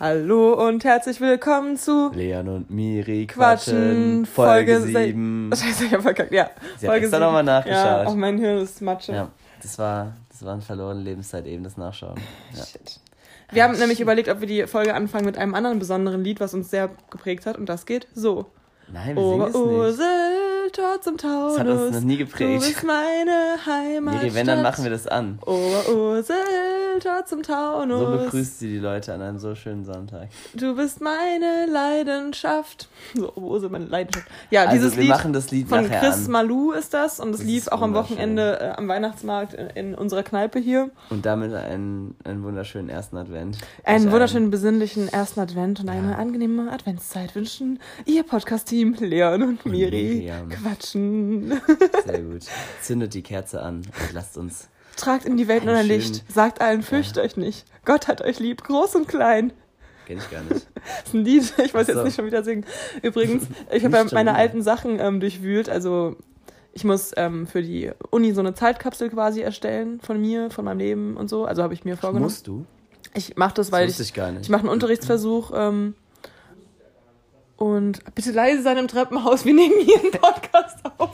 [0.00, 5.52] Hallo und herzlich willkommen zu Leon und Miri quatschen, Folge 7.
[5.54, 6.50] Scheiße, ich hab verkackt, ja.
[6.78, 7.84] Sie hat extra nochmal nachgeschaut.
[7.84, 9.12] Ja, auch mein Hirn ist Matsche.
[9.12, 9.30] Ja,
[9.62, 12.20] das war, das war eine verlorene Lebenszeit eben, das Nachschauen.
[12.54, 12.64] Ja.
[12.64, 12.98] Shit.
[13.52, 16.54] Wir haben nämlich überlegt, ob wir die Folge anfangen mit einem anderen besonderen Lied, was
[16.54, 17.56] uns sehr geprägt hat.
[17.56, 18.46] Und das geht so.
[18.92, 20.43] Nein, wir singen es nicht.
[20.74, 21.56] Tor zum Taunus.
[21.56, 22.62] Das hat uns noch nie geprägt.
[22.62, 24.14] Du bist meine Heimat.
[24.22, 25.38] Miri, wenn, dann machen wir das an.
[25.46, 26.34] Ursel,
[27.02, 28.00] Tor zum Taunus.
[28.00, 30.28] So begrüßt sie die Leute an einem so schönen Sonntag.
[30.54, 32.88] Du bist meine Leidenschaft.
[33.14, 34.26] So, Ursel, meine Leidenschaft.
[34.50, 36.30] Ja, Also, dieses wir Lied machen das Lied von Chris an.
[36.32, 37.20] Malou ist das.
[37.20, 37.94] Und es Das lief auch am.
[37.94, 40.90] Wochenende äh, am Weihnachtsmarkt in, in unserer Kneipe hier.
[41.10, 43.58] Und damit einen, einen wunderschönen ersten Advent.
[43.84, 46.16] Einen wunderschönen, besinnlichen ersten Advent und eine Ja.
[46.18, 50.48] angenehme Adventszeit wünschen Ihr Podcast-Team Leon und Miri Miriam.
[50.64, 51.60] Quatschen.
[52.06, 52.42] Sehr gut.
[52.82, 54.68] Zündet die Kerze an und lasst uns.
[54.96, 56.24] Tragt in die Welt nur ein Licht.
[56.32, 57.64] Sagt allen, fürcht euch nicht.
[57.84, 59.52] Gott hat euch lieb, groß und klein.
[60.06, 60.66] Kenn ich gar nicht.
[60.84, 61.92] Das ist ein Lied, ich weiß so.
[61.94, 62.66] jetzt nicht schon wieder singen.
[63.00, 65.70] Übrigens, ich habe ja meine alten Sachen ähm, durchwühlt.
[65.70, 66.16] Also
[66.74, 70.78] ich muss ähm, für die Uni so eine Zeitkapsel quasi erstellen von mir, von meinem
[70.78, 71.46] Leben und so.
[71.46, 72.24] Also habe ich mir vorgenommen.
[72.24, 72.66] Musst du?
[73.14, 75.52] Ich mache das, Das weil wusste ich, ich ich mache einen Unterrichtsversuch.
[75.54, 75.94] Ähm,
[77.56, 79.44] und bitte leise sein im Treppenhaus.
[79.44, 81.10] Wir nehmen hier einen Podcast auf.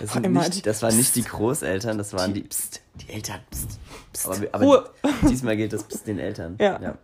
[0.00, 3.40] Das, nicht, das waren nicht die Großeltern, das waren die, Psst, die Eltern.
[3.50, 3.78] Psst,
[4.12, 4.28] Psst.
[4.52, 4.90] Aber, Ruhe.
[5.02, 6.56] aber diesmal gilt das Psst den Eltern.
[6.60, 6.96] Ja.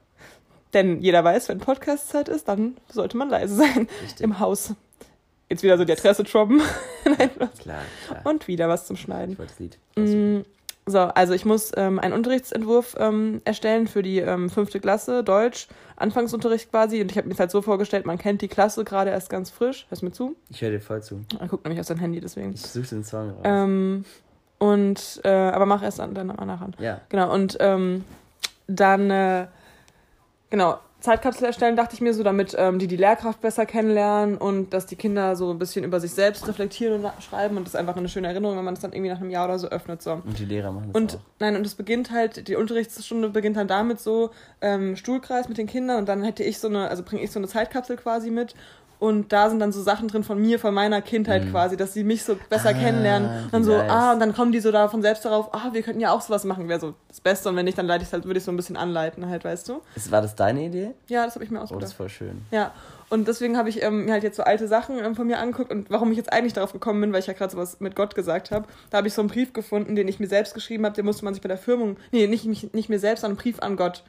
[0.75, 4.20] Denn jeder weiß, wenn Podcast-Zeit ist, dann sollte man leise sein Richtig.
[4.20, 4.75] im Haus.
[5.48, 6.61] Jetzt wieder so die Adresse droppen.
[7.05, 7.31] Nein.
[7.61, 8.20] Klar, klar.
[8.25, 9.33] Und wieder was zum Schneiden.
[9.33, 9.79] Ich wollte das Lied.
[9.97, 10.45] Mm,
[10.84, 15.69] So, also ich muss ähm, einen Unterrichtsentwurf ähm, erstellen für die ähm, fünfte Klasse, Deutsch,
[15.99, 17.01] Anfangsunterricht quasi.
[17.01, 19.51] Und ich habe mir das halt so vorgestellt, man kennt die Klasse gerade erst ganz
[19.51, 19.87] frisch.
[19.89, 20.37] Hörst du mir zu?
[20.51, 21.25] Ich höre dir voll zu.
[21.39, 22.53] Er guckt nämlich auf sein Handy, deswegen.
[22.53, 23.41] Ich suche den Song raus.
[23.45, 24.05] Ähm,
[24.59, 26.75] und, äh, aber mach erst an, dann nachher an.
[26.79, 27.01] ja.
[27.09, 28.05] Genau, und ähm,
[28.67, 29.47] dann, äh,
[30.51, 34.73] genau, Zeitkapsel erstellen, dachte ich mir so, damit ähm, die die Lehrkraft besser kennenlernen und
[34.73, 37.81] dass die Kinder so ein bisschen über sich selbst reflektieren und schreiben und das ist
[37.81, 40.03] einfach eine schöne Erinnerung, wenn man das dann irgendwie nach einem Jahr oder so öffnet.
[40.03, 40.13] So.
[40.14, 41.20] Und die Lehrer machen das Und auch.
[41.39, 45.69] nein, und es beginnt halt, die Unterrichtsstunde beginnt dann damit so, ähm, Stuhlkreis mit den
[45.69, 48.55] Kindern und dann hätte ich so eine, also bringe ich so eine Zeitkapsel quasi mit
[48.98, 51.51] und da sind dann so Sachen drin von mir, von meiner Kindheit Mhm.
[51.51, 53.45] quasi, dass sie mich so besser Ah, kennenlernen.
[53.45, 53.91] Und dann so, nice.
[53.91, 56.20] ah, und dann kommen die so da von selbst darauf, ah, wir könnten ja auch
[56.20, 57.48] sowas machen, wäre so das Beste.
[57.48, 59.69] Und wenn nicht, dann leite ich halt, würde ich so ein bisschen anleiten halt, weißt
[59.69, 59.81] du?
[60.11, 60.91] War das deine Idee?
[61.07, 61.97] Ja, das habe ich mir Oh, das ist ausgedacht.
[61.97, 62.42] voll schön.
[62.51, 62.73] Ja,
[63.11, 65.70] und deswegen habe ich ähm, mir halt jetzt so alte Sachen ähm, von mir angeguckt
[65.70, 68.14] und warum ich jetzt eigentlich darauf gekommen bin, weil ich ja gerade sowas mit Gott
[68.14, 70.95] gesagt habe, da habe ich so einen Brief gefunden, den ich mir selbst geschrieben habe,
[70.95, 73.42] den musste man sich bei der Firmung, nee, nicht, nicht, nicht mir selbst, sondern einen
[73.42, 74.03] Brief an Gott.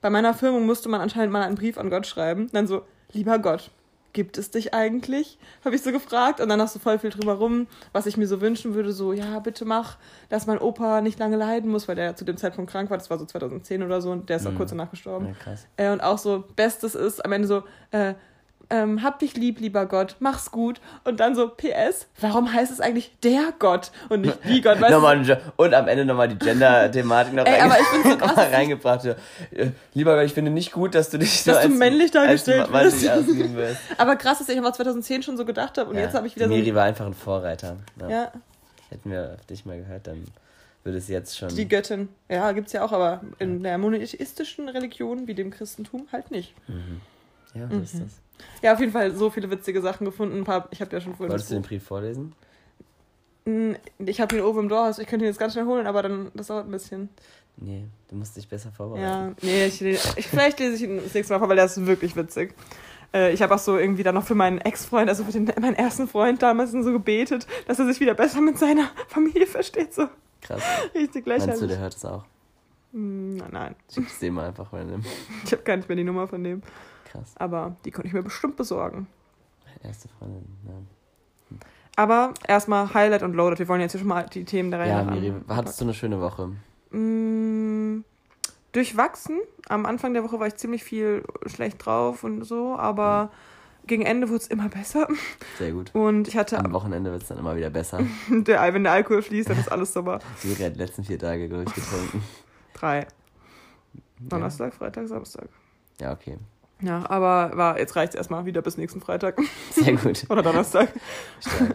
[0.00, 2.48] Bei meiner Firmung musste man anscheinend mal einen Brief an Gott schreiben.
[2.52, 3.70] Dann so, lieber Gott,
[4.16, 5.38] gibt es dich eigentlich?
[5.62, 8.26] Habe ich so gefragt und dann hast du voll viel drüber rum, was ich mir
[8.26, 9.98] so wünschen würde, so, ja, bitte mach,
[10.30, 13.10] dass mein Opa nicht lange leiden muss, weil der zu dem Zeitpunkt krank war, das
[13.10, 14.56] war so 2010 oder so und der ist auch Mhm.
[14.56, 15.36] kurz danach gestorben.
[15.76, 15.84] Ja.
[15.90, 18.14] Äh, und auch so, Bestes ist am Ende so, äh,
[18.70, 20.80] ähm, hab dich lieb, lieber Gott, mach's gut.
[21.04, 24.80] Und dann so, PS, warum heißt es eigentlich der Gott und nicht die Gott?
[24.80, 27.68] Weißt Nochmal, und am Ende nochmal die Gender-Thematik noch Ey, so
[28.16, 29.06] krass, nochmal reingebracht.
[29.94, 32.68] Lieber Gott, ich finde nicht gut, dass du dich so Dass du als, männlich dargestellt
[32.72, 33.80] als männlich wirst.
[33.90, 33.94] du?
[33.98, 36.34] Aber krass, dass ich einfach 2010 schon so gedacht habe und Ja, jetzt habe ich
[36.36, 36.58] wieder die so.
[36.60, 37.76] Miri war einfach ein Vorreiter.
[38.00, 38.08] Ja.
[38.10, 38.32] Ja,
[38.90, 40.24] Hätten wir auf dich mal gehört, dann
[40.84, 41.48] würde es jetzt schon.
[41.48, 42.08] die Göttin.
[42.28, 46.54] Ja, gibt's ja auch, aber in der monotheistischen Religion wie dem Christentum halt nicht.
[46.68, 47.00] Mhm.
[47.54, 48.00] Ja, so ist Mhm.
[48.04, 48.10] das.
[48.62, 50.38] Ja, auf jeden Fall so viele witzige Sachen gefunden.
[50.38, 51.30] Ein paar, ich habe ja schon vorhin.
[51.30, 52.34] Wolltest du den Brief vorlesen?
[53.98, 56.32] Ich habe ihn oben im Dorhaus, ich könnte ihn jetzt ganz schnell holen, aber dann
[56.34, 57.08] das dauert ein bisschen.
[57.58, 59.36] Nee, du musst dich besser Ja, vorbereiten.
[59.42, 62.16] nee, ich, ich, vielleicht lese ich ihn das nächste Mal vor, weil der ist wirklich
[62.16, 62.54] witzig.
[63.14, 65.76] Äh, ich habe auch so irgendwie dann noch für meinen Ex-Freund, also für den, meinen
[65.76, 69.94] ersten Freund damals so gebetet, dass er sich wieder besser mit seiner Familie versteht.
[69.94, 70.08] So
[70.42, 70.62] Krass.
[70.94, 72.24] richtig Meinst du, der hört es auch?
[72.92, 75.04] Hm, nein, nein, Schick es dem mal einfach random.
[75.44, 76.62] ich habe gar nicht mehr die Nummer von dem.
[77.10, 77.34] Krass.
[77.36, 79.06] Aber die konnte ich mir bestimmt besorgen.
[79.82, 80.44] Erste Freundin.
[80.66, 81.58] Ja.
[81.96, 83.58] Aber erstmal Highlight und Loaded.
[83.58, 85.94] Wir wollen jetzt hier schon mal die Themen der Reihe Ja, Miri, hattest du eine
[85.94, 86.52] schöne Woche?
[86.90, 88.04] Mm,
[88.72, 89.40] durchwachsen.
[89.68, 93.30] Am Anfang der Woche war ich ziemlich viel schlecht drauf und so, aber
[93.86, 95.08] gegen Ende wurde es immer besser.
[95.58, 95.94] Sehr gut.
[95.94, 98.00] Und ich hatte, Am Wochenende wird es dann immer wieder besser.
[98.28, 100.18] der, wenn der Alkohol fließt, dann ist alles super.
[100.42, 102.22] Miri hat die letzten vier Tage durchgetrunken.
[102.74, 103.06] Drei.
[104.18, 105.48] Donnerstag, Freitag, Samstag.
[106.00, 106.38] Ja, okay.
[106.82, 109.38] Ja, aber war, jetzt reicht es erstmal wieder bis nächsten Freitag.
[109.70, 110.24] Sehr gut.
[110.28, 110.88] Oder Donnerstag.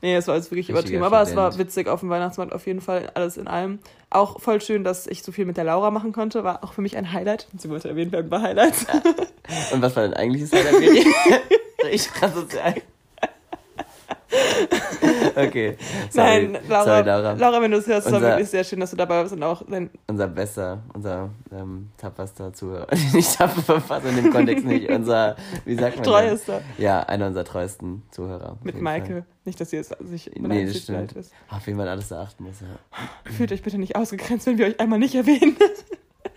[0.00, 1.02] Nee, es war jetzt wirklich Richtiger übertrieben.
[1.02, 3.80] Aber es war witzig auf dem Weihnachtsmarkt auf jeden Fall, alles in allem.
[4.10, 6.44] Auch voll schön, dass ich so viel mit der Laura machen konnte.
[6.44, 7.48] War auch für mich ein Highlight.
[7.58, 8.86] Sie wollte erwähnt werden bei Highlights.
[9.72, 11.04] Und was war dein eigentliches Highlight, Miri?
[11.90, 12.76] ich asozial.
[15.36, 15.76] Okay.
[16.10, 16.48] Sorry.
[16.48, 17.32] Nein, Laura, Sorry, Laura.
[17.34, 19.34] Laura, wenn du es hörst, es war Unser- wirklich sehr schön, dass du dabei bist
[19.34, 22.86] und auch dein Unser bester, unser ähm, tapferster Zuhörer.
[23.12, 24.88] nicht tapfer, fast in dem Kontext nicht.
[24.90, 26.04] Unser, wie sagt man?
[26.04, 26.12] denn?
[26.12, 28.58] treuester Ja, einer unserer treuesten Zuhörer.
[28.62, 29.24] mit Maike.
[29.44, 31.12] Nicht, dass ihr es sich Nee, das stimmt.
[31.12, 31.32] ist.
[31.48, 33.30] Auf wen man alles da achten muss, ja.
[33.32, 35.56] Fühlt euch bitte nicht ausgegrenzt, wenn wir euch einmal nicht erwähnen.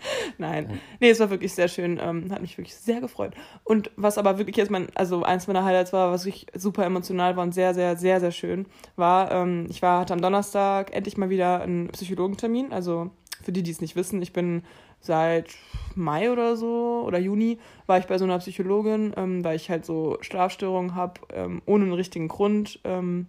[0.38, 0.80] Nein.
[1.00, 1.98] Nee, es war wirklich sehr schön.
[2.02, 3.34] Ähm, hat mich wirklich sehr gefreut.
[3.64, 7.36] Und was aber wirklich jetzt mein, also eins meiner Highlights war, was wirklich super emotional
[7.36, 8.66] war und sehr, sehr, sehr, sehr schön,
[8.96, 12.72] war, ähm, ich war, hatte am Donnerstag endlich mal wieder einen Psychologentermin.
[12.72, 13.10] Also
[13.42, 14.62] für die, die es nicht wissen, ich bin
[15.00, 15.50] seit
[15.96, 19.84] Mai oder so oder Juni war ich bei so einer Psychologin, ähm, weil ich halt
[19.84, 22.80] so Schlafstörungen habe, ähm, ohne einen richtigen Grund.
[22.84, 23.26] Ähm,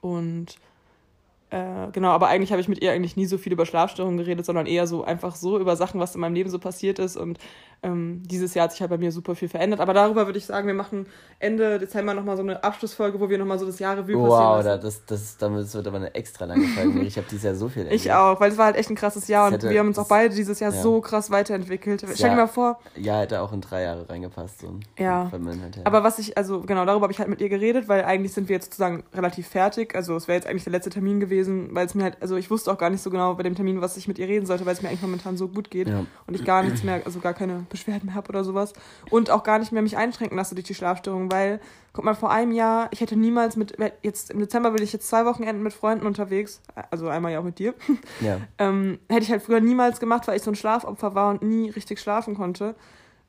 [0.00, 0.56] und
[1.56, 4.44] äh, genau, aber eigentlich habe ich mit ihr eigentlich nie so viel über Schlafstörungen geredet,
[4.44, 7.16] sondern eher so einfach so über Sachen, was in meinem Leben so passiert ist.
[7.16, 7.38] Und
[7.82, 9.80] ähm, dieses Jahr hat sich halt bei mir super viel verändert.
[9.80, 11.06] Aber darüber würde ich sagen, wir machen
[11.38, 14.64] Ende Dezember nochmal so eine Abschlussfolge, wo wir nochmal so das Jahr Revue Wow, passieren
[14.64, 14.82] da, lassen.
[14.82, 17.00] das, das, damit wird aber eine extra lange Folge.
[17.06, 18.10] Ich habe dieses Jahr so viel Ich erlebt.
[18.12, 19.98] auch, weil es war halt echt ein krasses Jahr Das und hätte- wir haben uns
[19.98, 20.82] auch das- beide dieses Jahr ja.
[20.82, 22.00] so krass weiterentwickelt.
[22.14, 22.34] Stell dir Ja.
[22.42, 24.60] mal vor, Ja, hätte auch in drei Jahre reingepasst.
[24.60, 24.74] So.
[24.98, 25.30] Ja.
[25.34, 25.82] Inhalt her.
[25.86, 28.48] Aber was ich, also genau, darüber habe ich halt mit ihr geredet, weil eigentlich sind
[28.48, 29.94] wir jetzt sozusagen relativ fertig.
[29.94, 32.50] Also es wäre jetzt eigentlich der letzte Termin gewesen, weil es mir halt, also ich
[32.50, 34.64] wusste auch gar nicht so genau bei dem Termin, was ich mit ihr reden sollte,
[34.66, 36.06] weil es mir eigentlich momentan so gut geht Ja.
[36.26, 38.72] und ich gar nichts mehr, also gar keine Beschwerden habe oder sowas.
[39.10, 41.60] Und auch gar nicht mehr mich einschränken lasse durch die Schlafstörung, weil,
[41.92, 45.08] guck mal, vor einem Jahr, ich hätte niemals mit, jetzt im Dezember bin ich jetzt
[45.08, 46.60] zwei Wochenenden mit Freunden unterwegs,
[46.90, 47.74] also einmal ja auch mit dir.
[48.20, 48.40] ja.
[48.58, 51.70] Ähm, hätte ich halt früher niemals gemacht, weil ich so ein Schlafopfer war und nie
[51.70, 52.74] richtig schlafen konnte.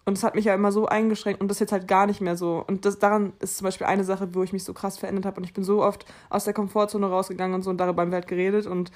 [0.08, 2.38] Und das hat mich ja immer so eingeschränkt und das jetzt halt gar nicht mehr
[2.38, 2.64] so.
[2.66, 5.36] Und das daran ist zum Beispiel eine Sache, wo ich mich so krass verändert habe.
[5.36, 8.28] Und ich bin so oft aus der Komfortzone rausgegangen und so und darüber wir halt
[8.28, 8.68] geredet.
[8.68, 8.90] Und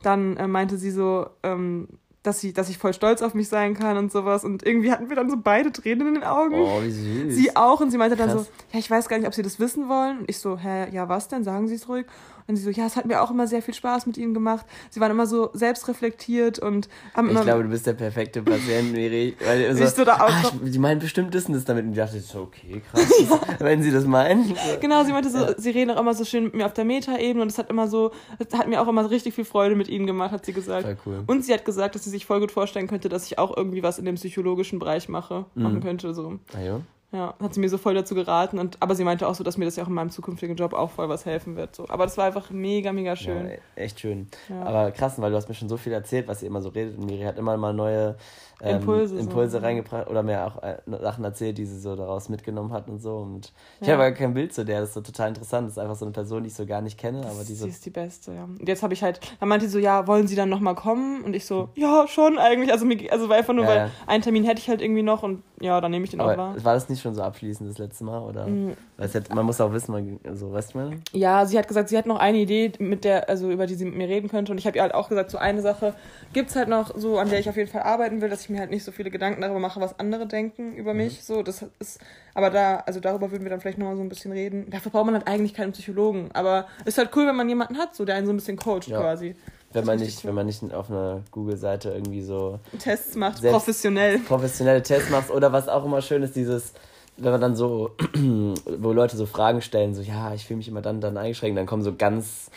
[0.00, 1.88] dann äh, meinte sie so, ähm,
[2.22, 4.44] dass, sie, dass ich voll stolz auf mich sein kann und sowas.
[4.44, 6.54] Und irgendwie hatten wir dann so beide Tränen in den Augen.
[6.56, 7.34] Oh, wie süß.
[7.34, 8.46] Sie auch und sie meinte dann Krass.
[8.46, 10.20] so, ja, ich weiß gar nicht, ob Sie das wissen wollen.
[10.20, 11.44] Und ich so, hä, ja, was denn?
[11.44, 12.06] Sagen Sie es ruhig.
[12.48, 14.64] Und sie so, ja, es hat mir auch immer sehr viel Spaß mit Ihnen gemacht.
[14.88, 17.40] Sie waren immer so selbstreflektiert und haben immer...
[17.40, 19.36] Ich glaube, du bist der perfekte Patient, Miri.
[19.44, 21.84] Weil so, Ich so da auch ah, ich, die meinen bestimmt wissen das damit.
[21.84, 23.06] Und ich dachte so, okay, krass.
[23.58, 24.54] Wenn sie das meinen.
[24.80, 27.42] Genau, sie meinte so, sie reden auch immer so schön mit mir auf der Meta-Ebene
[27.42, 30.06] und es hat immer so, es hat mir auch immer richtig viel Freude mit ihnen
[30.06, 30.84] gemacht, hat sie gesagt.
[30.84, 31.24] Voll cool.
[31.26, 33.82] Und sie hat gesagt, dass sie sich voll gut vorstellen könnte, dass ich auch irgendwie
[33.82, 35.62] was in dem psychologischen Bereich mache, Mhm.
[35.62, 36.14] machen könnte.
[36.14, 36.38] So.
[36.56, 36.80] Ah, ja.
[37.10, 38.58] Ja, hat sie mir so voll dazu geraten.
[38.58, 40.74] Und, aber sie meinte auch so, dass mir das ja auch in meinem zukünftigen Job
[40.74, 41.74] auch voll was helfen wird.
[41.74, 41.88] So.
[41.88, 43.48] Aber das war einfach mega, mega schön.
[43.48, 44.28] Ja, echt schön.
[44.50, 44.62] Ja.
[44.62, 46.98] Aber krass, weil du hast mir schon so viel erzählt, was ihr immer so redet.
[46.98, 48.16] Und Miri hat immer mal neue
[48.62, 49.20] ähm, Impulse so.
[49.20, 53.00] Impulse reingebracht oder mir auch äh, Sachen erzählt, die sie so daraus mitgenommen hat und
[53.00, 53.16] so.
[53.18, 53.94] Und ich Ja.
[53.94, 55.66] habe aber kein Bild zu der, das ist so total interessant.
[55.66, 57.64] Das ist einfach so eine Person, die ich so gar nicht kenne, aber die so.
[57.64, 58.44] sie ist die Beste, ja.
[58.44, 61.22] Und jetzt habe ich halt, dann meinte sie so, ja, wollen Sie dann nochmal kommen?
[61.22, 62.72] Und ich so, ja, schon eigentlich.
[62.72, 63.90] Also, mir, also war einfach nur, Ja, weil ja.
[64.06, 66.36] einen Termin hätte ich halt irgendwie noch und ja, dann nehme ich den auch Aber
[66.38, 66.64] wahr.
[66.64, 68.20] war das nicht schon so abschließend das letzte Mal?
[68.20, 68.46] Oder?
[68.46, 68.76] Mhm.
[68.96, 70.90] Weil es hätte, man muss auch wissen, man, also, weißt du mal?
[71.12, 73.84] Ja, sie hat gesagt, sie hat noch eine Idee, mit der, also über die sie
[73.84, 74.50] mit mir reden könnte.
[74.52, 75.94] Und ich habe ihr halt auch gesagt, so eine Sache
[76.32, 78.60] gibt's halt noch, so an der ich auf jeden Fall arbeiten will, dass ich mir
[78.60, 81.24] halt nicht so viele Gedanken darüber mache, was andere denken über mich.
[81.24, 82.00] So, das ist,
[82.34, 84.70] aber da, also darüber würden wir dann vielleicht nochmal so ein bisschen reden.
[84.70, 86.30] Dafür braucht man halt eigentlich keinen Psychologen.
[86.34, 88.88] Aber ist halt cool, wenn man jemanden hat, so der einen so ein bisschen coacht
[88.88, 89.00] Ja.
[89.00, 89.34] quasi.
[89.72, 90.28] Wenn man, nicht, cool.
[90.28, 94.18] wenn man nicht auf einer Google-Seite irgendwie so Tests macht, professionell.
[94.20, 96.72] professionelle Tests machst oder was auch immer schön ist, dieses,
[97.18, 100.80] wenn man dann so, wo Leute so Fragen stellen, so, ja, ich fühle mich immer
[100.80, 102.50] dann, dann eingeschränkt, dann kommen so ganz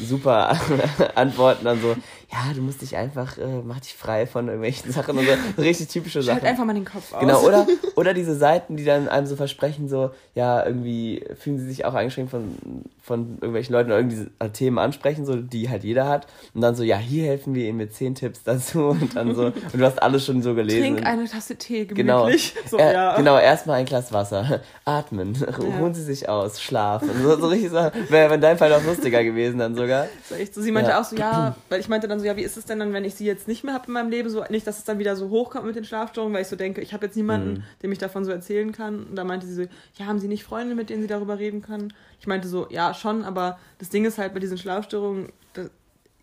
[0.00, 0.56] super
[1.14, 1.88] Antworten dann so,
[2.32, 5.62] ja, du musst dich einfach, äh, mach dich frei von irgendwelchen Sachen und so, so
[5.62, 6.38] richtig typische Sachen.
[6.40, 7.20] Schalt einfach mal den Kopf aus.
[7.20, 7.66] Genau, oder,
[7.96, 11.92] oder diese Seiten, die dann einem so versprechen, so, ja, irgendwie fühlen sie sich auch
[11.92, 12.56] eingeschränkt von,
[13.02, 16.26] von irgendwelchen Leuten oder irgendwie diese Themen ansprechen, so, die halt jeder hat.
[16.54, 19.46] Und dann so, ja, hier helfen wir ihnen mit zehn Tipps dazu und dann so,
[19.46, 20.96] und du hast alles schon so gelesen.
[20.96, 22.20] Trink eine Tasse Tee, Genau.
[22.24, 22.54] gemütlich.
[22.66, 23.16] So, Er- ja.
[23.16, 24.60] Genau, erstmal ein Glas Wasser.
[24.86, 25.36] Atmen.
[25.58, 26.62] Ruhen Sie sich aus.
[26.62, 27.10] Schlafen.
[27.22, 30.08] So, so richtig so, wäre in deinem Fall noch lustiger gewesen dann sogar.
[30.30, 30.60] War echt so.
[30.62, 31.00] Sie meinte Ja.
[31.00, 33.04] auch so, ja, weil ich meinte dann so, ja, wie ist es denn dann, wenn
[33.04, 34.30] ich sie jetzt nicht mehr habe in meinem Leben?
[34.30, 36.80] So, nicht, dass es dann wieder so hochkommt mit den Schlafstörungen, weil ich so denke,
[36.80, 37.62] ich habe jetzt niemanden, Mhm.
[37.82, 39.04] dem ich davon so erzählen kann.
[39.04, 39.62] Und da meinte sie so,
[39.96, 41.92] ja, haben Sie nicht Freunde, mit denen Sie darüber reden können?
[42.20, 45.32] Ich meinte so, ja, schon, aber das Ding ist halt bei diesen Schlafstörungen,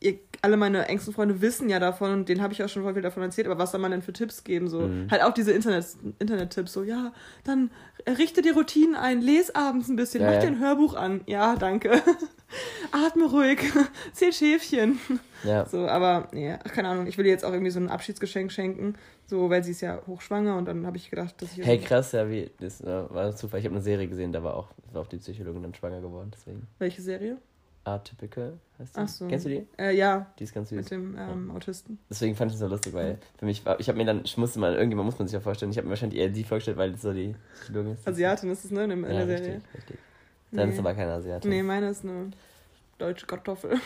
[0.01, 2.94] ihr, alle meine engsten Freunde wissen ja davon und denen habe ich auch schon voll
[2.94, 4.70] viel davon erzählt, aber was soll man denn für Tipps geben?
[4.70, 5.08] So, Mhm.
[5.12, 5.86] halt auch diese Internet,
[6.20, 7.12] Internet-Tipps, so, ja,
[7.44, 7.70] dann
[8.08, 11.22] richte die Routinen ein, les abends ein bisschen, Ja, mach dir ein Hörbuch an.
[11.27, 11.91] Ja, danke.
[12.91, 13.60] Atme ruhig,
[14.13, 15.00] zähl Schäfchen.
[15.44, 15.65] Ja.
[15.65, 18.51] So, aber nee, ach, keine Ahnung, ich will ihr jetzt auch irgendwie so ein Abschiedsgeschenk
[18.51, 21.77] schenken, so, weil sie ist ja hochschwanger und dann habe ich gedacht, dass ich Hey,
[21.79, 23.60] krass, ja, wie, das äh, war Zufall.
[23.60, 26.32] Ich habe eine Serie gesehen, da war auch, war auch die Psychologin dann schwanger geworden,
[26.34, 26.68] deswegen.
[26.79, 27.38] welche Serie?
[27.86, 29.00] Atypical heißt die.
[29.02, 29.28] Ach so.
[29.28, 29.68] Kennst du die?
[29.78, 30.78] Äh, ja, Die ist ganz süß.
[30.78, 31.98] mit dem ähm, Autisten.
[32.10, 34.38] Deswegen fand ich es so lustig, weil für mich war, ich habe mir dann, ich
[34.38, 36.78] musste mal, irgendjemand muss man sich ja vorstellen, ich habe mir wahrscheinlich eher die vorgestellt,
[36.78, 38.08] weil das so die Psychologin ist.
[38.08, 39.62] Asiatin ist es, ne, in, dem- in Ja, der richtig, Serie.
[39.76, 39.98] richtig.
[40.52, 40.74] Dann Nee.
[40.74, 41.50] ist aber keine Asiatin.
[41.50, 42.32] Nee, meine ist eine
[42.98, 43.78] Deutsche Kartoffel.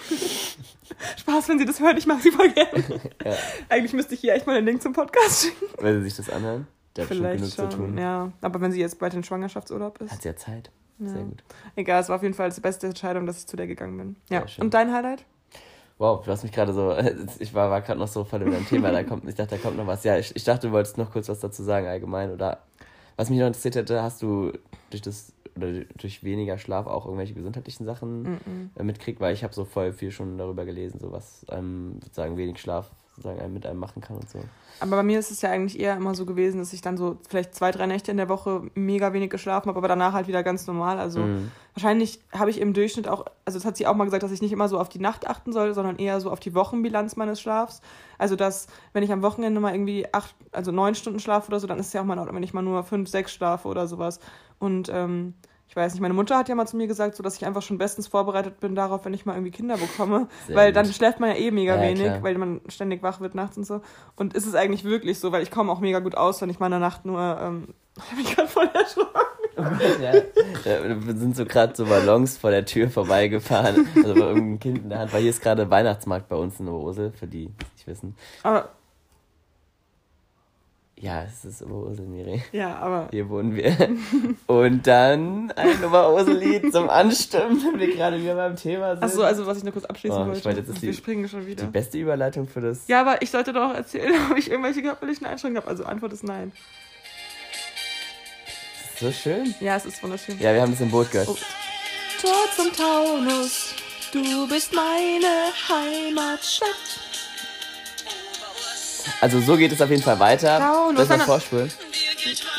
[1.18, 2.72] Spaß, wenn sie das hören, ich mag sie voll gerne.
[3.26, 3.34] Ja.
[3.70, 5.66] Eigentlich müsste ich hier echt mal einen Link zum Podcast schicken.
[5.80, 6.68] Weil sie sich das anhören.
[6.96, 7.98] Der hat Vielleicht genug zu schon, tun.
[7.98, 8.32] ja.
[8.42, 10.12] Aber wenn sie jetzt bald in Schwangerschaftsurlaub ist.
[10.12, 10.70] Hat sie ja Zeit.
[11.06, 11.26] Sehr Ja.
[11.28, 11.44] gut.
[11.76, 14.16] Egal, es war auf jeden Fall die beste Entscheidung, dass ich zu der gegangen bin.
[14.30, 14.48] Ja.
[14.48, 14.64] Sehr.
[14.64, 15.26] Und dein Highlight?
[16.00, 16.96] Wow, du hast mich gerade so,
[17.40, 19.62] ich war, war gerade noch so voll über dein Thema, da kommt, ich dachte, da
[19.62, 20.04] kommt noch was.
[20.04, 22.60] Ja, ich, ich dachte, du wolltest noch kurz was dazu sagen allgemein oder
[23.16, 24.52] was mich noch interessiert hätte, hast du
[24.90, 28.72] durch das oder durch weniger Schlaf auch irgendwelche gesundheitlichen Sachen Mhm.
[28.76, 32.38] äh, mitkriegt, weil ich habe so voll viel schon darüber gelesen, so was einem sozusagen
[32.38, 34.40] wenig Schlaf sozusagen mit einem machen kann und so.
[34.80, 37.18] Aber bei mir ist es ja eigentlich eher immer so gewesen, dass ich dann so
[37.30, 40.44] vielleicht zwei, drei Nächte in der Woche mega wenig geschlafen habe, aber danach halt wieder
[40.44, 41.00] ganz normal.
[41.00, 41.52] Also Mhm.
[41.74, 44.42] wahrscheinlich habe ich im Durchschnitt auch, also das hat sie auch mal gesagt, dass ich
[44.42, 47.40] nicht immer so auf die Nacht achten soll, sondern eher so auf die Wochenbilanz meines
[47.40, 47.82] Schlafs.
[48.18, 51.68] Also dass, wenn ich am Wochenende mal irgendwie acht, also neun Stunden schlafe oder so,
[51.68, 53.68] dann ist es ja auch mal in Ordnung, wenn ich mal nur fünf, sechs schlafe
[53.68, 54.20] oder sowas.
[54.60, 55.36] Und ähm,
[55.74, 57.64] ich weiß nicht, meine Mutter hat ja mal zu mir gesagt, so dass ich einfach
[57.64, 60.28] schon bestens vorbereitet bin darauf, wenn ich mal irgendwie Kinder bekomme.
[60.46, 60.76] Sehr weil gut.
[60.76, 62.22] dann schläft man ja eh mega Ja, wenig, klar.
[62.22, 63.82] weil man ständig wach wird nachts und so.
[64.16, 66.60] Und ist es eigentlich wirklich so, weil ich komme auch mega gut aus, wenn ich
[66.60, 67.20] mal in der Nacht nur.
[67.42, 69.20] Ähm, ich habe mich gerade voll erschrocken.
[70.04, 70.14] ja.
[70.64, 74.90] wir sind so gerade so Ballons vor der Tür vorbeigefahren, also bei irgendeinem Kind in
[74.90, 77.74] der Hand, weil hier ist gerade Weihnachtsmarkt bei uns in Oberursel, für die, die es
[77.74, 78.16] nicht wissen.
[78.44, 78.70] Aber
[81.04, 82.08] Ja, es ist Oberursel,
[82.54, 83.10] ja, aber.
[83.12, 83.76] Hier wohnen wir.
[84.48, 89.04] Und dann ein Oberursel-Lied zum Anstimmen, wenn wir gerade wieder beim Thema sind.
[89.04, 90.46] Achso, also was ich nur kurz abschließen Oh, ich wollte.
[90.46, 91.66] wollte jetzt, dass wir die- springen schon Die wieder.
[91.66, 92.88] beste Überleitung für das.
[92.88, 95.68] Ja, aber ich sollte doch erzählen, ob ich irgendwelche körperlichen Einschränkungen habe.
[95.70, 96.54] Also Antwort ist nein.
[99.00, 99.54] So schön.
[99.60, 100.40] Ja, es ist wunderschön.
[100.40, 101.28] Ja, wir haben das im Boot gehört.
[101.28, 101.36] Oh.
[102.22, 103.74] Tor zum Taunus,
[104.14, 106.70] du bist meine Heimatstadt.
[109.22, 110.60] Also so geht es auf jeden Fall weiter.
[110.60, 111.72] Taunus, Soll ich mal eine- vorspulen?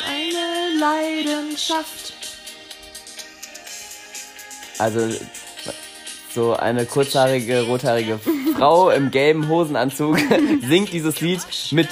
[0.08, 2.12] Eine Leidenschaft.
[4.78, 5.08] Also
[6.32, 8.18] so eine kurzhaarige, rothaarige
[8.56, 10.18] Frau im gelben Hosenanzug
[10.62, 11.88] singt dieses Lied mit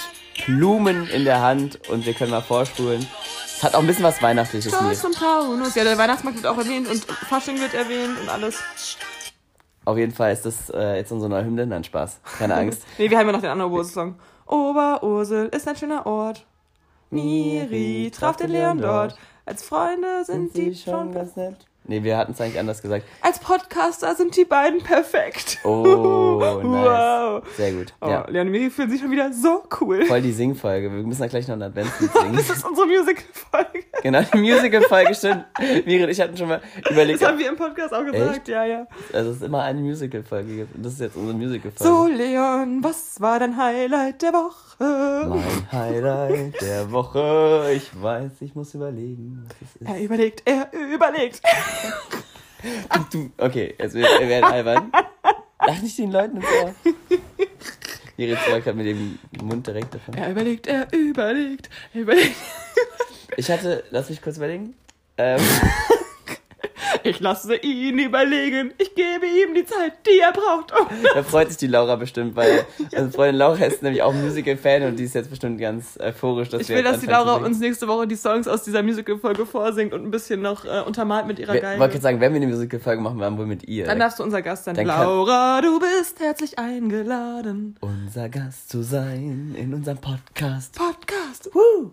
[0.47, 3.06] Blumen in der Hand und wir können mal vorspulen.
[3.47, 4.92] Es hat auch ein bisschen was Weihnachtliches mir.
[4.94, 5.76] zum Taunus.
[5.76, 8.59] Ja, der Weihnachtsmarkt wird auch erwähnt und Fasching wird erwähnt und alles.
[9.85, 11.66] Auf jeden Fall ist das äh, jetzt unsere neue Hymne.
[11.66, 12.21] Nein, Spaß.
[12.38, 12.82] Keine Angst.
[12.99, 14.16] Nee, wir haben ja noch den anderen Oberursel-Song.
[14.52, 16.44] Oberursel ist ein schöner Ort.
[17.11, 19.16] Miri traf den Leon dort.
[19.47, 21.12] Als Freunde sind sie schon.
[21.12, 21.56] ganz nett?
[21.85, 23.04] Nee, wir hatten es eigentlich anders gesagt.
[23.23, 25.59] Als Podcaster sind die beiden perfekt.
[25.64, 26.32] Oh,
[26.63, 26.65] nice.
[26.65, 27.43] Wow.
[27.57, 27.95] Sehr gut.
[28.01, 28.27] Oh, Ja.
[28.29, 30.05] Leon und Miri fühlen sich schon wieder so cool.
[30.07, 30.93] Voll die Singfolge.
[30.93, 32.39] Wir müssen da gleich noch ein Adventslied Das singen.
[32.39, 33.85] ist unsere Musical-Folge.
[34.03, 35.45] genau, die Musical-Folge, stimmt.
[35.87, 38.49] Miri und ich hatten schon mal überlegt, Das haben wir im Podcast auch gesagt, Echt?
[38.49, 38.87] ja, ja.
[39.13, 40.75] also es ist immer eine Musical-Folge gibt.
[40.75, 42.15] Und das ist jetzt unsere So, Musical-Folge.
[42.15, 45.29] Leon, was war dein Highlight der Woche?
[45.29, 47.71] Mein Highlight der Woche.
[47.75, 49.89] Ich weiß, ich muss überlegen, was es ist.
[49.89, 51.41] Er überlegt, er überlegt.
[53.13, 54.93] Du, okay, jetzt wir, wir werden albern.
[55.66, 56.75] Lach nicht den Leuten ins Ohr.
[58.16, 60.14] Miri zeugt gerade mit dem Mund direkt davon.
[60.14, 62.37] Er überlegt, er überlegt, er überlegt.
[63.37, 64.75] Ich hatte, lass mich kurz überlegen.
[65.16, 65.40] Ähm,
[67.05, 68.73] Ich lasse ihn überlegen.
[68.79, 70.73] Ich gebe ihm die Zeit, die er braucht.
[70.79, 70.87] Oh.
[71.15, 74.97] da freut sich die Laura bestimmt, weil unsere Freundin Laura ist nämlich auch Musical-Fan und
[74.99, 78.07] die ist jetzt bestimmt ganz euphorisch, dass Ich will, dass die Laura uns nächste Woche
[78.07, 81.81] die Songs aus dieser Musical-Folge vorsingt und ein bisschen noch äh, untermalt mit ihrer Geige.
[81.81, 83.87] wollte gerade sagen, wenn wir eine Musical-Folge machen, dann wohl mit ihr.
[83.87, 84.75] Dann darfst du unser Gast sein.
[84.75, 87.77] Dann Laura, du bist herzlich eingeladen.
[87.81, 90.77] unser Gast zu sein in unserem Podcast.
[90.77, 91.51] Podcast.
[91.53, 91.91] Woo!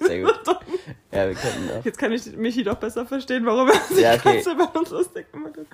[0.00, 0.40] Sehr gut.
[1.12, 1.84] Ja, wir könnten auch.
[1.84, 4.34] Jetzt kann ich Michi doch besser verstehen, warum er sich Ja, okay.
[4.42, 5.66] ganz über uns lustig gemacht hat.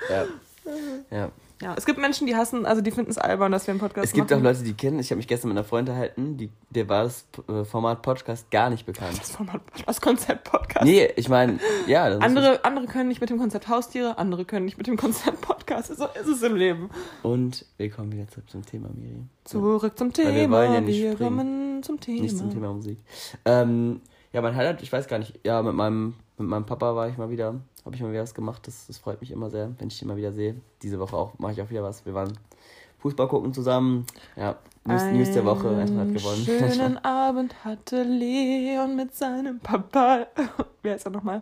[1.11, 1.17] Ja.
[1.19, 1.31] ja.
[1.63, 4.07] Ja, es gibt Menschen, die hassen, also die finden es albern, dass wir einen Podcast
[4.07, 4.41] Es gibt machen.
[4.41, 7.05] auch Leute, die kennen, ich habe mich gestern mit einer Freundin unterhalten, die, der war
[7.05, 9.19] das äh, Format Podcast gar nicht bekannt.
[9.19, 10.85] das Format, das Konzept Podcast.
[10.85, 12.09] Nee, ich meine, ja.
[12.09, 14.97] Das ist- Andere, andere können nicht mit dem Konzept Haustiere, andere können nicht mit dem
[14.97, 15.97] Konzept Podcast.
[15.97, 16.91] So ist es im Leben.
[17.23, 19.23] Und wir kommen wieder zurück zum Thema, Miri.
[19.45, 20.31] Zurück zum Thema.
[20.31, 21.37] Weil wir wollen ja nicht wir springen.
[21.37, 22.21] kommen zum Thema.
[22.23, 22.99] Nicht zum Thema Musik.
[23.45, 24.01] Ähm,
[24.35, 27.17] ja, mein Highlight, ich weiß gar nicht, ja, mit meinem, mit meinem Papa war ich
[27.17, 28.67] mal wieder, habe ich mal wieder was gemacht.
[28.67, 30.57] Das, das freut mich immer sehr, wenn ich ihn mal wieder sehe.
[30.83, 32.05] Diese Woche auch mache ich auch wieder was.
[32.05, 32.37] Wir waren
[32.99, 34.07] Fußball gucken zusammen.
[34.35, 36.45] Ja, News, News der Woche, Eintracht hat gewonnen.
[36.45, 40.27] Schönen Abend hatte Leon mit seinem Papa.
[40.83, 41.41] Wie heißt er nochmal?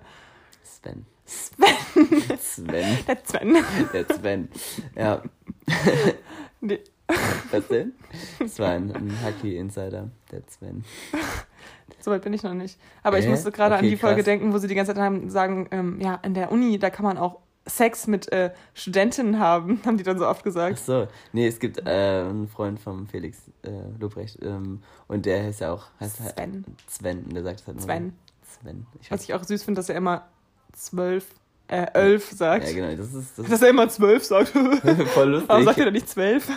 [0.63, 1.07] Sven.
[1.25, 2.37] Sven.
[2.39, 2.99] Sven.
[3.07, 3.57] Der Sven.
[3.95, 4.49] Der Sven.
[4.95, 5.23] Ja,
[6.61, 6.81] Nee.
[7.51, 7.95] was denn?
[8.39, 10.85] Das war ein, ein Hockey-Insider, der Sven.
[12.01, 12.79] Soweit bin ich noch nicht.
[13.03, 13.31] Aber ich Äh?
[13.31, 14.25] musste gerade an Okay, die Folge krass.
[14.25, 17.05] denken, wo sie die ganze Zeit haben, sagen, ähm, ja, in der Uni, da kann
[17.05, 20.79] man auch Sex mit äh, Studentinnen haben, haben die dann so oft Ach gesagt.
[20.81, 23.71] so, nee, es gibt äh, einen Freund von Felix äh,
[24.01, 26.65] Lobrecht ähm, und der heißt ja auch heißt halt Sven.
[26.89, 28.13] Sven und der sagt es halt nur Sven.
[28.61, 28.87] Sven.
[29.01, 30.27] Ich Was ich auch süß finde, dass er immer
[30.73, 31.27] zwölf
[31.69, 32.67] äh, elf sagt.
[32.69, 33.39] Ja, genau, das ist.
[33.39, 34.49] Das Dass er immer zwölf sagt.
[35.15, 35.49] Voll lustig.
[35.49, 36.51] Warum sagt er denn nicht zwölf?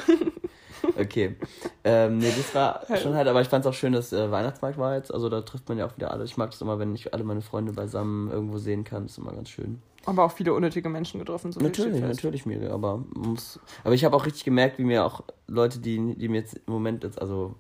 [0.98, 1.36] Okay.
[1.84, 3.02] Ähm, nee, das war Halt.
[3.02, 5.14] schon halt, aber ich fand es auch schön, dass äh, Weihnachtsmarkt war jetzt.
[5.14, 6.24] Also da trifft man ja auch wieder alle.
[6.24, 9.04] Ich mag das immer, wenn ich alle meine Freunde beisammen irgendwo sehen kann.
[9.04, 9.82] Das ist immer ganz schön.
[10.06, 11.52] Aber auch viele unnötige Menschen getroffen.
[11.52, 13.60] So natürlich, natürlich, Miri, aber muss.
[13.84, 16.74] Aber ich habe auch richtig gemerkt, wie mir auch Leute, die, die mir jetzt im
[16.74, 17.56] Moment jetzt, also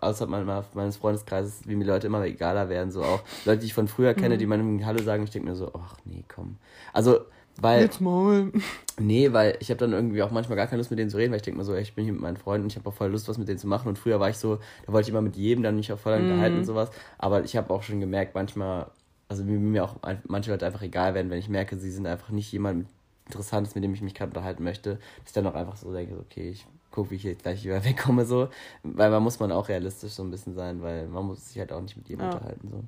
[0.00, 2.90] außerhalb meiner, meines Freundeskreises, wie mir Leute immer egaler werden.
[2.90, 4.38] So auch Leute, die ich von früher kenne, Mhm.
[4.38, 6.56] die meinem Hallo sagen, ich denke mir so, ach nee, komm.
[6.94, 7.20] Also,
[7.60, 7.82] weil.
[7.82, 8.50] Jetzt mal.
[8.98, 11.30] Nee, weil ich habe dann irgendwie auch manchmal gar keine Lust mit denen zu reden,
[11.30, 12.88] weil ich denke mir so, ey, ich bin hier mit meinen Freunden und ich habe
[12.88, 13.88] auch voll Lust, was mit denen zu machen.
[13.88, 16.16] Und früher war ich so, da wollte ich immer mit jedem dann mich auch voll
[16.16, 16.22] Mhm.
[16.28, 16.90] unterhalten und sowas.
[17.16, 18.86] Aber ich habe auch schon gemerkt, manchmal,
[19.28, 19.96] also wie mir auch
[20.28, 22.86] manche Leute einfach egal werden, wenn ich merke, sie sind einfach nicht jemand
[23.26, 26.18] Interessantes, mit dem ich mich gerade unterhalten möchte, dass ich dann auch einfach so denke,
[26.18, 28.48] okay, ich gucke, wie ich jetzt gleich wieder wegkomme, so.
[28.82, 31.72] Weil man muss man auch realistisch so ein bisschen sein, weil man muss sich halt
[31.72, 32.32] auch nicht mit jedem Ja.
[32.32, 32.82] unterhalten, so.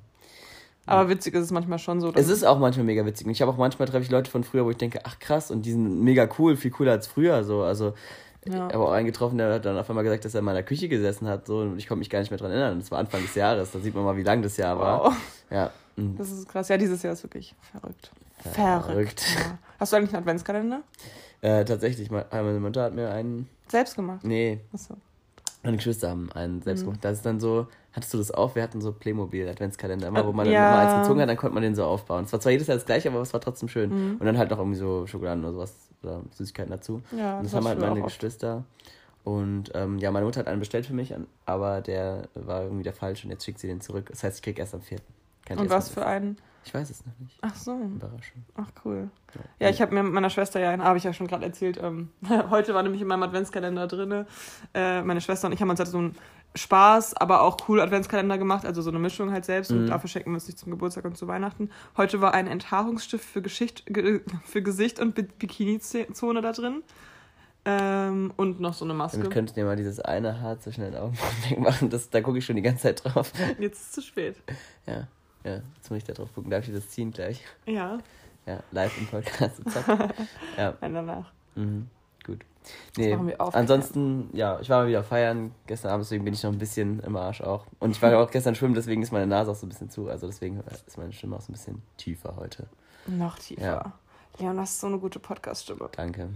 [0.85, 2.11] Aber witzig ist es manchmal schon so.
[2.13, 3.25] Es ist auch manchmal mega witzig.
[3.25, 5.49] Und ich habe auch manchmal treffe ich Leute von früher, wo ich denke, ach krass,
[5.51, 7.43] und die sind mega cool, viel cooler als früher.
[7.43, 7.61] So.
[7.63, 7.93] Also
[8.45, 8.67] Ja.
[8.67, 10.63] ich habe auch einen getroffen, der hat dann auf einmal gesagt, dass er in meiner
[10.63, 11.47] Küche gesessen hat.
[11.47, 12.79] So, und ich konnte mich gar nicht mehr dran erinnern.
[12.79, 13.71] Das war Anfang des Jahres.
[13.71, 15.05] Da sieht man mal, wie lang das Jahr war.
[15.05, 15.13] Wow.
[15.49, 15.71] Ja.
[15.95, 16.17] mhm.
[16.17, 16.67] Das ist krass.
[16.67, 18.11] Ja, dieses Jahr ist wirklich verrückt.
[18.51, 19.23] Verrückt.
[19.35, 19.57] Ja.
[19.79, 20.81] Hast du eigentlich einen Adventskalender?
[21.39, 23.47] Äh, tatsächlich, me- meine Mutter hat mir einen.
[23.69, 24.23] Selbst gemacht?
[24.23, 24.95] Nee, Achso.
[25.63, 26.85] Meine Geschwister haben einen selbst Mhm.
[26.87, 26.99] gemacht.
[27.05, 28.53] Das ist dann so, hattest du das auch?
[28.55, 30.69] Wir hatten so Playmobil-Adventskalender immer, wo man Äh, dann ja.
[30.81, 32.25] immer eins gezogen hat, dann konnte man den so aufbauen.
[32.25, 33.89] Es war zwar jedes Jahr das gleiche, aber es war trotzdem schön.
[33.89, 34.17] Mhm.
[34.19, 37.01] Und dann halt noch irgendwie so Schokoladen oder sowas oder Süßigkeiten dazu.
[37.17, 38.01] Ja, Und das das haben halt meine.
[38.01, 38.63] Geschwister.
[39.23, 41.13] Und ähm, ja, meine Mutter hat einen bestellt für mich,
[41.45, 44.07] aber der war irgendwie der falsche und jetzt schickt sie den zurück.
[44.09, 44.97] Das heißt, ich krieg erst am 4.
[45.45, 46.37] Kann Und was für einen?
[46.65, 47.37] Ich weiß es noch nicht.
[47.41, 47.73] Ach so.
[47.77, 48.43] Überraschung.
[48.55, 49.09] Ach cool.
[49.59, 51.77] Ja, ich habe mir mit meiner Schwester ja einen, habe ich ja schon gerade erzählt.
[51.81, 52.09] Ähm,
[52.49, 54.25] heute war nämlich in meinem Adventskalender drin.
[54.73, 56.15] Äh, meine Schwester und ich haben uns halt so einen
[56.55, 59.71] Spaß, aber auch cool Adventskalender gemacht, also so eine Mischung halt selbst.
[59.71, 59.87] Und Mhm.
[59.87, 61.69] dafür schenken wir uns nicht zum Geburtstag und zu Weihnachten.
[61.97, 66.83] Heute war ein Enthaarungsstift für, Geschicht, ge, für Gesicht und Bi- Bikini-Zone da drin.
[67.65, 69.21] Ähm, und noch so eine Maske.
[69.29, 71.17] Könntest du dir mal dieses eine Haar zwischen den Augen
[71.49, 71.89] wegmachen.
[71.89, 73.31] Das, da gucke ich schon die ganze Zeit drauf.
[73.57, 74.35] Jetzt ist es zu spät.
[74.85, 75.07] Ja,
[75.43, 76.51] ja, jetzt muss ich da drauf gucken.
[76.51, 77.41] Darf ich das ziehen gleich?
[77.65, 77.99] Ja,
[78.45, 79.61] Ja, live im Podcast.
[79.69, 80.13] Zack.
[80.57, 81.31] Ja, nein, danach.
[81.55, 81.89] mhm.
[82.25, 82.45] gut.
[82.97, 83.55] Nee, auf.
[83.55, 87.01] ansonsten, ja, ich war mal wieder feiern gestern Abend, deswegen bin ich noch ein bisschen
[87.01, 87.65] im Arsch auch.
[87.79, 90.07] Und ich war auch gestern schwimmen, deswegen ist meine Nase auch so ein bisschen zu.
[90.09, 92.67] Also deswegen ist meine Stimme auch so ein bisschen tiefer heute.
[93.07, 93.61] Noch tiefer.
[93.61, 93.93] Ja.
[94.39, 95.89] Leon, hast so eine gute Podcast-Stimme.
[95.91, 96.29] Danke.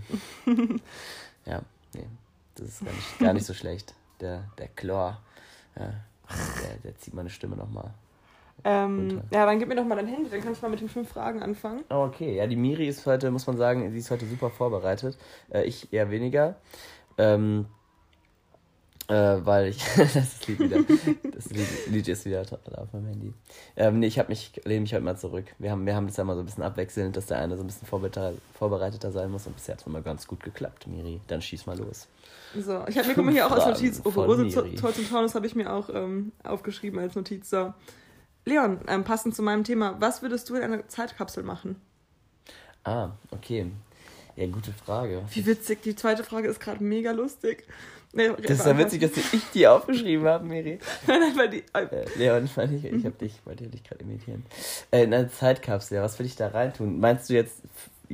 [1.45, 1.61] ja,
[1.93, 2.07] nee,
[2.55, 3.95] das ist gar nicht, gar nicht so schlecht.
[4.19, 5.19] Der, der Chlor,
[5.75, 5.93] ja,
[6.63, 7.93] der, der zieht meine Stimme nochmal.
[8.63, 9.23] Ähm, Runter.
[9.31, 11.09] ja, dann gib mir doch mal dein Handy, dann kann ich mal mit den fünf
[11.09, 11.83] Fragen anfangen.
[11.89, 15.17] Oh, Okay, ja, die Miri ist heute, muss man sagen, sie ist heute super vorbereitet.
[15.49, 16.55] Äh, ich eher weniger.
[17.17, 17.67] Ähm,
[19.07, 19.77] äh, weil ich.
[19.95, 20.79] das Lied wieder.
[21.31, 23.33] Das Lied, Lied ist wieder auf meinem Handy.
[23.77, 25.45] Ähm, nee, ich habe mich, lehne mich heute mal zurück.
[25.59, 27.63] Wir haben, wir haben das ja mal so ein bisschen abwechselnd, dass der eine so
[27.63, 31.21] ein bisschen vorbereiter, vorbereiteter sein muss und bisher hat es immer ganz gut geklappt, Miri.
[31.27, 32.07] Dann schieß mal los.
[32.53, 34.49] So, ich habe mir, guck mal, hier auch als Notiz, oh, Rose.
[34.75, 37.49] Tolls und Taunus habe ich mir auch ähm, aufgeschrieben als Notiz.
[37.49, 37.73] So.
[38.47, 41.75] Leon, ähm, passend zu meinem Thema, was würdest du in einer Zeitkapsel machen?
[42.83, 43.69] Ah, okay.
[44.37, 45.23] Ja, gute Frage.
[45.31, 47.65] Wie witzig, die zweite Frage ist gerade mega lustig.
[48.13, 50.79] Nee, Das ist ja witzig, dass ich die aufgeschrieben habe, Miri.
[51.07, 54.03] Nein, nein, weil die, äh, Äh, Leon, fand ich, ich hab dich, wollte dich gerade
[54.03, 54.45] imitieren.
[54.91, 56.99] Äh, in eine Zeitkapsel, ja, was will ich da reintun?
[56.99, 57.61] Meinst du jetzt,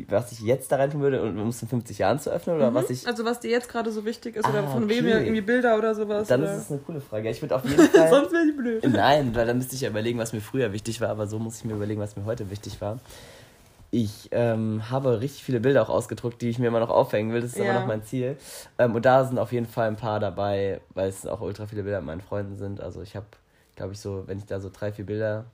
[0.08, 2.56] was ich jetzt da reintun würde, um es in 50 Jahren zu öffnen?
[2.56, 3.06] Oder was ich.
[3.08, 5.14] also was dir jetzt gerade so wichtig ist oder Ah, von wem okay.
[5.14, 6.28] ihr irgendwie Bilder oder sowas.
[6.28, 6.56] Dann oder?
[6.56, 7.30] ist es eine coole Frage.
[7.30, 8.10] Ich würde auf jeden Fall.
[8.10, 8.88] Sonst wäre ich blöd.
[8.88, 11.58] Nein, weil dann müsste ich ja überlegen, was mir früher wichtig war, aber so muss
[11.58, 13.00] ich mir überlegen, was mir heute wichtig war.
[13.92, 17.42] Ich ähm, habe richtig viele Bilder auch ausgedruckt, die ich mir immer noch aufhängen will.
[17.42, 17.66] Das ist Ja.
[17.66, 18.38] immer noch mein Ziel.
[18.80, 21.84] Ähm, und da sind auf jeden Fall ein paar dabei, weil es auch ultra viele
[21.84, 22.82] Bilder mit meinen Freunden sind.
[22.82, 23.28] Also ich habe,
[23.76, 25.46] glaube ich, so, wenn ich da so drei, vier Bilder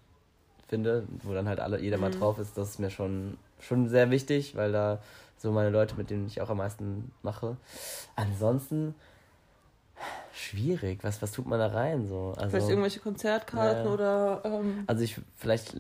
[0.70, 2.14] finde, wo dann halt alle, jeder mal Mhm.
[2.20, 5.00] drauf ist, das ist mir schon, schon sehr wichtig, weil da
[5.38, 7.58] so meine Leute, mit denen ich auch am meisten mache.
[8.16, 8.96] Ansonsten
[10.34, 11.00] schwierig.
[11.04, 12.34] Was, was tut man da rein so?
[12.38, 13.92] Also, Vielleicht irgendwelche Konzertkarten Ja.
[13.94, 14.42] oder.
[14.46, 15.76] Ähm, also ich vielleicht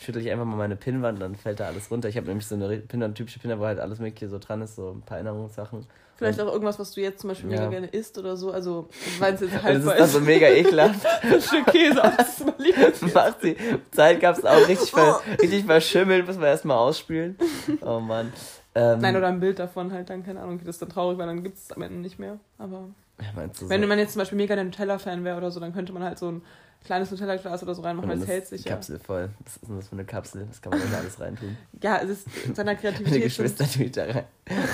[0.00, 2.08] schüttel ich einfach mal meine Pinnwand, dann fällt da alles runter.
[2.08, 4.76] Ich habe nämlich so eine Pinnwand, typische Pinnwand, wo halt alles mögliche so dran ist,
[4.76, 5.86] so ein paar Erinnerungssachen.
[6.16, 7.58] Vielleicht auch irgendwas, was du jetzt zum Beispiel Ja.
[7.60, 8.50] mega gerne isst oder so.
[8.50, 11.06] Also, weil es jetzt halt das ist dann so mega ekelhaft.
[11.22, 12.74] ein Stück Käse, aber das ist mal lieb.
[13.14, 13.56] Macht die
[13.92, 17.36] Zeitkapsel auch richtig, ver, richtig verschimmelt, muss man erstmal ausspülen.
[17.82, 18.32] Oh Mann.
[18.74, 21.26] Ähm, Nein, oder ein Bild davon halt dann, keine Ahnung, das ist dann traurig, weil
[21.26, 22.38] dann gibt es am Ende nicht mehr.
[22.58, 22.88] Aber
[23.20, 23.26] Ja,
[23.68, 23.86] wenn so?
[23.88, 26.28] man jetzt zum Beispiel mega der Nutella-Fan wäre oder so, dann könnte man halt so
[26.30, 26.42] ein
[26.84, 28.72] kleines Nutella-Glas oder so reinmachen, dann hält sich ja.
[28.72, 29.30] Kapsel voll.
[29.44, 30.46] Was ist denn das für eine Kapsel?
[30.46, 31.56] Das kann man nicht alles reintun.
[31.82, 33.22] Ja, es ist in seiner Meine Kreativität.
[33.24, 34.24] Geschwister tue ich da rein.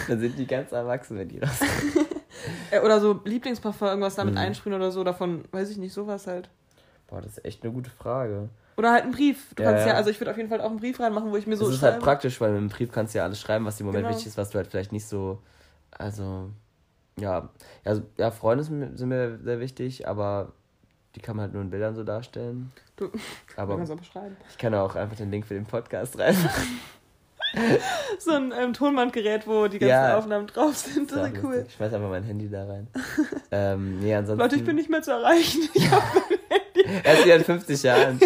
[0.09, 1.61] Dann sind die ganz erwachsen, wenn die raus
[2.71, 4.41] Äh, oder so Lieblingsparfum, irgendwas damit Mhm.
[4.41, 6.49] einsprühen oder so, davon, weiß ich nicht, sowas halt.
[7.07, 8.49] Boah, das ist echt eine gute Frage.
[8.77, 9.55] Oder halt einen Brief.
[9.55, 11.37] Du Ja, kannst ja, also ich würde auf jeden Fall auch einen Brief reinmachen, wo
[11.37, 11.93] ich mir so das ist schreibe.
[11.95, 14.11] halt praktisch, weil mit dem Brief kannst du ja alles schreiben, was im Moment Genau.
[14.17, 15.41] wichtig ist, was du halt vielleicht nicht so.
[15.91, 16.51] Also,
[17.21, 17.51] ja.
[17.85, 20.53] Also, ja, Freunde sind mir sehr wichtig, aber
[21.15, 22.73] die kann man halt nur in Bildern so darstellen.
[22.97, 23.11] Du,
[23.57, 24.37] Aber kannst auch beschreiben.
[24.51, 26.37] ich kann auch einfach den Link für den Podcast rein.
[28.19, 30.17] So ein ähm, Tonbandgerät, wo die ganzen Ja.
[30.17, 31.11] Aufnahmen drauf sind.
[31.13, 31.67] Das Ist ja cool.
[31.69, 32.89] Ich schmeiß einfach mein Handy da rein.
[33.51, 34.41] ähm, nee, ansonsten.
[34.43, 35.69] Leute, ich bin nicht mehr zu erreichen.
[35.75, 36.03] Ich hab,
[37.05, 38.21] Erst wieder in 50 Jahren.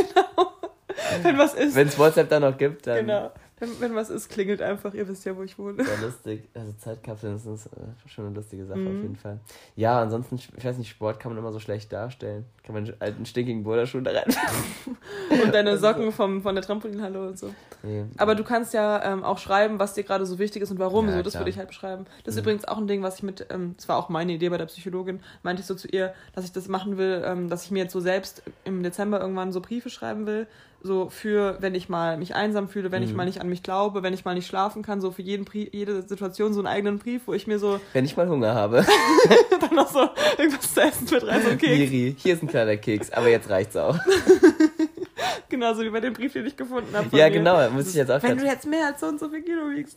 [1.23, 1.75] wenn was ist.
[1.75, 2.99] Wenn es WhatsApp da noch gibt, dann.
[2.99, 3.33] genau.
[3.59, 4.93] Wenn, wenn was ist, klingelt einfach.
[4.93, 5.83] Ihr wisst ja, wo ich wohne.
[5.83, 6.47] Sehr lustig.
[6.55, 8.87] Also Zeitkapseln das ist äh, schon eine lustige Sache Mhm.
[8.97, 9.41] auf jeden Fall.
[9.77, 12.45] Ja, ansonsten, ich weiß nicht, Sport kann man immer so schlecht darstellen.
[12.65, 14.25] Kann man einen alten stinkigen Boulderschuh da rein.
[15.43, 17.53] Und deine Socken vom, von der Trampolinhalle und so.
[17.83, 18.05] nee.
[18.19, 21.09] Aber du kannst ja ähm, auch schreiben, was dir gerade so wichtig ist und warum.
[21.09, 21.41] Ja, so, das klar.
[21.43, 22.05] würde ich halt beschreiben.
[22.25, 22.45] Das ist Mhm.
[22.45, 24.67] übrigens auch ein Ding, was ich mit, ähm, das war auch meine Idee bei der
[24.67, 27.85] Psychologin, meinte ich so zu ihr, dass ich das machen will, ähm, dass ich mir
[27.85, 30.47] jetzt so selbst im Dezember irgendwann so Briefe schreiben will.
[30.83, 33.17] So für, wenn ich mal mich einsam fühle, wenn ich Mhm.
[33.17, 35.71] mal nicht an mich glaube, wenn ich mal nicht schlafen kann, so für jeden Brief,
[35.73, 38.85] jede Situation so einen eigenen Brief, wo ich mir so Wenn ich mal Hunger habe.
[39.61, 40.09] dann noch so
[40.39, 41.63] irgendwas zu essen mit so ein Keks.
[41.91, 43.99] Miri, hier ist ein kleiner Keks, aber jetzt reicht's auch.
[45.49, 47.09] Genauso wie bei dem Brief, den ich gefunden habe.
[47.17, 47.31] Ja, mir.
[47.37, 49.71] genau, muss ich jetzt auch Wenn du jetzt mehr als so und so viel Kilo
[49.71, 49.97] wiegst.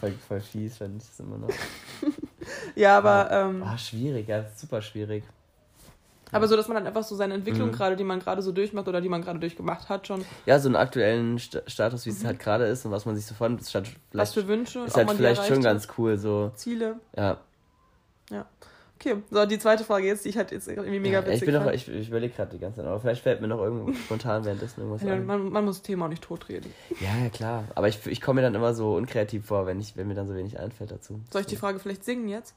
[0.00, 1.48] Voll, voll fies, fand ich das immer noch.
[2.74, 5.22] Ja, aber, ähm, Ah, schwierig, ja, super schwierig.
[6.32, 7.72] Aber so, dass man dann einfach so seine Entwicklung Mhm.
[7.72, 10.68] gerade, die man gerade so durchmacht oder die man gerade durchgemacht hat, schon Ja, so
[10.68, 13.58] einen aktuellen St Status, wie es halt gerade ist und was man sich so von
[13.60, 14.18] statt Mhm.
[14.18, 16.96] was für Wünsche, ist halt vielleicht schon ganz cool, so, Ziele.
[17.16, 17.38] ja.
[18.98, 21.46] Okay, so die zweite Frage jetzt, die ich halt jetzt irgendwie mega ja witzig ich
[21.46, 23.92] bin noch, ich, ich überlege gerade die ganze Zeit, aber vielleicht fällt mir noch irgendwo
[24.04, 25.26] spontan währenddessen irgendwas ja, ein.
[25.26, 26.72] man, man muss das Thema auch nicht totreden.
[27.00, 27.64] Ja, ja, klar.
[27.74, 30.28] Aber ich, ich komme mir dann immer so unkreativ vor, wenn, ich, wenn mir dann
[30.28, 31.20] so wenig einfällt dazu.
[31.32, 32.54] Soll ich die Frage vielleicht singen jetzt?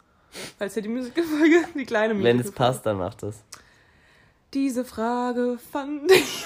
[0.59, 2.71] Weil es ja die Musikfolge, die kleine Wenn es Musikfolge.
[2.73, 3.41] passt, dann macht es.
[4.55, 6.45] Diese Frage fand ich.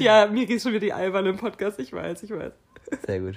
[0.00, 2.52] ja, mir geht schon wieder die alberne im Podcast, ich weiß, ich weiß.
[3.06, 3.36] Sehr gut.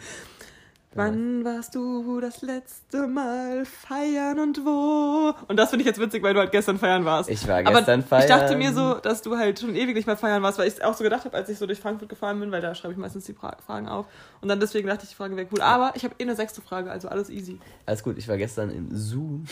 [0.95, 5.34] Wann warst du das letzte Mal feiern und wo?
[5.47, 7.29] Und das finde ich jetzt witzig, weil du halt gestern feiern warst.
[7.29, 8.23] Ich war Aber gestern feiern.
[8.23, 10.75] ich dachte mir so, dass du halt schon ewig nicht mehr feiern warst, weil ich
[10.75, 12.93] es auch so gedacht habe, als ich so durch Frankfurt gefahren bin, weil da schreibe
[12.93, 14.06] ich meistens die Fra Fragen auf.
[14.41, 15.62] Und dann deswegen dachte ich, die Frage wäre cool.
[15.62, 17.60] Aber ich habe eh eine sechste Frage, also alles easy.
[17.86, 19.45] Alles gut, ich war gestern im Zoom.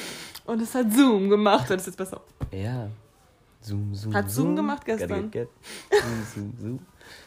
[0.45, 2.21] Und es hat Zoom gemacht, das ist jetzt besser.
[2.51, 2.87] Ja.
[3.61, 4.13] Zoom, Zoom.
[4.13, 5.09] Hat Zoom gemacht gestern?
[5.09, 5.49] Gotta get,
[5.89, 6.01] get.
[6.01, 6.79] Zoom, Zoom, Zoom.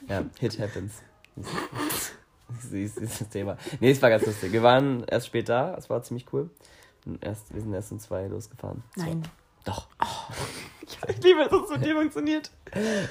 [0.08, 0.94] Ja, Hit happens.
[2.60, 3.56] Sie ist dieses Thema.
[3.80, 4.52] Nee, es war ganz lustig.
[4.52, 6.50] Wir waren erst spät da, es war ziemlich cool.
[7.06, 8.82] Und Erst, wir sind erst um zwei losgefahren.
[8.96, 9.22] Es Nein.
[9.64, 9.88] Doch.
[11.08, 12.50] Ich liebe, dass es mit dir funktioniert.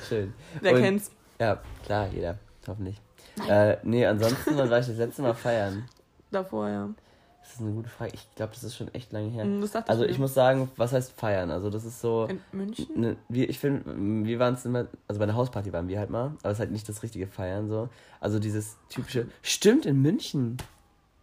[0.08, 0.34] Schön.
[0.62, 1.12] Wer Und- kennt's?
[1.40, 2.38] Ja, klar, jeder.
[2.68, 3.02] Hoffentlich.
[3.50, 5.86] Äh, nee, ansonsten, wann war ich das letzte Mal feiern?
[6.32, 6.90] Davor, ja.
[7.44, 8.12] Das ist eine gute Frage.
[8.14, 9.44] Ich glaube, das ist schon echt lange her.
[9.44, 11.52] Hm, Also ich muss sagen, was heißt feiern?
[11.52, 12.26] Also das ist so.
[12.30, 12.88] In München?
[12.96, 13.84] Ne, wir, ich finde,
[14.26, 16.60] wir waren es immer, also bei einer Hausparty waren wir halt mal, aber es ist
[16.60, 17.90] halt nicht das richtige Feiern so.
[18.22, 20.58] Also dieses typische, stimmt in München.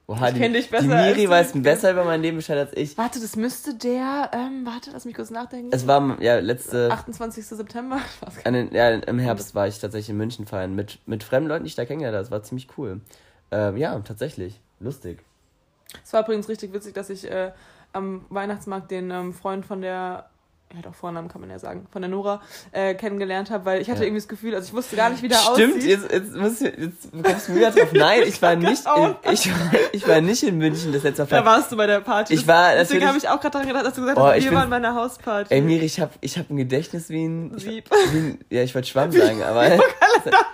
[0.06, 2.36] Oha, Ich die, kenn dich besser die als Miri du weiß besser über mein Leben
[2.36, 2.98] Bescheid als ich.
[2.98, 5.70] Warte, das müsste der, ähm, warte, lass mich kurz nachdenken.
[5.72, 7.46] Es war ja letzte, 28.
[7.46, 7.98] September.
[8.20, 10.98] Ich weiß gar an den, ja, im Herbst war ich tatsächlich in München feiern mit,
[11.06, 12.24] mit fremden Leuten, die ich da kennengelernt habe.
[12.24, 13.00] Das war ziemlich cool.
[13.52, 14.60] Ähm, ja, tatsächlich.
[14.80, 15.22] Lustig.
[16.04, 17.52] Es war übrigens richtig witzig, dass ich äh,
[17.92, 20.29] am Weihnachtsmarkt den ähm, Freund von der,
[20.78, 22.40] hat auch Vornamen, kann man ja sagen, von der Nora
[22.72, 24.06] äh, kennengelernt habe, weil ich hatte Ja.
[24.06, 25.90] irgendwie das Gefühl, also ich wusste gar nicht, wie der Stimmt, aussieht.
[25.90, 27.92] jetzt, jetzt, muss ich, jetzt kommst du wieder drauf.
[27.92, 29.50] Nein, ich war nicht in, ich,
[29.92, 31.28] ich war nicht in München das letzte Mal.
[31.28, 32.34] Da warst du bei der Party.
[32.34, 34.58] Ich war Deswegen habe ich auch gerade daran gedacht, dass du gesagt hast, wir bin-
[34.58, 35.52] waren bei einer Hausparty.
[35.52, 37.58] Ey, Miri, ich hab, ich hab ein Gedächtnis wie ein.
[37.58, 37.90] Sieb.
[38.12, 39.64] wie ein ja, ich wollte Schwamm sagen, aber.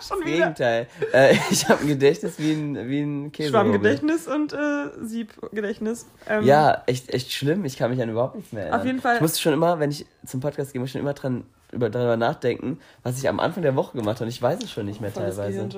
[0.06, 0.36] Schon Im wieder.
[0.38, 0.86] Gegenteil.
[1.12, 3.50] Äh, ich habe ein Gedächtnis wie ein, wie ein Käse.
[3.50, 4.56] Schwammgedächtnis und äh,
[5.02, 6.06] Siebgedächtnis.
[6.28, 7.64] Ähm, Ja, echt, echt schlimm.
[7.64, 8.80] Ich kann mich an überhaupt nichts mehr erinnern.
[8.80, 11.00] Auf jeden Fall- Ich musste schon immer, wenn ich zum Podcast gehe, muss ich schon
[11.00, 14.24] immer dran, über, darüber nachdenken, was ich am Anfang der Woche gemacht habe.
[14.24, 15.68] Und ich weiß es schon nicht mehr Volles teilweise.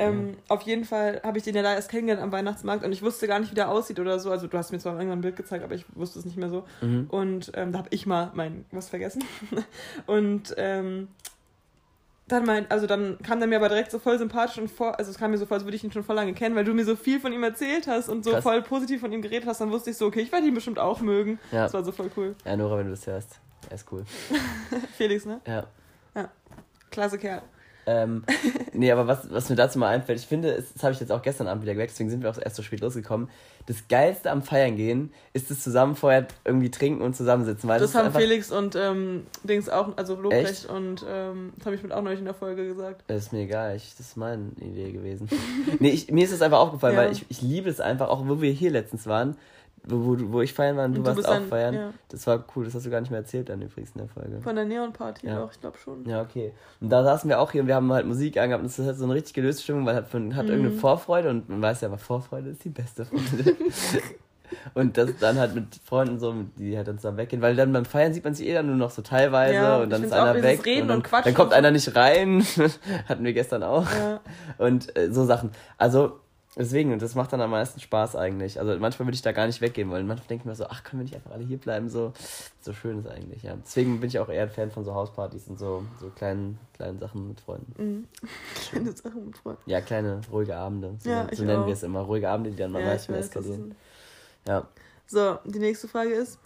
[0.00, 3.02] Ähm, Auf jeden Fall habe ich den ja da erst kennengelernt am Weihnachtsmarkt und ich
[3.02, 4.30] wusste gar nicht, wie der aussieht oder so.
[4.30, 6.50] Also du hast mir zwar irgendwann ein Bild gezeigt, aber ich wusste es nicht mehr
[6.50, 6.64] so.
[6.80, 7.06] Mhm.
[7.10, 9.24] Und ähm, da habe ich mal mein was vergessen.
[10.06, 11.08] und ähm,
[12.28, 15.10] dann mein, also dann kam der mir aber direkt so voll sympathisch und vor, also
[15.10, 16.74] es kam mir so vor, als würde ich ihn schon voll lange kennen, weil du
[16.74, 18.42] mir so viel von ihm erzählt hast und so Krass.
[18.42, 20.78] voll positiv von ihm geredet hast, dann wusste ich so, okay, ich werde ihn bestimmt
[20.78, 21.38] auch mögen.
[21.52, 21.64] Ja.
[21.64, 22.36] Das war so voll cool.
[22.44, 23.40] ja, Nora, wenn du das hörst.
[23.68, 24.04] Er ist cool.
[24.96, 25.40] Felix, ne?
[25.46, 25.66] Ja.
[26.90, 27.42] Klasse Kerl.
[27.90, 28.24] Ähm,
[28.74, 31.10] nee, aber was, was mir dazu mal einfällt, ich finde, es- das habe ich jetzt
[31.10, 33.28] auch gestern Abend wieder gemerkt, deswegen sind wir auch erst so spät losgekommen.
[33.66, 37.68] Das Geilste am Feiern gehen ist das zusammen vorher irgendwie trinken und zusammensitzen.
[37.68, 40.66] Weil Das ist haben Felix und ähm, Dings auch, also Lobrecht Echt?
[40.70, 43.04] und ähm, das habe ich mit auch neulich in der Folge gesagt.
[43.06, 45.28] Das ist mir egal, ich, das ist meine Idee gewesen.
[45.80, 47.02] nee, ich, mir ist es einfach aufgefallen, Ja.
[47.04, 49.36] weil ich, ich liebe es einfach, auch wo wir hier letztens waren,
[49.90, 51.74] wo, wo ich feiern war und du Und du warst auch dann- feiern.
[51.74, 51.90] ja.
[52.08, 54.40] Das war cool, das hast du gar nicht mehr erzählt dann übrigens in der Folge.
[54.40, 55.40] Von der Neon-Party Ja.
[55.40, 56.04] doch, ich glaube schon.
[56.06, 56.52] Ja, okay.
[56.80, 58.96] Und da saßen wir auch hier und wir haben halt Musik angehabt und das hat
[58.96, 60.50] so eine richtig gelöste Stimmung, weil hat, man hat Mhm.
[60.52, 63.56] irgendeine Vorfreude und man weiß ja, aber Vorfreude ist die beste Freude.
[64.74, 67.84] und das dann halt mit Freunden so, die halt dann zusammen weggehen, weil dann beim
[67.84, 70.22] Feiern sieht man sich eh dann nur noch so teilweise Ja, und dann ist auch
[70.24, 71.56] einer weg Reden und dann, und Quatschen dann kommt und so.
[71.58, 72.42] einer nicht rein.
[73.08, 73.86] Hatten wir gestern auch.
[73.90, 74.20] Ja.
[74.56, 75.50] Und äh, so Sachen.
[75.76, 76.20] Also,
[76.58, 78.60] deswegen, und das macht dann am meisten Spaß eigentlich.
[78.60, 80.06] Also manchmal würde ich da gar nicht weggehen wollen.
[80.06, 81.88] Manchmal denke ich mir so, ach, können wir nicht einfach alle hier bleiben?
[81.88, 82.12] So,
[82.60, 83.56] so schön ist eigentlich, ja.
[83.56, 86.98] Deswegen bin ich auch eher ein Fan von so Hauspartys und so, so kleinen, kleinen
[86.98, 87.74] Sachen mit Freunden.
[87.82, 88.08] Mhm.
[88.70, 89.62] Kleine Sachen mit Freunden.
[89.66, 90.96] Ja, kleine, ruhige Abende.
[90.98, 91.66] So, Ja, so nennen auch.
[91.66, 92.00] wir es immer.
[92.00, 93.74] Ruhige Abende, die dann mal Ja, manchmal eskalieren.
[94.46, 94.66] Ja.
[95.06, 96.38] So, die nächste Frage ist,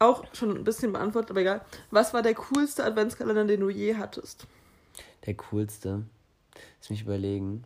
[0.00, 1.60] auch schon ein bisschen beantwortet, aber egal.
[1.90, 4.46] Was war der coolste Adventskalender, den du je hattest?
[5.26, 6.02] Der coolste.
[6.80, 7.64] Lass mich überlegen.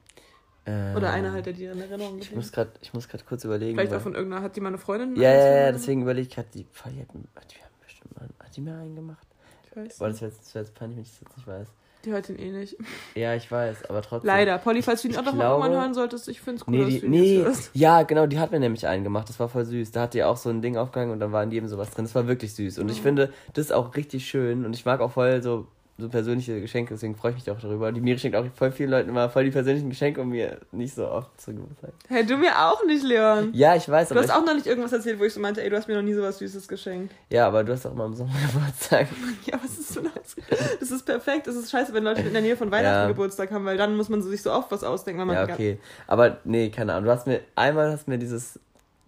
[0.64, 3.44] Äh, Oder einer halt, der dir in Erinnerung Ich muss gerade ich muss grad kurz
[3.44, 3.76] überlegen.
[3.78, 5.16] Vielleicht auch von irgendeiner, hat die mal eine Freundin?
[5.16, 8.56] ja, ja, ja, deswegen überlege ich gerade, die, die, hat, die haben bestimmt mal, hat
[8.56, 9.26] die mir einen gemacht?
[9.70, 9.98] Ich weiß.
[9.98, 11.68] Boah, das wäre jetzt, wär jetzt peinlich, wenn ich das jetzt nicht weiß.
[12.04, 12.76] Die hört ihn eh nicht.
[13.16, 14.28] Ja, ich weiß, aber trotzdem.
[14.28, 14.58] Leider.
[14.58, 16.74] Polly, falls du ihn auch noch mal glaube- irgendwann hören solltest, ich finde es cool,
[16.76, 17.70] Nee, dass die, du ihn nee, hörst.
[17.74, 19.28] ja, genau, die hat mir nämlich einen gemacht.
[19.28, 19.90] Das war voll süß.
[19.90, 22.04] Da hat die auch so ein Ding aufgehangen und dann war in jedem sowas drin.
[22.04, 22.78] Das war wirklich süß.
[22.78, 23.02] Und ich Mhm.
[23.02, 24.64] finde, das ist auch richtig schön.
[24.64, 25.66] Und ich mag auch voll so,
[26.00, 27.90] so persönliche Geschenke, deswegen freue ich mich auch darüber.
[27.90, 30.94] Die Miri schenkt auch voll vielen Leuten immer voll die persönlichen Geschenke und mir nicht
[30.94, 31.90] so oft zu Geburtstag.
[32.08, 33.50] Hey, du mir auch nicht, Leon.
[33.52, 35.68] Ja, ich weiß, Du hast auch noch nicht irgendwas erzählt, wo ich so meinte, ey,
[35.70, 37.12] du hast mir noch nie sowas Süßes geschenkt.
[37.30, 39.08] ja, aber du hast auch mal am Sommer Geburtstag.
[39.44, 40.36] Ja, was ist so das?
[40.78, 41.46] Das ist perfekt.
[41.48, 43.08] Das ist scheiße, wenn Leute in der Nähe von Weihnachten Ja.
[43.08, 45.18] Geburtstag haben, weil dann muss man sich so oft was ausdenken.
[45.20, 45.78] Weil man Ja, okay.
[46.06, 47.06] Aber nee, keine Ahnung.
[47.06, 48.60] Du hast mir, einmal hast mir dieses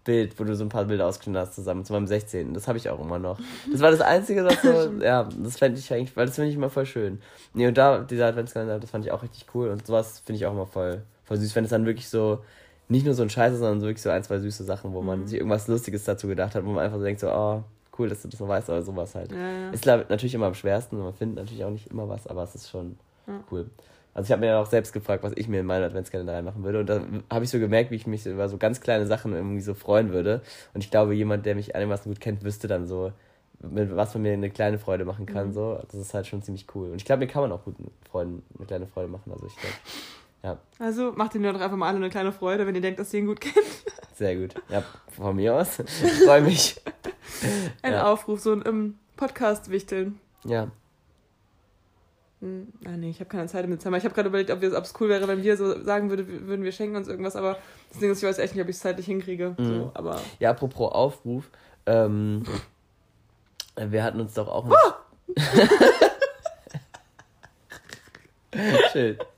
[0.05, 2.55] Bild, wo du so ein paar Bilder ausgeschnitten hast zusammen zu meinem 16.
[2.55, 3.39] Das habe ich auch immer noch.
[3.71, 6.57] Das war das Einzige, was so, ja, das fände ich eigentlich, weil das finde ich
[6.57, 7.21] immer voll schön.
[7.55, 10.47] Nee, und da, dieser Adventskalender, das fand ich auch richtig cool und sowas finde ich
[10.47, 12.43] auch immer voll, voll süß, wenn es dann wirklich so,
[12.89, 15.21] nicht nur so ein Scheiße, sondern so wirklich so ein, zwei süße Sachen, wo man
[15.21, 15.27] Mhm.
[15.27, 17.63] sich irgendwas Lustiges dazu gedacht hat, wo man einfach so denkt, so, oh,
[17.99, 19.31] cool, dass du das noch weißt, oder sowas halt.
[19.33, 19.71] Ja, ja.
[19.71, 22.55] Ist natürlich immer am schwersten und man findet natürlich auch nicht immer was, aber es
[22.55, 23.41] ist schon Ja.
[23.53, 23.67] cool.
[24.15, 26.65] Also ich habe mir ja auch selbst gefragt, was ich mir in meinen Adventskalender reinmachen
[26.65, 26.81] würde.
[26.81, 29.61] Und da habe ich so gemerkt, wie ich mich über so ganz kleine Sachen irgendwie
[29.61, 30.43] so freuen würde.
[30.75, 33.13] Und ich glaube, jemand, der mich einigermaßen gut kennt, wüsste dann so,
[33.61, 35.49] mit was man mir eine kleine Freude machen kann.
[35.49, 35.53] Mhm.
[35.53, 36.91] So, das ist halt schon ziemlich cool.
[36.91, 37.77] Und ich glaube, mir kann man auch gut
[38.11, 39.31] Freunden eine kleine Freude machen.
[39.33, 39.75] Also ich glaube,
[40.43, 42.99] ja, Also macht den Leuten doch einfach mal alle eine kleine Freude, wenn ihr denkt,
[42.99, 43.67] dass ihr ihn gut kennt.
[44.15, 44.55] sehr gut.
[44.71, 44.83] Ja,
[45.15, 45.79] von mir aus.
[45.79, 46.81] Ich freue mich.
[47.83, 48.11] Ein Ja.
[48.13, 50.19] Aufruf, so ein Podcast wichteln.
[50.45, 50.69] Ja,
[52.43, 53.99] ah nee, ich habe keine Zeit im Dezember.
[53.99, 56.73] Ich habe gerade überlegt, ob es cool wäre, wenn wir so sagen würde, würden wir
[56.73, 57.59] schenken uns irgendwas, aber
[57.91, 59.55] das Ding ist, ich weiß echt nicht, ob ich es zeitlich hinkriege.
[59.59, 59.65] Mhm.
[59.65, 61.51] So, aber ja apropos Aufruf.
[61.87, 62.45] Ähm,
[63.77, 64.67] wir hatten uns doch auch...
[68.93, 69.19] Schön.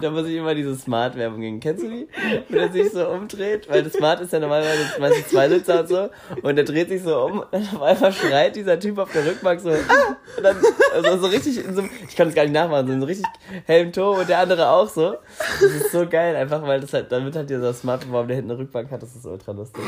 [0.00, 1.60] Da muss ich immer diese Smart-Werbung gegen.
[1.60, 2.08] Kennst du die?
[2.48, 3.68] Wenn er sich so umdreht?
[3.68, 6.08] Weil das Smart ist ja normalerweise meistens zwei Sitzer und so.
[6.42, 9.60] Und der dreht sich so um und auf einmal schreit dieser Typ auf der Rückbank
[9.60, 9.70] so.
[9.70, 10.56] "Ah!" Und dann,
[10.94, 13.06] also so richtig in so einem, ich kann das gar nicht nachmachen, so in so
[13.06, 13.26] richtig
[13.66, 15.16] hellem Ton und der andere auch so.
[15.60, 18.50] Das ist so geil, einfach weil das halt, damit hat dieser Smart beworben, der hinten
[18.50, 19.82] eine Rückbank hat, das ist ultra lustig.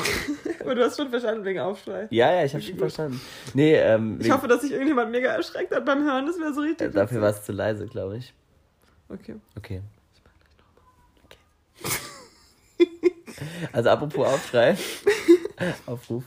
[0.60, 2.06] aber du hast schon verstanden wegen Aufschrei.
[2.10, 3.20] Ja, ja, ich habe schon verstanden.
[3.54, 6.26] Nee, ähm, Ich hoffe, dass sich irgendjemand mega erschreckt hat beim Hören.
[6.26, 6.88] Das wäre so richtig.
[6.88, 8.32] äh, dafür war es zu leise, glaube ich.
[9.08, 9.36] Okay.
[9.56, 9.82] Okay.
[11.24, 11.90] okay.
[13.72, 14.76] Also apropos Aufschrei.
[15.86, 16.24] Aufruf.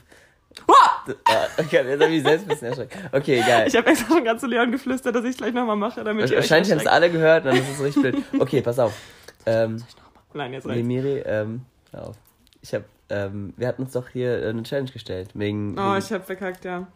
[0.67, 2.95] Ah, okay, jetzt habe ich mich selbst ein bisschen erschreckt.
[3.11, 3.67] Okay, geil.
[3.67, 6.29] Ich habe extra schon ganz zu Leon geflüstert, dass ich es gleich nochmal mache, damit
[6.29, 8.23] ihr Wahrscheinlich haben es alle gehört, dann ist es richtig blöd.
[8.39, 8.93] Okay, pass auf.
[9.45, 9.83] Ähm,
[10.33, 10.85] Nein, jetzt reicht's.
[10.85, 12.15] Miri, ähm, hör auf.
[12.61, 15.29] Ich hab, ähm, wir hatten uns doch hier eine Challenge gestellt.
[15.33, 16.87] Wegen, Oh, wegen ich hab verkackt, ja.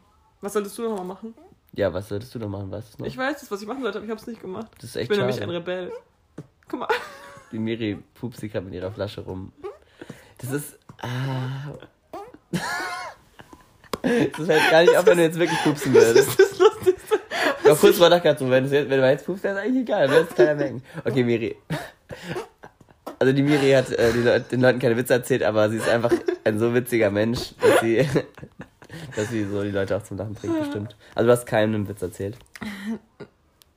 [0.41, 1.33] Was solltest du nochmal machen?
[1.75, 3.07] Ja, was solltest du noch machen, weißt du noch?
[3.07, 4.67] Ich weiß es, was ich machen sollte, aber ich hab's nicht gemacht.
[4.75, 5.27] das ist Ich echt bin schade.
[5.27, 5.91] nämlich ein Rebell.
[6.67, 6.87] Guck mal.
[7.51, 9.51] Die Miri pupst sich gerade mit ihrer Flasche rum.
[10.39, 10.79] Das ist.
[11.01, 11.73] Ah.
[14.01, 16.27] Das fällt gar nicht auf, wenn du jetzt wirklich pupsen würdest.
[16.39, 16.95] Das ist lustig.
[17.59, 19.63] Ich war kurz mal nachgedacht, so, wenn, du jetzt, wenn du jetzt pupst, wäre es
[19.63, 20.83] eigentlich egal, würde es keiner merken.
[21.05, 21.55] Okay, Miri.
[23.19, 26.11] Also die Miri hat äh, Leute, den Leuten keine Witze erzählt, aber sie ist einfach
[26.43, 28.05] ein so witziger Mensch, dass sie,
[29.15, 30.95] dass sie so die Leute auch zum Lachen bringt, bestimmt.
[31.15, 32.37] Also du hast keinem einen Witz erzählt.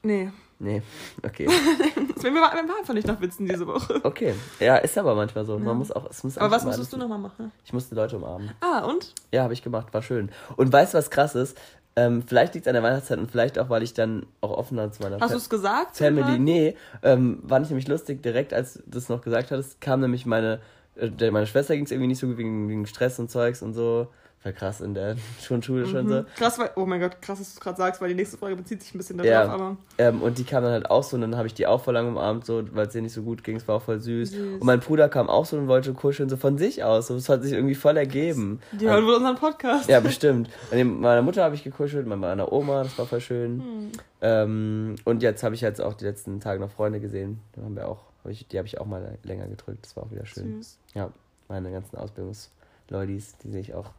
[0.02, 0.30] Nee.
[0.58, 0.82] Nee,
[1.22, 1.48] okay.
[2.22, 4.00] Wir waren einfach nicht nach Witzen diese Woche.
[4.04, 4.34] Okay.
[4.58, 5.54] Ja, ist aber manchmal so.
[5.54, 5.64] Ja.
[5.64, 7.52] Man muss auch, es muss Aber was musstest du nochmal machen?
[7.64, 8.52] Ich musste Leute umarmen.
[8.60, 9.12] Ah, und?
[9.32, 10.30] Ja, habe ich gemacht, war schön.
[10.56, 11.58] Und weißt du, was krass ist?
[11.94, 14.90] Ähm, vielleicht liegt es an der Weihnachtszeit und vielleicht auch, weil ich dann auch offener
[14.92, 15.96] zu meiner Hast du es gesagt?
[15.96, 16.22] Family.
[16.22, 16.38] sogar?
[16.38, 18.22] Nee, ähm, war nicht nämlich lustig.
[18.22, 20.60] Direkt als du das noch gesagt hattest, kam nämlich meine,
[20.96, 23.74] äh, meine Schwester ging es irgendwie nicht so gut wegen, wegen Stress und Zeugs und
[23.74, 24.08] so.
[24.46, 25.16] Voll krass in der
[25.48, 25.90] Grundschule mhm.
[25.90, 26.24] schon so.
[26.36, 28.54] Krass, weil, oh mein Gott, krass, dass du es gerade sagst, weil die nächste Frage
[28.54, 29.76] bezieht sich ein bisschen darauf, ja, aber.
[29.98, 31.94] Ähm, und die kam dann halt auch so und dann habe ich die auch voll
[31.94, 34.30] lang umarmt, so, weil es ihr nicht so gut ging, es war auch voll süß.
[34.30, 34.60] süß.
[34.60, 37.08] Und mein Bruder kam auch so und wollte kuscheln, so von sich aus.
[37.08, 38.60] So, es hat sich irgendwie voll ergeben.
[38.70, 39.88] Die hören wohl unseren Podcast.
[39.88, 40.48] Ja, bestimmt.
[40.70, 43.60] Und mit meiner Mutter habe ich gekuschelt, mit meiner Oma, das war voll schön.
[43.60, 43.92] Hm.
[44.20, 47.40] Ähm, und jetzt habe ich jetzt auch die letzten Tage noch Freunde gesehen.
[47.56, 49.84] Da haben wir auch, hab ich, die habe ich auch mal länger gedrückt.
[49.84, 50.62] Das war auch wieder schön.
[50.62, 50.78] Süß.
[50.94, 51.10] Ja,
[51.48, 53.90] meine ganzen Ausbildungsleudis, die sehe ich auch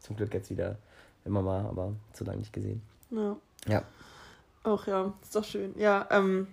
[0.00, 0.76] zum Glück jetzt wieder
[1.24, 2.82] immer mal, aber zu lange nicht gesehen.
[3.10, 3.36] Ja.
[3.66, 3.82] Ja.
[4.62, 5.74] Auch ja, ist doch schön.
[5.78, 6.48] Ja, ähm.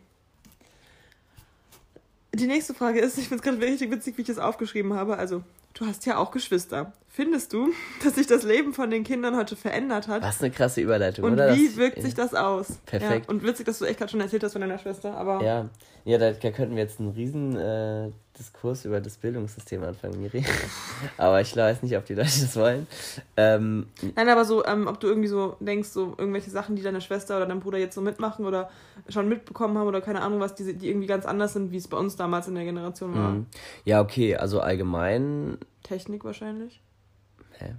[2.33, 5.17] Die nächste Frage ist, ich finde es gerade richtig witzig, wie ich das aufgeschrieben habe.
[5.17, 6.93] Also, du hast ja auch Geschwister.
[7.17, 10.21] Findest du, dass sich das Leben von den Kindern heute verändert hat?
[10.21, 11.49] Was eine krasse Überleitung, und oder?
[11.49, 12.77] Und wie das wirkt sich das aus?
[12.85, 13.25] Perfekt.
[13.25, 15.43] Ja, und witzig, dass du echt gerade schon erzählt hast von deiner Schwester, aber.
[15.43, 15.67] Ja,
[16.05, 20.45] ja da, da könnten wir jetzt einen riesen äh, Diskurs über das Bildungssystem anfangen, Miri.
[21.17, 22.85] aber ich weiß nicht, ob die Leute das wollen.
[23.35, 27.01] Ähm, Nein, aber so, ähm, ob du irgendwie so denkst, so irgendwelche Sachen, die deine
[27.01, 28.69] Schwester oder dein Bruder jetzt so mitmachen oder
[29.09, 31.87] schon mitbekommen haben oder keine Ahnung was, die, die irgendwie ganz anders sind, wie es
[31.87, 33.31] bei uns damals in der Generation war.
[33.31, 33.47] Mhm.
[33.85, 35.57] Ja, okay, also allgemein.
[35.81, 36.79] Technik wahrscheinlich.
[37.59, 37.75] Hä?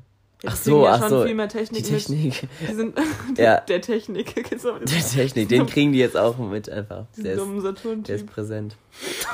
[0.47, 1.25] ach so, ja ach so.
[1.25, 2.43] Viel mehr Technik die Technik.
[2.61, 2.71] Mit.
[2.71, 2.99] Die sind
[3.37, 3.61] der, ja.
[3.61, 4.35] der Technik.
[4.35, 7.07] der Technik, den kriegen die jetzt auch mit einfach.
[7.17, 8.77] Der ist, der ist präsent.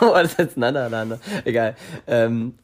[0.00, 1.76] oh, das ist jetzt ein anderer, Egal.
[2.06, 2.54] Ähm,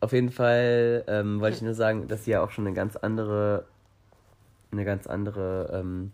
[0.00, 2.96] auf jeden Fall ähm, wollte ich nur sagen, dass sie ja auch schon eine ganz
[2.96, 3.64] andere,
[4.70, 6.12] eine ganz andere, ähm,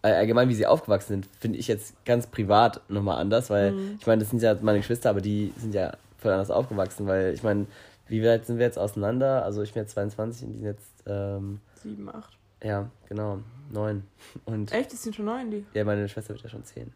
[0.00, 3.96] allgemein wie sie aufgewachsen sind, finde ich jetzt ganz privat nochmal anders, weil mhm.
[4.00, 7.34] ich meine, das sind ja meine Geschwister, aber die sind ja voll anders aufgewachsen, weil
[7.34, 7.66] ich meine,
[8.08, 9.44] wie weit sind wir jetzt auseinander?
[9.44, 11.02] Also ich bin jetzt 22 und die sind jetzt.
[11.06, 12.38] Ähm, 7, 8.
[12.62, 13.40] Ja, genau.
[13.70, 14.02] 9.
[14.44, 14.92] Und Echt?
[14.92, 15.66] Ist die schon 9, die?
[15.74, 16.92] Ja, meine Schwester wird ja schon 10.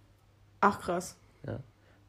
[0.61, 1.17] Ach, krass.
[1.47, 1.59] Ja.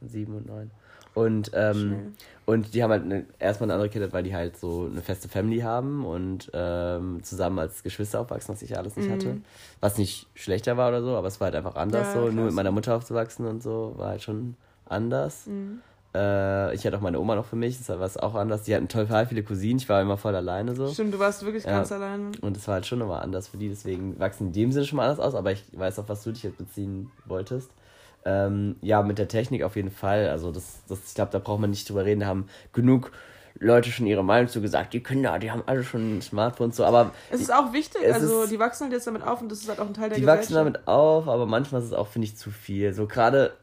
[0.02, 0.72] 7 und 9.
[1.14, 2.14] Und, ähm,
[2.46, 5.28] und die haben halt eine, erstmal eine andere Kindheit, weil die halt so eine feste
[5.28, 9.14] Family haben und ähm, zusammen als Geschwister aufwachsen, was ich alles nicht mhm.
[9.14, 9.38] hatte.
[9.82, 12.32] Was nicht schlechter war oder so, aber es war halt einfach anders ja, so.
[12.32, 15.48] Nur mit meiner Mutter aufzuwachsen und so war halt schon anders.
[15.48, 15.82] Mhm.
[16.14, 18.64] Äh, ich hatte auch meine Oma noch für mich, das war auch anders.
[18.64, 20.88] Die hatten total viele Cousinen, ich war immer voll alleine so.
[20.88, 21.72] Stimmt, du warst wirklich ja.
[21.72, 22.32] ganz alleine.
[22.42, 24.98] Und das war halt schon nochmal anders für die, deswegen wachsen in dem Sinne schon
[24.98, 27.72] mal anders aus, aber ich weiß auch, was du dich jetzt beziehen wolltest.
[28.24, 30.30] Ähm, ja, mit der Technik auf jeden Fall.
[30.30, 32.20] Also das, das ich glaube, da braucht man nicht drüber reden.
[32.20, 33.12] Da haben genug
[33.60, 34.94] Leute schon ihre Meinung zu gesagt.
[34.94, 38.02] Die Kinder, die haben alle schon ein Smartphone so, aber es ist auch wichtig.
[38.14, 40.18] Also die wachsen halt jetzt damit auf und das ist halt auch ein Teil der.
[40.18, 42.94] Die wachsen damit auf, aber manchmal ist es auch finde ich zu viel.
[42.94, 43.54] So gerade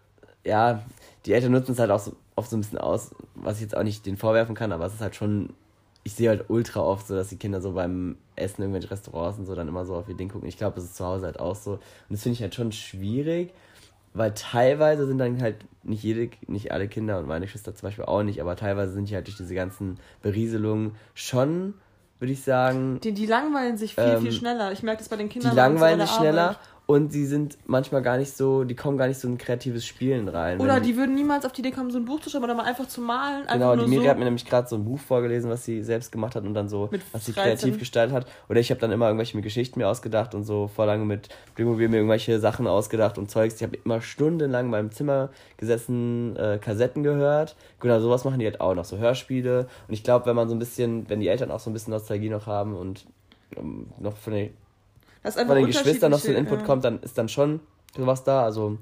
[0.45, 0.83] ja,
[1.27, 3.77] die Eltern nutzen es halt auch so oft so ein bisschen aus, was ich jetzt
[3.77, 5.51] auch nicht den vorwerfen kann, aber es ist halt schon,
[6.05, 9.39] ich sehe halt ultra oft so, dass die Kinder so beim Essen in irgendwelchen Restaurants
[9.39, 10.49] und so dann immer so auf ihr Ding gucken.
[10.49, 11.73] Ich glaube, das ist zu Hause halt auch so.
[11.73, 13.53] Und das finde ich halt schon schwierig,
[14.15, 18.05] weil teilweise sind dann halt nicht jede, nicht alle Kinder und meine Geschwister zum Beispiel
[18.05, 21.75] auch nicht, aber teilweise sind die halt durch diese ganzen Berieselungen schon
[22.21, 22.99] würde ich sagen.
[23.01, 24.73] Die, die langweilen sich viel, ähm, viel schneller.
[24.73, 25.53] Ich merke das bei den Kindern.
[25.53, 26.57] Die langweilen sich schneller
[26.91, 29.85] und sie sind manchmal gar nicht so, die kommen gar nicht so in ein kreatives
[29.85, 30.59] Spielen rein.
[30.59, 32.65] Oder die würden niemals auf die Idee kommen, so ein Buch zu schreiben oder mal
[32.65, 33.43] einfach zu malen.
[33.43, 34.09] Einfach genau, die Miri so.
[34.09, 36.71] hat mir nämlich gerade so ein Buch vorgelesen, was sie selbst gemacht hat und dann
[36.71, 38.27] so, was sie kreativ gestaltet hat.
[38.49, 41.91] Oder ich habe dann immer irgendwelche Geschichten mir ausgedacht und so vor lange mit Playmobil
[41.91, 43.57] mir irgendwelche Sachen ausgedacht und Zeugs.
[43.57, 47.55] Ich habe immer stundenlang in meinem Zimmer gesessen, äh, Kassetten gehört.
[47.81, 49.69] Genau, sowas machen die halt auch noch, so Hörspiele.
[49.89, 51.93] Und ich glaube, wenn man so ein bisschen, wenn die Eltern auch so ein bisschen
[51.93, 53.05] Nostalgie noch haben und
[53.57, 54.55] um, noch von den
[55.37, 56.67] einfach von den Geschwistern noch so ein Input ja.
[56.67, 57.61] kommt, dann ist dann schon
[57.97, 58.45] sowas da.
[58.45, 58.79] Also,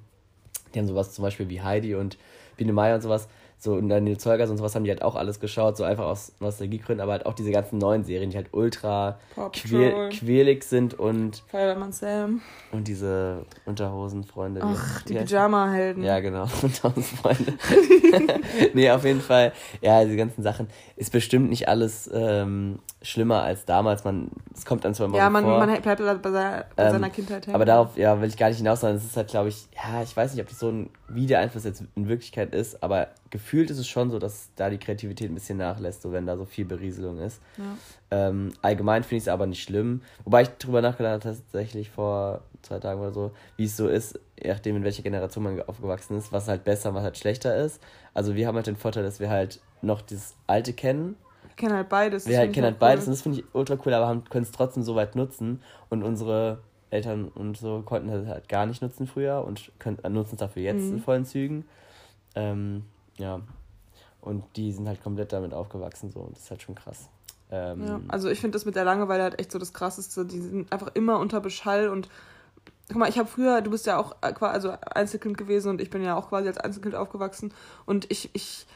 [0.74, 2.18] die haben sowas zum Beispiel wie Heidi und
[2.56, 3.28] Biene Meier und sowas
[3.58, 6.04] so und dann die Zeugers und sowas haben die halt auch alles geschaut, so einfach
[6.04, 9.18] aus Nostalgiegründen, aber halt auch diese ganzen neuen Serien, die halt ultra
[9.52, 14.60] quäl quälig sind und Fireman Sam und diese Unterhosenfreunde.
[14.62, 16.02] Ach, die, die Pyjama-Helden.
[16.02, 17.54] Ja, genau, Unterhosenfreunde.
[18.74, 23.64] nee, auf jeden Fall, ja, diese ganzen Sachen ist bestimmt nicht alles ähm, schlimmer als
[23.64, 24.04] damals.
[24.04, 25.58] Man, es kommt dann zwar immer Ja, man, vor.
[25.58, 27.54] man bleibt bei, seiner, bei ähm, seiner Kindheit hängen.
[27.54, 30.02] Aber darauf, ja, will ich gar nicht hinaus, sondern es ist halt, glaube ich, ja,
[30.02, 33.08] ich weiß nicht, ob das so ein, wie der Einfluss jetzt in Wirklichkeit ist, aber
[33.30, 36.36] gefühlt ist es schon so, dass da die Kreativität ein bisschen nachlässt, so wenn da
[36.36, 37.40] so viel Berieselung ist.
[37.56, 38.28] Ja.
[38.28, 40.02] Ähm, allgemein finde ich es aber nicht schlimm.
[40.24, 44.18] Wobei ich drüber nachgedacht habe, tatsächlich vor zwei Tagen oder so, wie es so ist,
[44.42, 47.80] je nachdem, in welcher Generation man aufgewachsen ist, was halt besser, was halt schlechter ist.
[48.14, 51.16] Also wir haben halt den Vorteil, dass wir halt noch dieses Alte kennen.
[51.56, 52.26] Kennen halt beides.
[52.26, 53.08] Wir halt kennen halt beides cool.
[53.08, 56.58] und das finde ich ultra cool, aber können es trotzdem so weit nutzen und unsere
[56.90, 59.72] Eltern und so konnten das halt gar nicht nutzen früher und
[60.08, 60.92] nutzen es dafür jetzt mhm.
[60.94, 61.64] in vollen Zügen.
[62.34, 62.84] Ähm,
[63.16, 63.40] ja.
[64.20, 67.08] Und die sind halt komplett damit aufgewachsen so und das ist halt schon krass.
[67.50, 70.26] Ähm, ja, also ich finde das mit der Langeweile halt echt so das Krasseste.
[70.26, 72.08] Die sind einfach immer unter Beschall und
[72.88, 75.90] guck mal, ich habe früher, du bist ja auch äh, also Einzelkind gewesen und ich
[75.90, 77.52] bin ja auch quasi als Einzelkind aufgewachsen
[77.84, 78.66] und ich, ich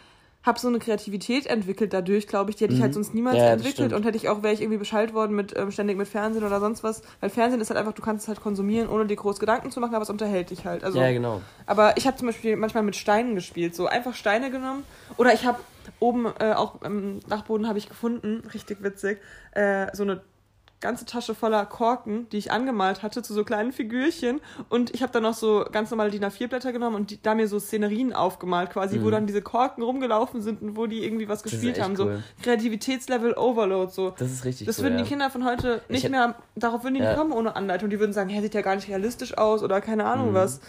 [0.42, 2.94] habe so eine Kreativität entwickelt dadurch, glaube ich, die hätte ich halt Mhm.
[2.94, 5.70] sonst niemals Ja, entwickelt und hätte ich auch, wäre ich irgendwie Bescheid worden mit ähm,
[5.70, 8.40] ständig mit Fernsehen oder sonst was, weil Fernsehen ist halt einfach, du kannst es halt
[8.40, 10.82] konsumieren, ohne dir groß Gedanken zu machen, aber es unterhält dich halt.
[10.82, 11.42] Also, ja, genau.
[11.66, 14.84] aber ich habe zum Beispiel manchmal mit Steinen gespielt, so einfach Steine genommen.
[15.18, 15.58] Oder ich habe
[15.98, 19.18] oben äh, auch im Dachboden habe ich gefunden, richtig witzig,
[19.52, 20.22] äh, so eine
[20.80, 24.40] ganze Tasche voller Korken, die ich angemalt hatte zu so kleinen Figürchen.
[24.70, 27.48] Und ich habe dann noch so ganz normale DIN A4-Blätter genommen und die, da mir
[27.48, 29.10] so Szenerien aufgemalt, quasi, wo Mhm.
[29.10, 31.92] dann diese Korken rumgelaufen sind und wo die irgendwie was gespielt haben.
[31.98, 32.22] cool.
[32.38, 33.92] So Kreativitätslevel Overload.
[33.92, 34.14] So.
[34.18, 34.84] Das ist richtig Das cool.
[34.84, 35.02] würden ja.
[35.04, 37.10] die Kinder von heute nicht hätt- mehr, darauf würden die Ja.
[37.10, 37.90] nicht kommen ohne Anleitung.
[37.90, 40.34] Die würden sagen, hä, sieht ja gar nicht realistisch aus oder keine Ahnung Mhm.
[40.34, 40.60] was.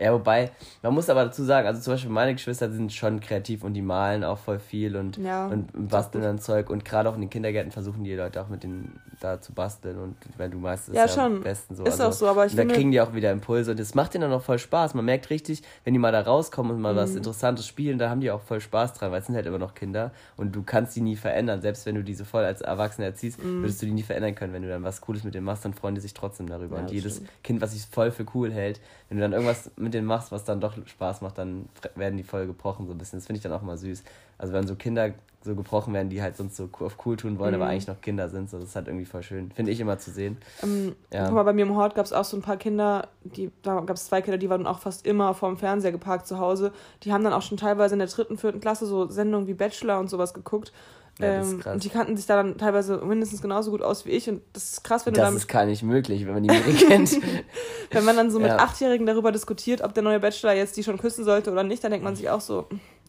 [0.00, 0.50] Ja, wobei,
[0.82, 3.82] man muss aber dazu sagen, also zum Beispiel meine Geschwister sind schon kreativ und die
[3.82, 7.28] malen auch voll viel und, Ja, und basteln dann Zeug und gerade auch in den
[7.30, 11.04] Kindergärten versuchen die Leute auch mit denen da zu basteln und wenn du meinst, Ja,
[11.04, 11.36] ist ja schon.
[11.36, 11.84] am besten so.
[11.84, 13.78] Ist also, auch so, aber ich und da finde- kriegen die auch wieder Impulse und
[13.80, 14.94] das macht denen dann auch voll Spaß.
[14.94, 16.96] Man merkt richtig, wenn die mal da rauskommen und mal Mhm.
[16.96, 19.58] was Interessantes spielen, da haben die auch voll Spaß dran, weil es sind halt immer
[19.58, 21.60] noch Kinder und du kannst die nie verändern.
[21.60, 23.60] Selbst wenn du diese voll als Erwachsene erziehst, Mhm.
[23.60, 24.54] würdest du die nie verändern können.
[24.54, 26.76] Wenn du dann was Cooles mit denen machst, dann freuen die sich trotzdem darüber.
[26.76, 27.30] Ja, und jedes stimmt.
[27.44, 28.80] Kind, was sich voll für cool hält,
[29.10, 32.22] wenn du dann irgendwas mit denen machst, was dann doch Spaß macht, dann werden die
[32.22, 33.18] voll gebrochen so ein bisschen.
[33.18, 34.02] Das finde ich dann auch mal süß.
[34.38, 35.10] Also wenn so Kinder
[35.42, 37.70] so gebrochen werden, die halt sonst so auf cool tun wollen, aber Mhm.
[37.70, 39.50] eigentlich noch Kinder sind, so das ist halt irgendwie voll schön.
[39.52, 40.36] Finde ich immer zu sehen.
[40.62, 41.24] Ähm, Ja.
[41.26, 43.80] Guck mal, bei mir im Hort gab es auch so ein paar Kinder, die, da
[43.80, 46.72] gab es zwei Kinder, die waren auch fast immer vorm Fernseher geparkt zu Hause.
[47.02, 49.98] Die haben dann auch schon teilweise in der dritten, vierten Klasse so Sendungen wie Bachelor
[49.98, 50.72] und sowas geguckt.
[51.20, 54.28] Ja, ähm, die kannten sich da dann teilweise mindestens genauso gut aus wie ich.
[54.28, 56.86] Und das ist krass, wenn du Das ist gar nicht möglich, wenn man die nicht
[56.86, 57.18] kennt.
[57.90, 58.58] wenn man dann so mit Ja.
[58.58, 61.90] Achtjährigen darüber diskutiert, ob der neue Bachelor jetzt die schon küssen sollte oder nicht, dann
[61.90, 62.66] denkt man sich auch so,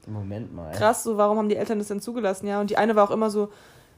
[0.08, 0.72] Moment mal.
[0.72, 2.60] krass, so warum haben die Eltern das denn zugelassen, ja?
[2.60, 3.50] Und die eine war auch immer so,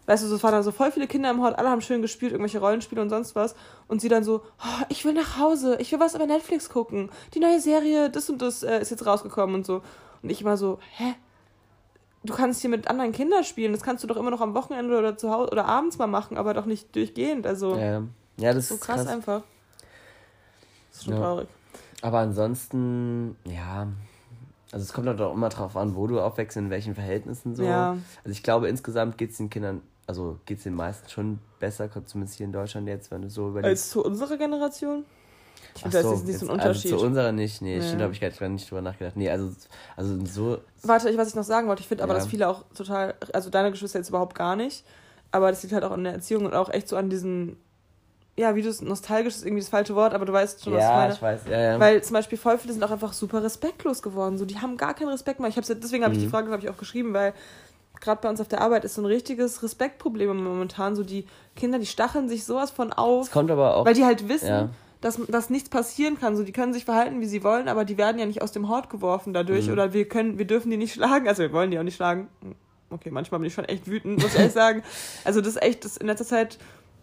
[0.05, 2.31] weißt du, so, waren da so voll viele Kinder im Hort, alle haben schön gespielt,
[2.33, 3.55] irgendwelche Rollenspiele und sonst was.
[3.87, 7.09] Und sie dann so, oh, ich will nach Hause, ich will was über Netflix gucken.
[7.33, 9.81] Die neue Serie, das und das äh, ist jetzt rausgekommen und so.
[10.21, 11.15] Und ich immer so, hä?
[12.25, 14.97] Du kannst hier mit anderen Kindern spielen, das kannst du doch immer noch am Wochenende
[14.97, 17.45] oder zu Hause oder abends mal machen, aber doch nicht durchgehend.
[17.45, 18.01] Also Ja,
[18.37, 19.07] ja das so ist krass, krass.
[19.07, 19.41] einfach.
[20.89, 21.19] Das ist schon Ja.
[21.19, 21.47] traurig.
[22.01, 23.87] Aber ansonsten, ja.
[24.71, 27.63] Also es kommt halt auch immer drauf an, wo du aufwächst, in welchen Verhältnissen so.
[27.63, 27.91] Ja.
[28.23, 31.89] Also ich glaube, insgesamt geht es den Kindern, also geht es den meisten schon besser,
[32.05, 33.69] zumindest hier in Deutschland jetzt, wenn du so überlegst.
[33.69, 35.05] Als zu unserer Generation?
[35.75, 36.91] Ich finde, das so, ist nicht so ein Unterschied.
[36.91, 37.81] Also zu unserer nicht, nee, Nee.
[37.81, 39.15] stimmt, da habe ich gerade nicht drüber nachgedacht.
[39.17, 39.51] Nee, also,
[39.95, 42.19] also so, Warte, ich, was ich noch sagen wollte, ich finde aber, Ja.
[42.19, 44.85] dass viele auch total, also deine Geschwister jetzt überhaupt gar nicht,
[45.31, 47.57] aber das liegt halt auch an der Erziehung und auch echt so an diesen,
[48.35, 50.79] ja, wie du es, nostalgisch ist irgendwie das falsche Wort, aber du weißt schon, was
[50.83, 51.13] ich ja, meine.
[51.13, 51.79] ich weiß, ja, ja.
[51.79, 54.37] Weil zum Beispiel voll viele sind auch einfach super respektlos geworden.
[54.37, 55.49] So, die haben gar keinen Respekt mehr.
[55.49, 56.31] Ich hab's, deswegen habe ich die Mhm.
[56.31, 57.33] Frage, glaube ich, auch geschrieben, weil
[58.01, 60.95] gerade bei uns auf der Arbeit ist so ein richtiges Respektproblem momentan.
[60.95, 64.03] So die Kinder, die stacheln sich sowas von auf, es kommt aber auch, weil die
[64.03, 64.69] halt wissen, ja.
[65.03, 66.35] Dass, dass nichts passieren kann.
[66.35, 68.69] So, die können sich verhalten, wie sie wollen, aber die werden ja nicht aus dem
[68.69, 69.67] Hort geworfen dadurch.
[69.67, 69.73] Mhm.
[69.73, 71.27] Oder wir können, wir dürfen die nicht schlagen.
[71.27, 72.27] Also wir wollen die auch nicht schlagen.
[72.89, 74.83] Okay, manchmal bin ich schon echt wütend, muss ich ehrlich sagen.
[75.25, 76.59] Also das ist echt, das in letzter Zeit,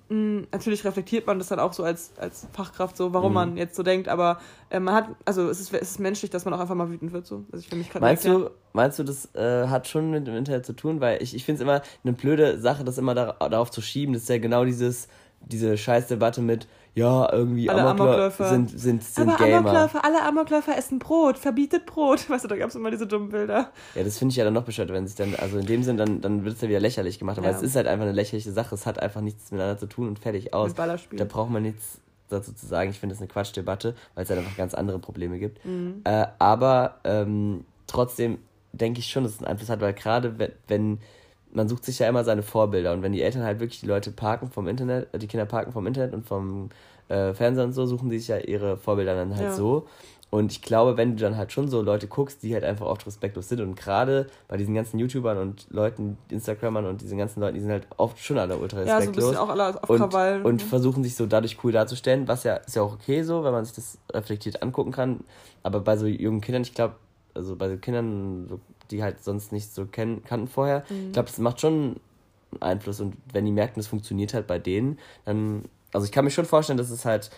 [0.09, 3.35] mh, natürlich reflektiert man das dann auch so als, als Fachkraft so, warum Mhm.
[3.35, 4.41] man jetzt so denkt, aber
[4.71, 7.13] äh, man hat, also es ist, es ist menschlich, dass man auch einfach mal wütend
[7.13, 7.27] wird.
[7.27, 7.45] So.
[7.53, 10.65] Also ich will mich Meinst du, meinst du, das äh, hat schon mit dem Internet
[10.65, 11.01] zu tun?
[11.01, 14.13] Weil ich, ich finde es immer eine blöde Sache, das immer da, darauf zu schieben.
[14.15, 15.09] Das ist ja genau dieses,
[15.41, 19.59] diese Scheißdebatte mit, ja, irgendwie Alle Amokläufer sind, sind, sind aber Gamer.
[19.59, 22.29] Amokläufer, alle Amokläufer essen Brot, verbietet Brot.
[22.31, 23.71] Weißt du, da gab es immer diese dummen Bilder.
[23.95, 25.97] Ja, das finde ich ja dann noch bescheuert, wenn sich dann, also in dem Sinn,
[25.97, 27.39] dann, dann wird es ja wieder lächerlich gemacht.
[27.39, 27.57] Aber Ja.
[27.57, 28.75] es ist halt einfach eine lächerliche Sache.
[28.75, 30.69] Es hat einfach nichts miteinander zu tun und fertig aus.
[30.71, 31.19] Mit Ballerspielen.
[31.19, 32.91] Da braucht man nichts dazu zu sagen.
[32.91, 35.65] Ich finde das eine Quatschdebatte, weil es halt einfach ganz andere Probleme gibt.
[35.65, 36.01] Mhm.
[36.05, 38.39] Äh, aber ähm, trotzdem
[38.73, 40.99] denke ich schon, dass es einen Einfluss hat, weil gerade wenn, wenn
[41.53, 44.11] man sucht sich ja immer seine Vorbilder und wenn die Eltern halt wirklich die Leute
[44.13, 46.71] parken vom Internet, äh, die Kinder parken vom Internet und vom
[47.09, 49.53] äh, Fernseher und so, suchen die sich ja ihre Vorbilder dann halt Ja.
[49.55, 49.87] so.
[50.33, 53.05] Und ich glaube, wenn du dann halt schon so Leute guckst, die halt einfach oft
[53.05, 57.55] respektlos sind und gerade bei diesen ganzen YouTubern und Leuten, Instagrammern und diesen ganzen Leuten,
[57.55, 59.91] die sind halt oft schon alle ultra Ja, so ein respektlos bisschen auch alle auf
[59.91, 60.43] und, Krawall.
[60.43, 63.51] und versuchen sich so dadurch cool darzustellen, was ja ist ja auch okay so, wenn
[63.51, 65.25] man sich das reflektiert angucken kann.
[65.65, 66.95] Aber bei so jungen Kindern, ich glaube,
[67.35, 71.07] also bei so Kindern, so, die halt sonst nicht so kennen, kannten vorher, Mhm.
[71.09, 71.73] ich glaube, das macht schon
[72.53, 76.25] einen Einfluss und wenn die merken, das funktioniert halt bei denen, dann, also ich kann
[76.25, 77.31] mir schon vorstellen, dass es halt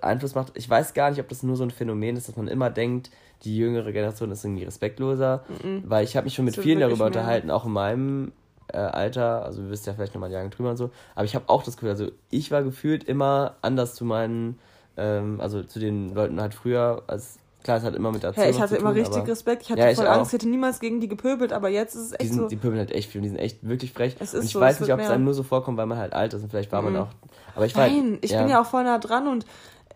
[0.00, 0.52] Einfluss macht.
[0.54, 3.10] Ich weiß gar nicht, ob das nur so ein Phänomen ist, dass man immer denkt,
[3.44, 5.82] die jüngere Generation ist irgendwie respektloser, Mhm.
[5.86, 7.06] weil ich habe mich schon mit ist vielen darüber mehr.
[7.08, 8.32] unterhalten, auch in meinem
[8.72, 11.34] äh, Alter, also du wisst ja vielleicht nochmal einen Jahr drüber und so, aber ich
[11.34, 14.58] habe auch das Gefühl, also ich war gefühlt immer anders zu meinen,
[14.96, 18.50] ähm, also zu den Leuten halt früher, als klar, es hat immer mit Erziehung Ja,
[18.50, 19.62] ich hatte zu immer tun, richtig Respekt.
[19.62, 20.12] Ich hatte Ja, ich voll auch.
[20.12, 22.48] Angst, ich hätte niemals gegen die gepöbelt, aber jetzt ist es Die, echt sind, so.
[22.48, 24.16] die pöbeln halt echt viel und die sind echt wirklich frech.
[24.18, 25.98] Es und ist ich so, weiß nicht, ob es einem nur so vorkommt, weil man
[25.98, 26.98] halt alt ist und vielleicht war man Mhm.
[27.00, 27.08] auch.
[27.54, 28.40] Aber ich war Nein, ich ja.
[28.42, 29.46] bin ja auch voll nah dran und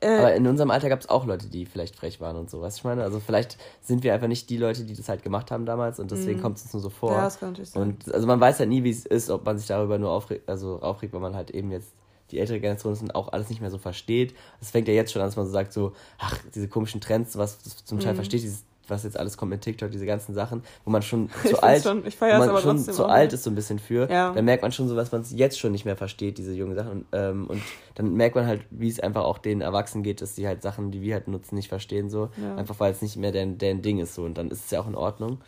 [0.01, 2.61] Äh, aber in unserem Alter gab es auch Leute, die vielleicht frech waren und so,
[2.61, 3.03] weißt du, ich meine?
[3.03, 6.11] Also vielleicht sind wir einfach nicht die Leute, die das halt gemacht haben damals und
[6.11, 6.43] deswegen mhm.
[6.43, 7.13] kommt es uns nur so vor.
[7.13, 7.83] Ja, das kann natürlich sein.
[7.83, 10.51] Und also man weiß halt nie, wie es ist, ob man sich darüber nur aufregt,
[10.51, 11.95] also aufregt, weil man halt eben jetzt
[12.31, 14.35] die ältere Generation ist und auch alles nicht mehr so versteht.
[14.61, 17.37] Es fängt ja jetzt schon an, dass man so sagt, so, ach, diese komischen Trends,
[17.37, 18.17] was zum Teil mhm.
[18.17, 21.63] versteht, dieses was jetzt alles kommt mit TikTok, diese ganzen Sachen, wo man schon zu
[21.63, 23.11] alt, schon, ich wo man schon zu auch.
[23.11, 24.33] alt ist so ein bisschen für, ja.
[24.33, 26.91] dann merkt man schon so, was man jetzt schon nicht mehr versteht, diese jungen Sachen.
[26.91, 27.63] Und, ähm, und
[27.95, 30.91] dann merkt man halt, wie es einfach auch den Erwachsenen geht, dass die halt Sachen,
[30.91, 32.31] die wir halt nutzen, nicht verstehen so.
[32.41, 32.57] Ja.
[32.57, 34.25] Einfach weil es nicht mehr deren, deren Ding ist so.
[34.25, 35.41] Und dann ist es ja auch in Ordnung.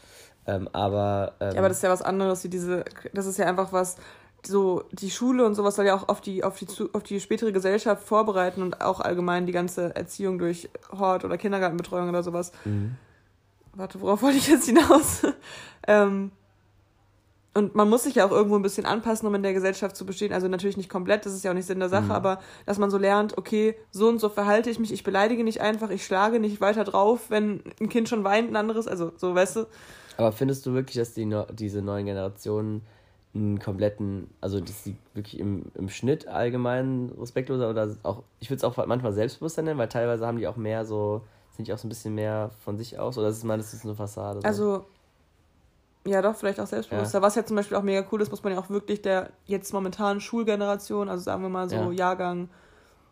[0.46, 1.34] Ähm, aber.
[1.40, 3.96] Ähm, ja, aber das ist ja was anderes, wie diese, das ist ja einfach was,
[4.46, 7.52] so die Schule und sowas soll ja auch auf die, auf die, auf die spätere
[7.52, 12.52] Gesellschaft vorbereiten und auch allgemein die ganze Erziehung durch Hort oder Kindergartenbetreuung oder sowas.
[12.64, 12.96] Mhm
[13.78, 15.22] warte, worauf wollte ich jetzt hinaus?
[15.86, 16.32] ähm,
[17.54, 20.04] und man muss sich ja auch irgendwo ein bisschen anpassen, um in der Gesellschaft zu
[20.04, 20.32] bestehen.
[20.32, 22.12] Also natürlich nicht komplett, das ist ja auch nicht Sinn der Sache, mhm.
[22.12, 25.60] aber dass man so lernt, okay, so und so verhalte ich mich, ich beleidige nicht
[25.60, 29.34] einfach, ich schlage nicht weiter drauf, wenn ein Kind schon weint, ein anderes, also so,
[29.34, 29.66] weißt du.
[30.18, 32.82] Aber findest du wirklich, dass die diese neuen Generationen
[33.34, 38.58] einen kompletten, also dass sie wirklich im, im Schnitt allgemein respektloser oder auch, ich würde
[38.58, 41.22] es auch manchmal selbstbewusster nennen, weil teilweise haben die auch mehr so
[41.58, 43.18] sind die auch so ein bisschen mehr von sich aus?
[43.18, 44.40] Oder ist es das ist eine Fassade?
[44.40, 44.46] So?
[44.46, 44.86] Also,
[46.06, 47.18] ja, doch, vielleicht auch selbstbewusster.
[47.18, 47.22] Ja.
[47.22, 49.72] Was ja zum Beispiel auch mega cool ist, muss man ja auch wirklich der jetzt
[49.72, 51.90] momentanen Schulgeneration, also sagen wir mal so ja.
[51.90, 52.48] Jahrgang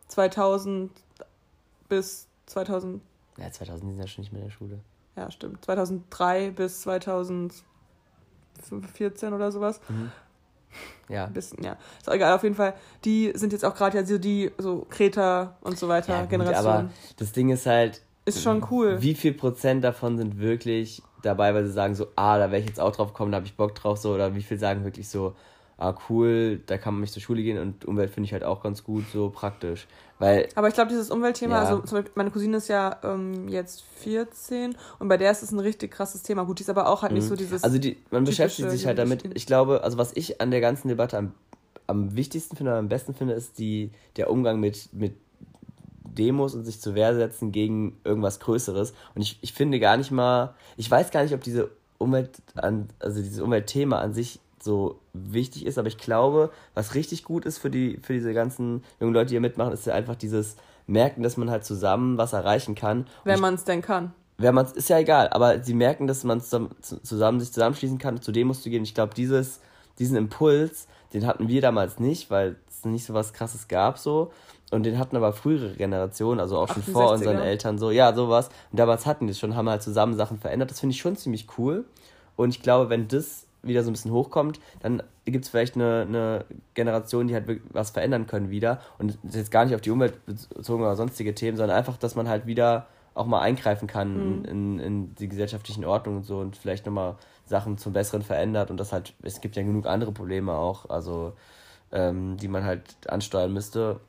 [0.07, 0.93] 2000
[1.89, 3.03] bis 2000.
[3.37, 4.79] Ja, 2000 sind ja schon nicht mehr in der Schule.
[5.17, 5.65] Ja, stimmt.
[5.65, 6.83] 2003 bis
[8.63, 9.81] 2014 oder sowas.
[9.89, 10.11] Mhm.
[11.09, 11.27] Ja.
[11.27, 11.77] Ein bisschen, ja.
[11.99, 12.75] Ist auch egal, auf jeden Fall.
[13.05, 16.67] Die sind jetzt auch gerade ja so die, so Kreta und so weiter, ja, Generation.
[16.67, 19.01] Aber das Ding ist halt, ist schon cool.
[19.01, 22.67] Wie viel Prozent davon sind wirklich dabei, weil sie sagen so, ah, da wäre ich
[22.67, 25.09] jetzt auch drauf gekommen, da habe ich Bock drauf, so, oder wie viel sagen wirklich
[25.09, 25.35] so,
[25.79, 28.63] ah, cool, da kann man mich zur Schule gehen und Umwelt finde ich halt auch
[28.63, 29.87] ganz gut, so praktisch.
[30.19, 31.63] Weil, Aber ich glaube, dieses Umweltthema, ja.
[31.63, 35.53] also zum Beispiel, meine Cousine ist ja ähm, jetzt 14 und bei der ist es
[35.53, 36.45] ein richtig krasses Thema.
[36.45, 37.19] Gut, die ist aber auch halt mhm.
[37.19, 37.63] nicht so dieses.
[37.63, 39.37] Also die, man beschäftigt sich halt damit.
[39.37, 41.33] Ich glaube, also was ich an der ganzen Debatte am,
[41.87, 45.15] am wichtigsten finde, am besten finde, ist die, der Umgang mit, mit
[46.03, 48.95] Demos und sich zur Wehr setzen gegen irgendwas Größeres.
[49.15, 52.89] Und ich, ich finde gar nicht mal, ich weiß gar nicht, ob diese Umwelt, an,
[52.99, 57.57] also dieses Umweltthema an sich so wichtig ist, aber ich glaube, was richtig gut ist
[57.57, 60.57] für die, für diese ganzen jungen Leute, die hier mitmachen, ist ja einfach dieses
[60.87, 63.07] Merken, dass man halt zusammen was erreichen kann.
[63.25, 64.13] Wenn man es denn kann.
[64.37, 67.97] Wenn man es, ist ja egal, aber sie merken, dass man zusammen, zusammen sich zusammenschließen
[67.97, 68.83] kann, zu Demos zu gehen.
[68.83, 69.61] Ich glaube, dieses,
[69.99, 74.31] diesen Impuls, den hatten wir damals nicht, weil es nicht so was krasses gab so.
[74.73, 78.51] Und den hatten aber frühere Generationen, also auch schon vor unseren Eltern so, ja, sowas.
[78.73, 80.71] Und damals hatten die es schon, haben halt zusammen Sachen verändert.
[80.71, 81.85] Das finde ich schon ziemlich cool.
[82.35, 86.03] Und ich glaube, wenn das wieder so ein bisschen hochkommt, dann gibt es vielleicht eine,
[86.03, 86.45] eine
[86.75, 88.81] Generation, die halt was verändern können wieder.
[88.99, 91.97] Und das ist jetzt gar nicht auf die Umwelt bezogen oder sonstige Themen, sondern einfach,
[91.97, 94.45] dass man halt wieder auch mal eingreifen kann mhm.
[94.45, 98.71] in, in die gesellschaftlichen Ordnungen und so und vielleicht nochmal Sachen zum Besseren verändert.
[98.71, 101.33] Und das halt, es gibt ja genug andere Probleme auch, also
[101.93, 104.01] ähm, die man halt ansteuern müsste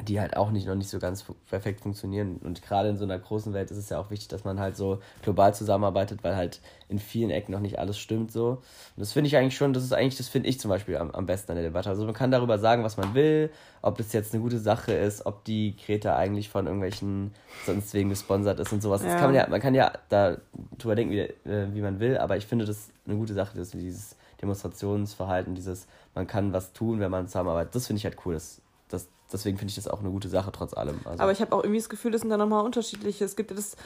[0.00, 2.40] die halt auch nicht noch nicht so ganz perfekt funktionieren.
[2.42, 4.76] Und gerade in so einer großen Welt ist es ja auch wichtig, dass man halt
[4.76, 8.48] so global zusammenarbeitet, weil halt in vielen Ecken noch nicht alles stimmt so.
[8.50, 8.60] Und
[8.96, 11.26] das finde ich eigentlich schon, das ist eigentlich, das finde ich zum Beispiel am, am
[11.26, 11.90] besten an der Debatte.
[11.90, 13.50] Also man kann darüber sagen, was man will,
[13.82, 17.32] ob das jetzt eine gute Sache ist, ob die Kreta eigentlich von irgendwelchen
[17.66, 19.02] sonst wegen gesponsert ist und sowas.
[19.02, 19.08] Ja.
[19.08, 20.38] Das kann man ja, man kann ja da
[20.78, 23.70] drüber denken, wie, äh, wie man will, aber ich finde das eine gute Sache, dass
[23.70, 27.74] dieses Demonstrationsverhalten, dieses, man kann was tun, wenn man zusammenarbeitet.
[27.74, 28.34] Das finde ich halt cool.
[28.34, 28.62] Das
[28.92, 31.00] das, deswegen finde ich das auch eine gute Sache trotz allem.
[31.04, 33.24] Also aber ich habe auch irgendwie das Gefühl, das sind da nochmal unterschiedliche.
[33.24, 33.76] Es gibt ja das,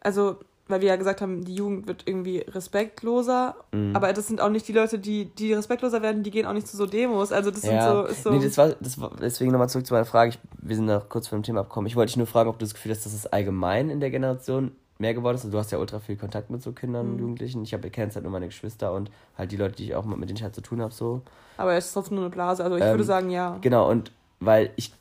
[0.00, 0.36] also,
[0.68, 3.94] weil wir ja gesagt haben, die Jugend wird irgendwie respektloser, mhm.
[3.96, 6.68] aber das sind auch nicht die Leute, die, die respektloser werden, die gehen auch nicht
[6.68, 7.32] zu so Demos.
[7.32, 7.70] Also das ja.
[7.70, 8.30] sind so, ist so.
[8.30, 10.30] Nee, das war, das war deswegen nochmal zurück zu meiner Frage.
[10.30, 11.86] Ich, wir sind noch kurz vom Thema abgekommen.
[11.86, 14.10] Ich wollte dich nur fragen, ob du das Gefühl hast, dass es allgemein in der
[14.10, 15.44] Generation mehr geworden ist.
[15.44, 17.12] Also du hast ja ultra viel Kontakt mit so Kindern mhm.
[17.12, 17.62] und Jugendlichen.
[17.62, 20.18] Ich habe kennst halt nur meine Geschwister und halt die Leute, die ich auch mit,
[20.18, 21.22] mit denen ich halt zu tun habe so.
[21.56, 22.62] Aber es ist trotzdem nur eine Blase.
[22.62, 23.58] Also ich ähm, würde sagen, ja.
[23.60, 24.92] Genau und weil ich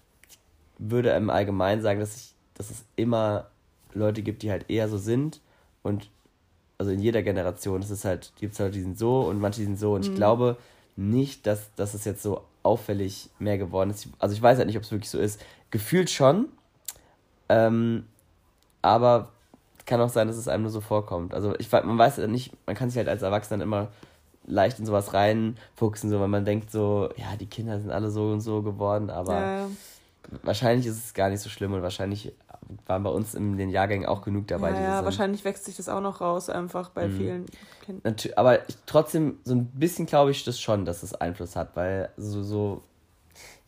[0.77, 3.47] würde im Allgemeinen sagen, dass, ich, dass es immer
[3.93, 5.41] Leute gibt, die halt eher so sind
[5.83, 6.09] und
[6.77, 9.59] also in jeder Generation, es ist halt, gibt es Leute, die sind so und manche
[9.59, 10.11] die sind so und mhm.
[10.11, 10.57] ich glaube
[10.95, 14.07] nicht, dass, dass es jetzt so auffällig mehr geworden ist.
[14.19, 15.41] Also ich weiß halt nicht, ob es wirklich so ist.
[15.71, 16.47] Gefühlt schon,
[17.49, 18.05] ähm,
[18.81, 19.29] aber
[19.89, 21.33] kann auch sein, dass es einem nur so vorkommt.
[21.33, 23.87] Also ich man weiß ja nicht, man kann sich halt als Erwachsener immer
[24.49, 28.31] leicht in sowas reinfuchsen, so weil man denkt so, ja, die Kinder sind alle so
[28.31, 29.67] und so geworden, aber ja.
[30.43, 32.33] wahrscheinlich ist es gar nicht so schlimm und wahrscheinlich
[32.85, 34.71] waren bei uns in den Jahrgängen auch genug dabei.
[34.71, 37.17] Ja, ja wahrscheinlich wächst sich das auch noch raus, einfach bei mhm.
[37.17, 37.45] vielen
[37.85, 38.15] Kindern.
[38.35, 42.09] Aber ich, trotzdem, so ein bisschen glaube ich das schon, dass es Einfluss hat, weil
[42.17, 42.83] so, so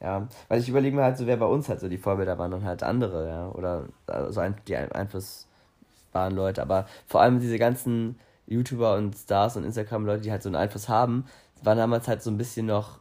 [0.02, 2.54] Ja, weil ich überlege mir halt so, wer bei uns halt so die Vorbilder waren
[2.54, 3.50] und halt andere, ja.
[3.50, 3.86] Oder
[4.30, 6.62] so ein, die einflussbaren Leute.
[6.62, 8.20] Aber vor allem diese ganzen
[8.52, 11.26] YouTuber und Stars und Instagram-Leute, die halt so einen Einfluss haben,
[11.64, 13.00] waren damals halt so ein bisschen noch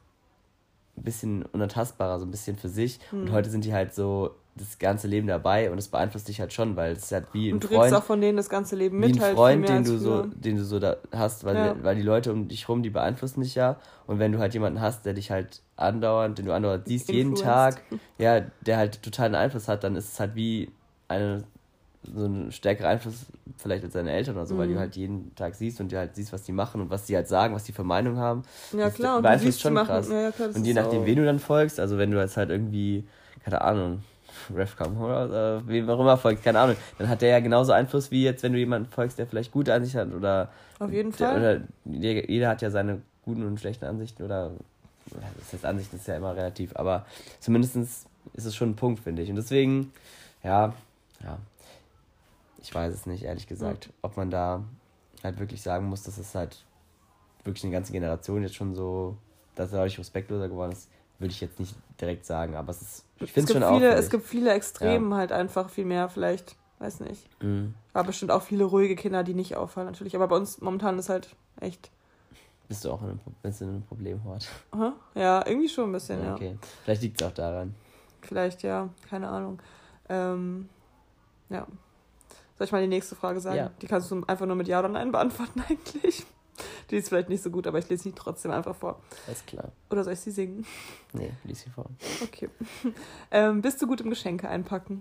[0.97, 3.01] ein bisschen unantastbarer, so ein bisschen für sich.
[3.11, 3.21] Mhm.
[3.21, 3.35] Und hm.
[3.35, 6.77] heute sind die halt so das ganze Leben dabei und es beeinflusst dich halt schon,
[6.77, 7.95] weil es ist halt wie ein und du Freund.
[7.95, 9.15] auch von denen das ganze Leben mit.
[9.15, 11.75] Wie ein halt Freund, den du so, den du so da hast, weil, ja.
[11.75, 13.77] die, weil die Leute um dich rum, die beeinflussen dich ja.
[14.07, 17.37] Und wenn du halt jemanden hast, der dich halt andauernd, den du andauernd siehst, jeden
[17.37, 17.83] Tag,
[18.19, 20.71] ja, der halt totalen Einfluss hat, dann ist es halt wie
[21.09, 21.45] eine
[22.03, 23.27] so ein stärkerer Einfluss
[23.59, 24.59] vielleicht als deine Eltern oder so, mhm.
[24.59, 27.05] weil du halt jeden Tag siehst und du halt siehst, was die machen und was
[27.05, 28.43] die halt sagen, was die für Meinung haben.
[28.73, 30.09] Ja, das klar, und du siehst, schon krass.
[30.09, 33.05] Ja, klar, und je nachdem, wen du dann folgst, also wenn du jetzt halt irgendwie,
[33.45, 34.03] keine Ahnung,
[34.55, 38.11] Refcom oder äh, wem auch immer folgt, keine Ahnung, dann hat der ja genauso Einfluss
[38.11, 40.51] wie jetzt, wenn du jemanden folgst, der vielleicht gute Ansichten hat oder.
[40.79, 41.39] Auf jeden der, Fall.
[41.39, 44.53] Oder jeder hat ja seine guten und schlechten Ansichten oder.
[45.07, 47.05] Das heißt, Ansichten ist ja immer relativ, aber
[47.41, 48.07] zumindest ist
[48.45, 49.31] es schon ein Punkt, finde ich.
[49.31, 49.93] Und deswegen,
[50.45, 50.73] ja,
[51.23, 51.39] ja.
[52.61, 53.93] Ich weiß es nicht, ehrlich gesagt, mhm.
[54.03, 54.65] ob man da
[55.23, 56.65] halt wirklich sagen muss, dass es halt
[57.45, 59.17] wirklich eine ganze Generation jetzt schon so,
[59.55, 60.89] dass er dadurch respektloser geworden ist
[61.21, 64.11] würde ich jetzt nicht direkt sagen, aber es ist, ich finde es schon viele, Es
[64.11, 65.19] gibt viele Extremen ja.
[65.19, 67.29] halt einfach viel mehr, vielleicht, weiß nicht.
[67.43, 67.75] Mhm.
[67.93, 71.11] Aber bestimmt auch viele ruhige Kinder, die nicht auffallen natürlich, aber bei uns momentan ist
[71.11, 71.91] halt echt...
[72.69, 74.49] Bist du auch in einem, bist in einem Problemhort?
[74.71, 74.95] Aha.
[75.15, 76.35] Ja, irgendwie schon ein bisschen, ja.
[76.35, 77.75] Okay, vielleicht liegt es auch daran.
[78.23, 79.61] Vielleicht, ja, keine Ahnung.
[80.09, 80.69] Ähm,
[81.51, 81.67] ja.
[82.61, 83.57] Soll ich mal die nächste Frage sagen?
[83.57, 83.71] Ja.
[83.81, 86.27] Die kannst du einfach nur mit Ja oder Nein beantworten eigentlich.
[86.91, 89.01] Die ist vielleicht nicht so gut, aber ich lese sie trotzdem einfach vor.
[89.27, 89.73] Alles klar.
[89.89, 90.67] Oder soll ich sie singen?
[91.15, 91.87] Nee, lese sie vor.
[92.23, 92.51] Okay.
[93.31, 95.01] Ähm, bist du gut im Geschenke einpacken?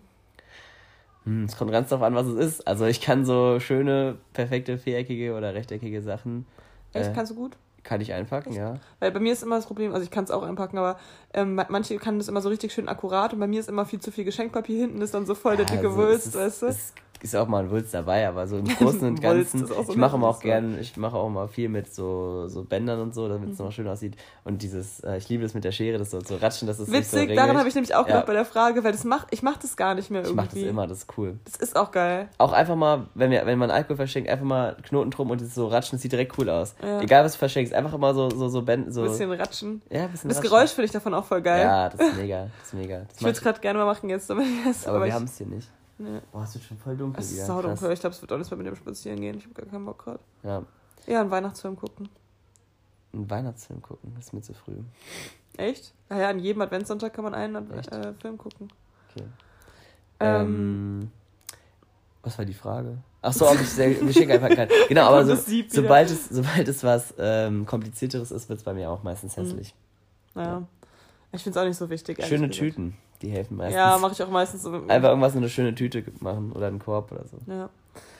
[1.25, 2.65] Hm, es kommt ganz darauf an, was es ist.
[2.65, 6.45] Also ich kann so schöne, perfekte, viereckige oder rechteckige Sachen.
[6.93, 7.09] Echt?
[7.09, 7.57] Äh, Kannst du gut?
[7.83, 8.59] Kann ich einpacken, Echt?
[8.59, 8.79] ja.
[9.01, 10.97] Weil bei mir ist immer das Problem, also ich kann es auch einpacken, aber
[11.33, 13.99] ähm, manche kann das immer so richtig schön akkurat und bei mir ist immer viel
[13.99, 16.75] zu viel Geschenkpapier hinten, ist dann so voll der dicke also Wulst, weißt du?
[17.21, 19.67] Ist auch mal ein Wulst dabei, aber so im Großen und Ganzen.
[19.67, 23.01] so ich mache immer auch gern, ich mache auch mal viel mit so, so Bändern
[23.01, 23.57] und so, damit es mhm.
[23.57, 24.15] nochmal schön aussieht.
[24.45, 26.91] Und dieses, äh, ich liebe das mit der Schere, das so zu ratschen, das ist
[26.91, 29.43] Witzig, so daran habe ich nämlich auch gedacht bei der Frage, weil das mach, ich
[29.43, 30.31] mache das gar nicht mehr irgendwie.
[30.31, 31.37] Ich mache das immer, das ist cool.
[31.43, 32.29] Das ist auch geil.
[32.37, 35.53] Auch einfach mal, wenn, wir, wenn man Alkohol verschenkt, einfach mal Knoten drum und das
[35.53, 36.75] so ratschen, das sieht direkt cool aus.
[36.81, 37.01] Ja.
[37.01, 38.91] Egal was du verschenkst, einfach immer so, so, so Bänden.
[38.91, 39.03] So.
[39.03, 39.81] Ein bisschen ratschen.
[39.89, 40.51] Ja, bisschen Das ratschen.
[40.51, 41.61] Geräusch finde ich davon auch voll geil.
[41.61, 42.99] Ja, das ist mega, das ist mega.
[42.99, 44.43] Das ich würde es gerade gerne mal machen jetzt, aber,
[44.85, 45.69] aber wir haben es hier nicht.
[45.99, 46.21] Nee.
[46.31, 47.21] Boah, es wird schon voll dunkel.
[47.21, 47.91] Es ist saudunkel.
[47.91, 49.37] Ich glaube, es wird auch nicht mehr mit dem Spazieren gehen.
[49.37, 50.19] Ich habe gar keinen Bock gerade.
[50.43, 50.63] Ja.
[51.05, 52.07] Ja, einen Weihnachtsfilm gucken.
[53.13, 54.13] Einen Weihnachtsfilm gucken?
[54.15, 54.77] Das ist mir zu früh.
[55.57, 55.93] Echt?
[56.07, 58.71] Naja, an jedem Adventssonntag kann man einen äh, Film gucken.
[59.09, 59.25] Okay.
[60.21, 61.11] Ähm, ähm,
[62.23, 62.97] was war die Frage?
[63.21, 64.69] Ach so, ob ich Geschenke einpacken kann.
[64.87, 65.35] Genau, aber so,
[65.67, 69.41] sobald, es, sobald es was ähm, komplizierteres ist, wird es bei mir auch meistens mhm.
[69.41, 69.75] hässlich.
[70.33, 70.41] Mhm.
[70.41, 70.51] Naja.
[70.51, 70.67] Ja.
[71.31, 72.23] Ich finde es auch nicht so wichtig.
[72.25, 72.49] Schöne.
[72.49, 72.95] Tüten.
[73.21, 73.75] Die helfen meistens.
[73.75, 74.71] Ja, mache ich auch meistens so.
[74.71, 77.37] Einfach irgendwas in eine schöne Tüte machen oder einen Korb oder so.
[77.51, 77.69] Ja.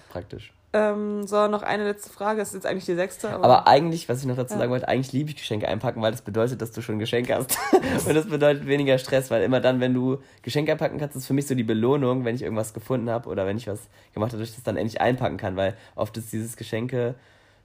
[0.10, 0.52] Praktisch.
[0.72, 2.40] Ähm, so, noch eine letzte Frage.
[2.40, 3.30] Das ist jetzt eigentlich die sechste.
[3.30, 4.60] Aber, aber eigentlich, was ich noch dazu ja.
[4.60, 7.32] sagen wollte, eigentlich liebe ich Geschenke einpacken, weil das bedeutet, dass du schon ein Geschenk
[7.32, 7.58] hast.
[8.08, 11.34] und das bedeutet weniger Stress, weil immer dann, wenn du Geschenke einpacken kannst, ist für
[11.34, 13.80] mich so die Belohnung, wenn ich irgendwas gefunden habe oder wenn ich was
[14.14, 17.16] gemacht habe, dass ich das dann endlich einpacken kann, weil oft ist dieses Geschenke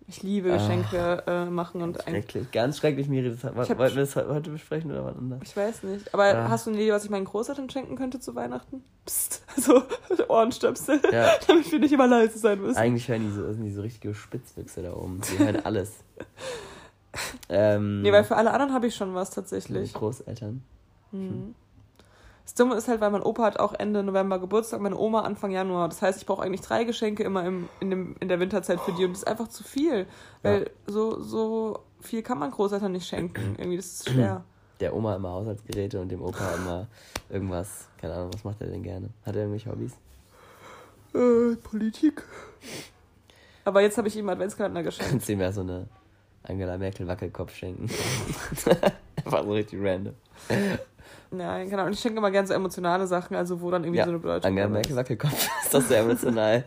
[0.07, 3.31] ich liebe Geschenke oh, äh, machen und Schrecklich, ganz schrecklich, Miri.
[3.31, 5.43] Das, wollten wir das heute besprechen oder was anderes?
[5.43, 6.13] Ich weiß nicht.
[6.13, 6.49] Aber ja.
[6.49, 8.85] hast du eine Idee, was ich meinen Großeltern schenken könnte zu Weihnachten?
[9.07, 9.83] Psst, so
[10.29, 11.31] Ohrenstöpsel, ja.
[11.47, 12.77] damit wir nicht immer leise sein müssen.
[12.77, 15.23] Eigentlich hören die so, sind die so richtige Spitzwüchse da oben.
[15.23, 15.93] Die hören alles.
[17.49, 19.95] ähm, nee, weil für alle anderen habe ich schon was tatsächlich.
[19.95, 20.63] Großeltern.
[21.13, 21.55] Mhm.
[22.45, 25.51] Das Dumme ist halt, weil mein Opa hat auch Ende November Geburtstag, meine Oma Anfang
[25.51, 25.89] Januar.
[25.89, 28.93] Das heißt, ich brauche eigentlich drei Geschenke immer im, in, dem, in der Winterzeit für
[28.93, 30.07] die und das ist einfach zu viel.
[30.43, 30.69] Weil ja.
[30.87, 33.55] so, so viel kann man Großeltern nicht schenken.
[33.59, 34.45] Irgendwie, das ist schwer.
[34.81, 36.89] Der Oma immer Haushaltsgeräte und dem Opa immer
[37.31, 37.89] irgendwas.
[37.99, 39.09] Keine Ahnung, was macht er denn gerne?
[39.25, 39.93] Hat er irgendwelche Hobbys?
[41.15, 42.25] Äh, Politik.
[43.65, 45.11] Aber jetzt habe ich ihm Adventskalender geschenkt.
[45.11, 45.87] Kannst du ihm ja so eine
[46.43, 47.89] Angela Merkel Wackelkopf schenken.
[49.25, 50.15] Einfach so richtig random.
[51.37, 51.87] Nein, genau.
[51.87, 54.19] Und ich schenke immer gerne so emotionale Sachen, also wo dann irgendwie ja, so eine
[54.19, 56.65] Bedeutung Angela Merkel Wackelkopf ist doch sehr emotional.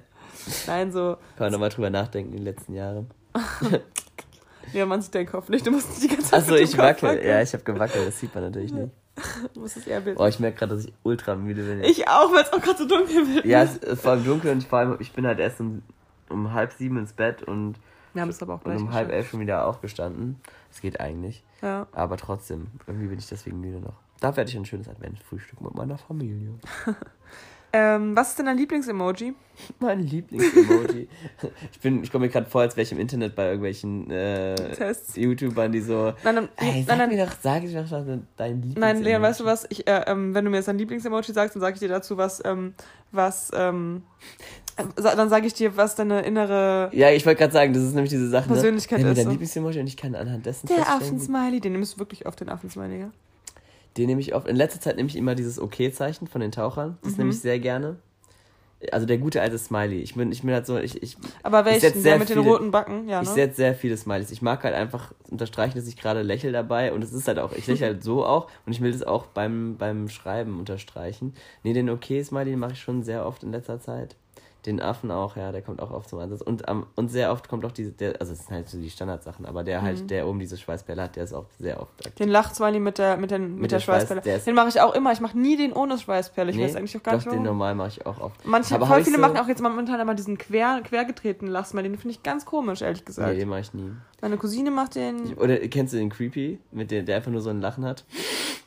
[0.65, 1.17] Nein, so.
[1.37, 3.09] Kann man nochmal drüber nachdenken in den letzten Jahren.
[4.73, 6.41] ja, man sieht deinen Kopf nicht, du musst die ganze Zeit.
[6.41, 7.09] Achso, ich wackel.
[7.09, 7.27] Wackeln.
[7.27, 8.91] Ja, ich habe gewackelt, das sieht man natürlich nicht.
[9.53, 10.21] Du musst es eher bilden.
[10.21, 11.83] Oh, ich merke gerade, dass ich ultra müde bin.
[11.83, 13.45] Ich auch, weil es auch gerade so dunkel wird.
[13.45, 15.81] Ja, es ist vor allem dunkel und vor allem, ich bin halt erst um,
[16.29, 17.75] um halb sieben ins Bett und,
[18.13, 20.39] Wir haben es aber auch und um halb elf schon wieder aufgestanden.
[20.71, 21.43] Es geht eigentlich.
[21.63, 21.87] Ja.
[21.93, 23.95] Aber trotzdem, irgendwie bin ich deswegen müde noch.
[24.19, 26.53] Da werde ich ein schönes Adventsfrühstück mit meiner Familie.
[27.73, 29.33] Ähm, was ist denn dein Lieblingsemoji?
[29.79, 31.09] Mein Lieblingsemoji.
[31.71, 34.55] ich bin, ich komme mir gerade vor, als wäre ich im Internet bei irgendwelchen äh,
[34.73, 35.15] Tests.
[35.17, 36.13] YouTubern, die so.
[36.23, 37.17] Nein, nein, Ey, sag nein, nein.
[37.17, 38.79] mir doch, sag ich doch dein Lieblingsemoji.
[38.79, 39.65] Nein, Leon, weißt du was?
[39.69, 42.15] Ich, äh, ähm, wenn du mir jetzt dein Lieblingsemoji sagst, dann sage ich dir dazu,
[42.15, 42.73] was, ähm,
[43.11, 44.03] was, ähm,
[44.77, 47.93] äh, dann sage ich dir, was deine innere Ja, ich wollte gerade sagen, das ist
[47.95, 48.47] nämlich diese Sache.
[48.47, 49.05] Persönlichkeit ne?
[49.05, 49.31] Mir ist dein so.
[49.31, 53.01] Lieblingsemoji und ich kann anhand dessen der Affensmiley, den nimmst du wirklich oft den Affensmiley,
[53.01, 53.11] ja?
[53.97, 54.47] Den nehme ich oft.
[54.47, 56.97] In letzter Zeit nehme ich immer dieses Okay-Zeichen von den Tauchern.
[57.01, 57.17] Das Mhm.
[57.19, 57.97] nehme ich sehr gerne.
[58.91, 60.01] Also der gute alte Smiley.
[60.01, 61.93] Ich bin, ich bin halt so, ich, ich, Aber Ich welchen?
[61.93, 63.33] Der sehr mit den viele- roten Backen, ja, ich ne?
[63.33, 64.29] setze sehr viele Smileys.
[64.29, 67.53] Ich mag halt einfach unterstreichen, dass ich gerade lächle dabei und es ist halt auch,
[67.53, 71.33] ich lächle halt so auch und ich will das auch beim, beim Schreiben unterstreichen.
[71.63, 74.15] Nee, den Okay-Smiley den mache ich schon sehr oft in letzter Zeit.
[74.67, 76.41] Den Affen auch, ja, der kommt auch oft zum Einsatz.
[76.41, 78.89] Und, am und sehr oft kommt auch diese, der, also das sind halt so die
[78.89, 79.85] Standardsachen, aber der Mhm.
[79.85, 82.15] halt, der oben diese Schweißbälle hat, der ist auch sehr oft aktiv.
[82.15, 84.19] Den Lachsmiley mit der, mit, den, mit, der der Schweißperle.
[84.19, 85.13] Schweiß- der den mache ich auch immer.
[85.13, 86.51] Ich mache nie den ohne Schweißperle.
[86.51, 87.45] Ich Nee, weiß eigentlich auch gar doch, nicht den warum.
[87.45, 88.45] normal mache ich auch oft.
[88.45, 91.87] Manche, Aber voll viele so- machen auch jetzt momentan immer diesen quer, quergetretenen Lachsmiley.
[91.89, 93.31] Den finde ich ganz komisch, ehrlich gesagt.
[93.31, 93.91] Nee, den mache ich nie.
[94.21, 97.51] Meine Cousine macht den, oder kennst du den Creepy, mit dem, der einfach nur so
[97.51, 98.03] ein Lachen hat?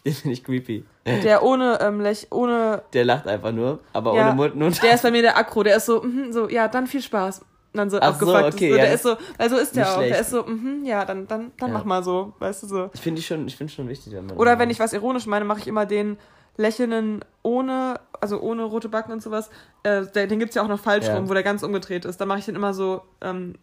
[0.04, 0.84] Den finde ich creepy.
[1.04, 4.94] der ohne ähm, Lech, ohne Der lacht einfach nur, aber Ja, ohne Mund und Der
[4.94, 7.40] ist bei mir der Akro, der ist so, mhm, so, ja, dann viel Spaß.
[7.40, 8.54] Und dann so Ach so, abgefuckt.
[8.54, 9.98] okay, so, ja, der ist so, weil so ist der auch.
[9.98, 10.20] Der schlecht.
[10.22, 11.74] ist so, mhm, ja, dann, dann, dann Ja.
[11.78, 12.90] mach mal so, weißt du so.
[12.94, 14.36] Ich finde schon, ich finde schon wichtig, wenn man.
[14.38, 16.16] Oder wenn ich was ironisch meine, mache ich immer den
[16.56, 19.50] lächelnden ohne, also ohne rote Backen und sowas.
[19.82, 22.20] Äh, der, den gibt's ja auch noch falsch rum, wo der ganz umgedreht ist.
[22.20, 23.54] Da mache ich den immer so, ähm,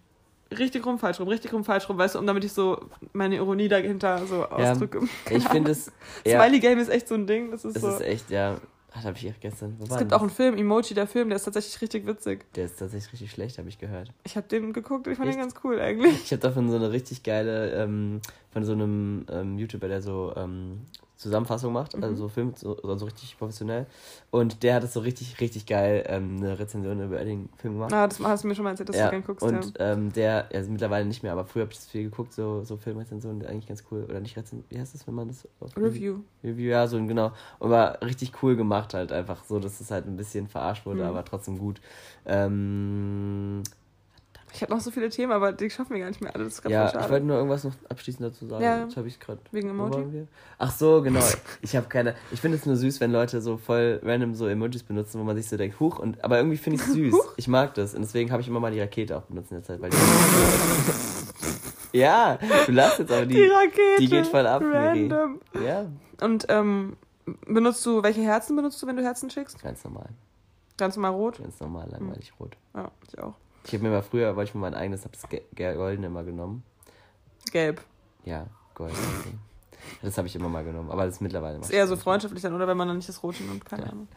[0.57, 2.79] richtig rum, falsch rum, richtig rum, falsch rum, weißt du, um damit ich so
[3.13, 5.01] meine Ironie dahinter so Ja, ausdrücke.
[5.29, 5.91] Ich finde es.
[6.25, 7.51] Ja, Smiley Game ist echt so ein Ding.
[7.51, 7.89] Das ist es so.
[7.89, 8.57] ist echt, ja.
[8.93, 9.75] Ach, habe ich gestern.
[9.77, 12.39] Wo es gibt denn auch einen Film, Emoji, der Film, der ist tatsächlich richtig witzig.
[12.45, 12.51] das?
[12.55, 14.11] Der ist tatsächlich richtig schlecht, habe ich gehört.
[14.23, 15.53] Ich habe den geguckt und ich fand den Echt?
[15.53, 16.15] ganz cool eigentlich.
[16.23, 18.21] Ich habe davon so eine richtig geile, ähm,
[18.51, 20.81] von so einem ähm, YouTuber, der so ähm,
[21.15, 22.03] Zusammenfassung macht, Mhm.
[22.03, 23.87] also so Film, so, so richtig professionell.
[24.29, 27.91] Und der hat es so richtig, richtig geil, ähm, eine Rezension über den Film gemacht.
[27.91, 29.43] Ah, das hast du mir schon mal erzählt, dass ja, du gern guckst.
[29.43, 29.93] und ja.
[29.93, 32.77] ähm, der, also mittlerweile nicht mehr, aber früher habe ich das viel geguckt, so, so
[32.77, 34.05] Filmrezensionen, eigentlich ganz cool.
[34.07, 36.19] Oder nicht Rezension, wie heißt das, wenn man das Review.
[36.43, 37.31] Review, ja, so genau.
[37.57, 41.01] Und war richtig cool gemacht halt einfach so, dass es halt ein bisschen verarscht wurde,
[41.01, 41.07] Mhm.
[41.09, 41.81] aber trotzdem gut.
[42.27, 43.63] Ähm,
[44.57, 46.45] Ich habe noch so viele Themen, aber die schaffen wir gar nicht mehr alle.
[46.45, 48.63] Das ist gerade ja, ich wollte nur irgendwas noch abschließend dazu sagen.
[48.63, 48.85] Ja.
[48.85, 49.39] Jetzt habe ich gerade.
[49.51, 50.25] Wegen Emoji?
[50.57, 51.19] Ach so, genau.
[51.61, 52.15] Ich habe keine.
[52.31, 55.35] Ich finde es nur süß, wenn Leute so voll random so Emojis benutzen, wo man
[55.35, 57.15] sich so denkt, huch, und aber irgendwie finde ich es süß.
[57.35, 59.63] Ich mag das und deswegen habe ich immer mal die Rakete auch benutzt in der
[59.63, 59.91] Zeit, weil
[61.93, 63.35] Ja, du lachst jetzt aber die.
[63.35, 63.99] Die Rakete.
[63.99, 64.63] die geht voll ab.
[64.65, 65.39] Random.
[65.63, 65.85] Ja,
[66.21, 66.97] Und ähm,
[67.45, 69.61] benutzt du, welche Herzen benutzt du, wenn du Herzen schickst?
[69.61, 70.09] ganz normal.
[70.77, 71.37] Ganz normal rot?
[71.39, 72.57] Ganz normal, langweilig rot.
[72.75, 73.35] Ja, ich auch.
[73.67, 76.63] Ich habe mir mal früher, wollte ich mir mein eigenes, habe das Goldene immer genommen.
[77.51, 77.81] Gelb.
[78.23, 78.93] Ja, Gold.
[78.93, 79.33] okay.
[80.01, 82.53] Das habe ich immer mal genommen, aber das ist mittlerweile Ist eher so freundschaftlich dann,
[82.53, 83.89] oder wenn man dann nicht das Rote nimmt, keine Ja.
[83.89, 84.07] Ahnung.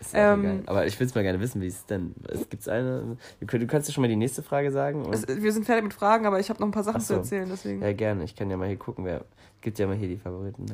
[0.00, 0.62] Ist Ähm, egal.
[0.66, 2.14] Aber ich will es mal gerne wissen, wie es denn.
[2.28, 3.16] Es gibt's eine.
[3.40, 5.04] Du kannst ja schon mal die nächste Frage sagen.
[5.12, 7.14] Es, wir sind fertig mit Fragen, aber ich habe noch ein paar Sachen Ach so.
[7.14, 7.82] zu erzählen, deswegen.
[7.82, 8.24] ja, gerne.
[8.24, 9.24] Ich kann ja mal hier gucken, wer.
[9.62, 10.66] Gibt ja mal hier die Favoriten.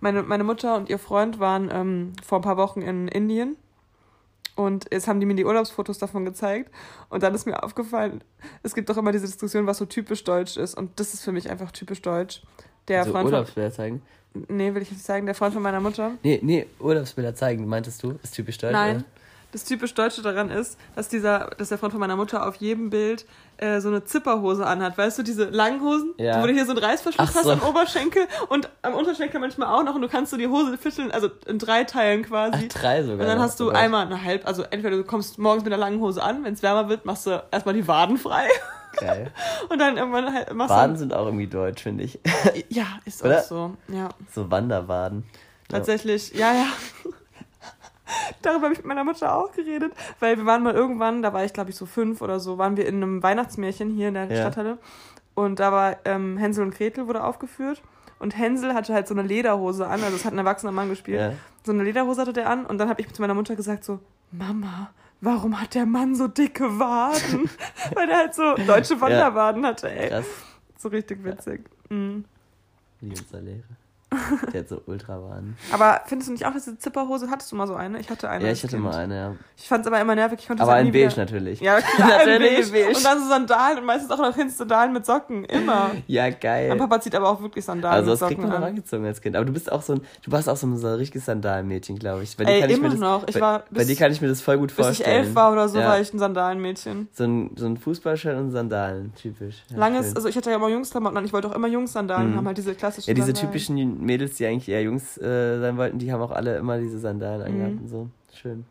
[0.00, 3.56] Meine, meine Mutter und ihr Freund waren ähm, vor ein paar Wochen in Indien.
[4.56, 6.70] Und jetzt haben die mir die Urlaubsfotos davon gezeigt.
[7.08, 8.22] Und dann ist mir aufgefallen,
[8.62, 10.76] es gibt doch immer diese Diskussion, was so typisch deutsch ist.
[10.76, 12.42] Und das ist für mich einfach typisch deutsch.
[12.88, 14.02] Der so Freund von, Urlaubsbilder zeigen.
[14.48, 15.26] Nee, will ich nicht sagen.
[15.26, 16.12] Der Freund von meiner Mutter.
[16.22, 18.18] Nee, nee, Urlaubsbilder zeigen, meintest du?
[18.22, 18.72] Ist typisch deutsch?
[18.72, 18.96] Nein.
[18.96, 19.04] Oder?
[19.52, 22.88] Das typisch Deutsche daran ist, dass dieser, dass der Freund von meiner Mutter auf jedem
[22.90, 23.26] Bild
[23.56, 24.96] äh, so eine Zipperhose anhat.
[24.96, 26.40] Weißt du, diese langen Hosen, Ja.
[26.42, 27.50] wo du hier so einen Reißverschluss Ach hast so.
[27.52, 31.10] am Oberschenkel und am Unterschenkel manchmal auch noch und du kannst so die Hose vierteln,
[31.10, 32.68] also in drei Teilen Ach, quasi.
[32.68, 33.20] drei sogar.
[33.20, 36.00] Und dann hast du einmal eine halb, also entweder du kommst morgens mit einer langen
[36.00, 38.46] Hose an, wenn es wärmer wird, machst du erstmal die Waden frei
[38.98, 39.30] Geil.
[39.68, 42.18] und dann irgendwann halt machst Waden sind auch irgendwie deutsch, finde ich.
[42.68, 43.38] Ja, ist Oder?
[43.40, 43.76] auch so.
[43.88, 45.24] Ja, So Wanderwaden.
[45.68, 46.32] Tatsächlich.
[46.34, 46.66] Ja, ja.
[48.42, 51.44] Darüber habe ich mit meiner Mutter auch geredet, weil wir waren mal irgendwann, da war
[51.44, 54.26] ich glaube ich so fünf oder so, waren wir in einem Weihnachtsmärchen hier in der
[54.26, 54.36] Ja.
[54.36, 54.78] Stadthalle
[55.34, 57.82] und da war ähm, Hänsel und Gretel wurde aufgeführt
[58.18, 61.20] und Hänsel hatte halt so eine Lederhose an, also es hat ein erwachsener Mann gespielt.
[61.20, 61.32] Ja.
[61.64, 63.98] So eine Lederhose hatte der an und dann habe ich zu meiner Mutter gesagt so,
[64.32, 64.90] Mama,
[65.20, 67.48] warum hat der Mann so dicke Waden?
[67.94, 70.08] weil der halt so deutsche Wanderwaden hatte, ey.
[70.08, 70.26] Krass.
[70.78, 71.68] So richtig witzig.
[71.88, 72.24] Mhm.
[73.00, 73.14] Wie
[74.52, 75.56] Der hat so Ultrawaden.
[75.72, 78.00] Aber findest du nicht auch, diese Zipperhose, hattest du mal so eine?
[78.00, 78.44] Ich hatte eine.
[78.46, 78.82] Ja, ich hatte Kind.
[78.84, 79.34] mal eine, ja.
[79.56, 80.38] Ich fand es aber immer nervig.
[80.40, 81.60] Ich konnte Aber in nie beige wieder- natürlich.
[81.60, 82.86] Ja, klar, in Natürlich beige.
[82.86, 82.96] beige.
[82.96, 85.44] Und dann so Sandalen und meistens auch noch hinten Sandalen mit Socken.
[85.44, 85.92] Immer.
[86.08, 86.70] Ja, geil.
[86.70, 88.68] Mein Papa zieht aber auch wirklich Sandalen Also mit das Socken kriegt man auch an.
[88.70, 89.36] angezogen als Kind.
[89.36, 91.98] Aber du bist auch so ein, du warst auch so ein, so ein richtiges Sandalenmädchen,
[91.98, 92.36] glaube ich.
[92.36, 93.28] Bei dir Ey, kann ich immer mir das, noch.
[93.28, 95.20] Ich bei, war bei bis- dir kann ich mir das voll gut Bis vorstellen.
[95.20, 95.86] ich elf war oder so, Ja.
[95.88, 97.08] war ich ein Sandalenmädchen.
[97.12, 99.62] So ein, so ein Fußballshirt und Sandalen, typisch.
[99.68, 100.16] Ja, Langes, schön.
[100.16, 101.24] also ich hatte ja immer Jungsklamotten an.
[101.24, 102.36] Ich wollte auch immer Jungssandalen Mhm.
[102.36, 103.46] haben, halt diese klassischen Ja, diese Sandalen.
[103.52, 106.98] typischen Mädels, die eigentlich eher Jungs äh, sein wollten, die haben auch alle immer diese
[106.98, 107.80] Sandalen angehabt Mhm.
[107.82, 108.08] und so.
[108.34, 108.64] Schön.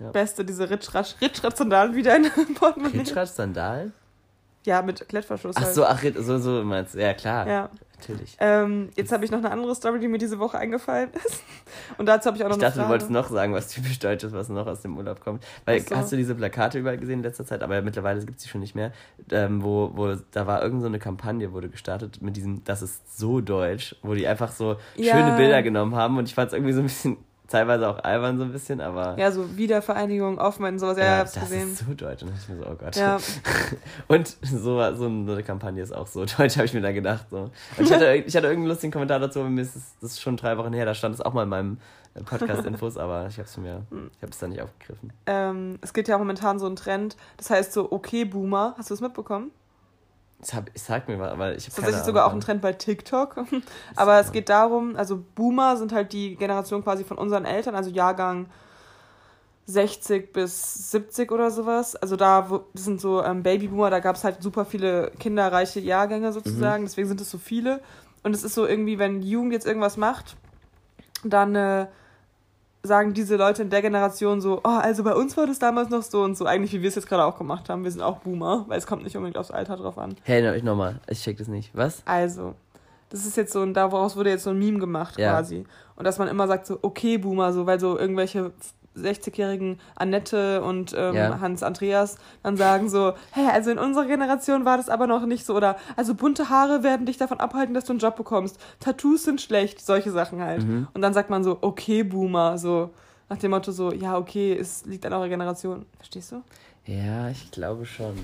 [0.00, 0.10] Ja.
[0.10, 2.98] Beste, diese Ritschratsch-Sandalen wieder in Portemonnaie.
[2.98, 3.92] Ritschratsch-Sandalen?
[4.64, 5.56] Ja, mit Klettverschluss.
[5.58, 6.94] Ach so, ach, so, so meinst.
[6.94, 7.46] Ja, klar.
[7.46, 7.70] Ja.
[8.08, 8.36] Natürlich.
[8.40, 11.42] Ähm, jetzt habe ich noch eine andere Story, die mir diese Woche eingefallen ist.
[11.96, 14.24] Und dazu habe ich auch noch ich dachte, du wolltest noch sagen, was typisch deutsch
[14.24, 15.44] ist, was noch aus dem Urlaub kommt.
[15.64, 15.96] Weil, so.
[15.96, 17.62] hast du diese Plakate überall gesehen in letzter Zeit?
[17.62, 18.92] Aber mittlerweile gibt es die schon nicht mehr.
[19.30, 23.18] Ähm, wo, wo, da war irgend so eine Kampagne, wurde gestartet mit diesem, das ist
[23.18, 25.14] so deutsch, wo die einfach so ja.
[25.14, 26.18] schöne Bilder genommen haben.
[26.18, 27.16] Und ich fand es irgendwie so ein bisschen
[27.48, 29.18] teilweise auch albern so ein bisschen, aber.
[29.18, 31.70] Ja, so Wiedervereinigung, und sowas, ja, ja hab's das gesehen.
[31.70, 32.22] Das ist so deutsch.
[32.22, 32.96] Und dachte ich mir so, oh Gott.
[32.96, 33.18] Ja.
[34.08, 37.26] und so, so eine Kampagne ist auch so deutsch, habe ich mir da gedacht.
[37.30, 37.50] So.
[37.76, 40.20] Und ich hatte, ich hatte irgendeinen lustigen Kommentar dazu, aber mir ist das, das ist
[40.20, 41.78] schon drei Wochen her, da stand es auch mal in meinem
[42.14, 45.12] äh, Podcast-Infos, aber ich habe es mir, ich habe es da nicht aufgegriffen.
[45.26, 48.74] Ähm, es gibt ja momentan so einen Trend, das heißt so, okay, Boomer.
[48.78, 49.50] Hast du es mitbekommen?
[50.74, 53.36] Ich sag mir mal, aber ich habe Tatsächlich sogar auch ein Trend bei TikTok.
[53.96, 57.90] aber es geht darum, also Boomer sind halt die Generation quasi von unseren Eltern, also
[57.90, 58.46] Jahrgang
[59.66, 61.96] 60 bis 70 oder sowas.
[61.96, 66.32] Also da wo, sind so ähm, Babyboomer, da gab es halt super viele kinderreiche Jahrgänge
[66.32, 66.86] sozusagen, mhm.
[66.86, 67.80] deswegen sind es so viele.
[68.22, 70.36] Und es ist so irgendwie, wenn die Jugend jetzt irgendwas macht,
[71.24, 71.86] dann äh,
[72.84, 76.02] sagen diese Leute in der Generation so, oh, also bei uns war das damals noch
[76.02, 77.82] so und so, eigentlich wie wir es jetzt gerade auch gemacht haben.
[77.82, 80.16] Wir sind auch Boomer, weil es kommt nicht unbedingt aufs Alter drauf an.
[80.22, 81.70] Hey, no, nochmal, ich check das nicht.
[81.74, 82.02] Was?
[82.04, 82.54] Also,
[83.08, 85.32] das ist jetzt so, und daraus wurde jetzt so ein Meme gemacht ja.
[85.32, 85.64] quasi.
[85.96, 88.52] Und dass man immer sagt so, okay, Boomer, so, weil so irgendwelche
[88.96, 91.40] 60-jährigen Annette und ähm, ja.
[91.40, 95.44] Hans Andreas dann sagen so, hä, also in unserer Generation war das aber noch nicht
[95.44, 95.54] so.
[95.54, 98.58] Oder also bunte Haare werden dich davon abhalten, dass du einen Job bekommst.
[98.80, 100.64] Tattoos sind schlecht, solche Sachen halt.
[100.64, 100.88] Mhm.
[100.94, 102.90] Und dann sagt man so, okay, Boomer, so
[103.28, 105.86] nach dem Motto so, ja, okay, es liegt an eurer Generation.
[105.98, 106.42] Verstehst du?
[106.86, 108.14] Ja, ich glaube schon.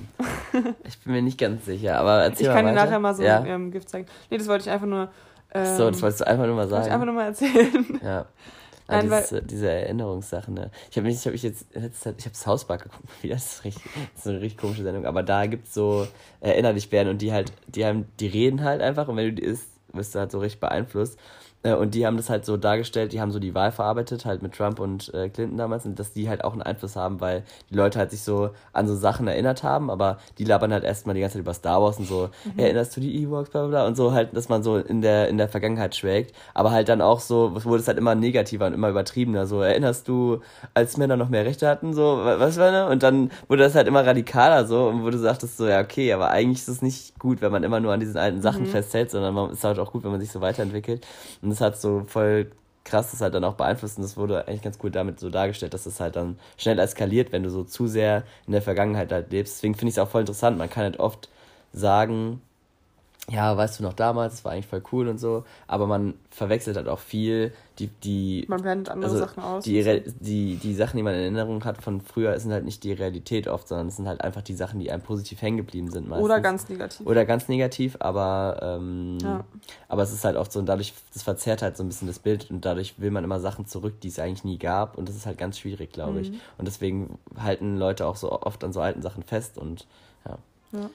[0.84, 3.40] ich bin mir nicht ganz sicher, aber erzähl Ich kann dir nachher mal so ja.
[3.40, 4.06] ein ähm, Gift zeigen.
[4.28, 5.08] Nee, das wollte ich einfach nur.
[5.52, 6.72] Ähm, so, das ähm, wolltest du einfach nur mal sagen.
[6.72, 8.00] Wollte ich einfach nur mal erzählen.
[8.04, 8.26] Ja.
[8.90, 10.70] Ah, Nein, dieses, weil, diese Erinnerungssachen, ne?
[10.90, 13.64] Ich habe mich, ich habe ich jetzt, ich habe das Hauspark geguckt, wieder, das ist,
[13.64, 13.84] richtig,
[14.14, 16.06] das ist eine richtig komische Sendung, aber da gibt's so
[16.40, 19.32] Erinner dich Bären und die halt, die haben, die reden halt einfach und wenn du
[19.34, 21.18] die isst, wirst du halt so richtig beeinflusst.
[21.62, 24.42] Äh, und die haben das halt so dargestellt, die haben so die Wahl verarbeitet, halt
[24.42, 27.44] mit Trump und äh, Clinton damals, und dass die halt auch einen Einfluss haben, weil
[27.70, 31.14] die Leute halt sich so an so Sachen erinnert haben, aber die labern halt erstmal
[31.14, 32.58] die ganze Zeit über Star Wars und so, mhm.
[32.58, 35.28] erinnerst du die Ewoks, bla bla bla, und so halt, dass man so in der,
[35.28, 38.72] in der Vergangenheit schwelgt, aber halt dann auch so, wurde es halt immer negativer und
[38.72, 40.40] immer übertriebener, so, erinnerst du,
[40.74, 42.88] als Männer noch mehr Rechte hatten, so, was war ne?
[42.88, 46.12] Und dann wurde das halt immer radikaler, so, und wo du sagtest so, ja, okay,
[46.12, 48.66] aber eigentlich ist es nicht gut, wenn man immer nur an diesen alten Sachen mhm.
[48.66, 51.06] festhält, sondern man ist halt auch gut, wenn man sich so weiterentwickelt.
[51.42, 52.52] Und und es hat so voll
[52.84, 55.74] krass das halt dann auch beeinflusst und das wurde eigentlich ganz gut damit so dargestellt,
[55.74, 59.32] dass es halt dann schnell eskaliert, wenn du so zu sehr in der Vergangenheit halt
[59.32, 59.56] lebst.
[59.56, 60.58] Deswegen finde ich es auch voll interessant.
[60.58, 61.28] Man kann halt oft
[61.72, 62.40] sagen,
[63.30, 66.88] ja, weißt du noch damals, war eigentlich voll cool und so, aber man verwechselt halt
[66.88, 69.64] auch viel die, die man blendet andere also Sachen aus.
[69.64, 72.92] Die, die, die Sachen, die man in Erinnerung hat von früher, sind halt nicht die
[72.92, 76.08] Realität oft, sondern es sind halt einfach die Sachen, die einem positiv hängen geblieben sind
[76.08, 76.24] meistens.
[76.24, 77.06] Oder ganz negativ.
[77.06, 79.44] Oder ganz negativ, aber, ähm, ja.
[79.88, 82.18] aber es ist halt oft so und dadurch, das verzerrt halt so ein bisschen das
[82.18, 85.16] Bild und dadurch will man immer Sachen zurück, die es eigentlich nie gab und das
[85.16, 86.20] ist halt ganz schwierig, glaube mhm.
[86.20, 86.32] ich.
[86.58, 89.86] Und deswegen halten Leute auch so oft an so alten Sachen fest und
[90.26, 90.38] ja.
[90.72, 90.90] ja.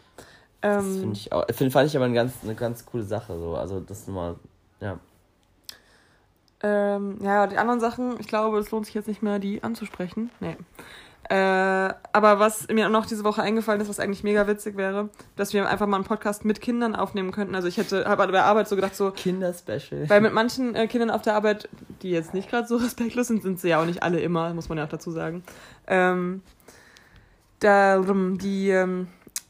[0.62, 3.38] Das ähm, finde ich auch, find, fand ich aber eine ganz, eine ganz coole Sache,
[3.38, 3.56] so.
[3.56, 4.36] Also, das mal,
[4.80, 4.99] ja.
[6.62, 10.32] Ähm, ja, die anderen Sachen, ich glaube, es lohnt sich jetzt nicht mehr, die anzusprechen.
[10.39, 10.58] Nee.
[11.30, 11.36] Äh,
[12.14, 15.68] aber was mir noch diese Woche eingefallen ist, was eigentlich mega witzig wäre, dass wir
[15.68, 17.56] einfach mal einen Podcast mit Kindern aufnehmen könnten.
[17.56, 19.10] Also ich hätte, habe bei der Arbeit so gedacht, so.
[19.10, 20.08] Kinderspecial.
[20.08, 21.68] Weil mit manchen äh, Kindern auf der Arbeit,
[22.03, 24.70] die jetzt nicht gerade so respektlos sind, sind sie ja auch nicht alle immer, muss
[24.70, 25.43] man ja auch dazu sagen.
[25.88, 26.43] Ähm,
[27.60, 29.08] darum, die, ähm,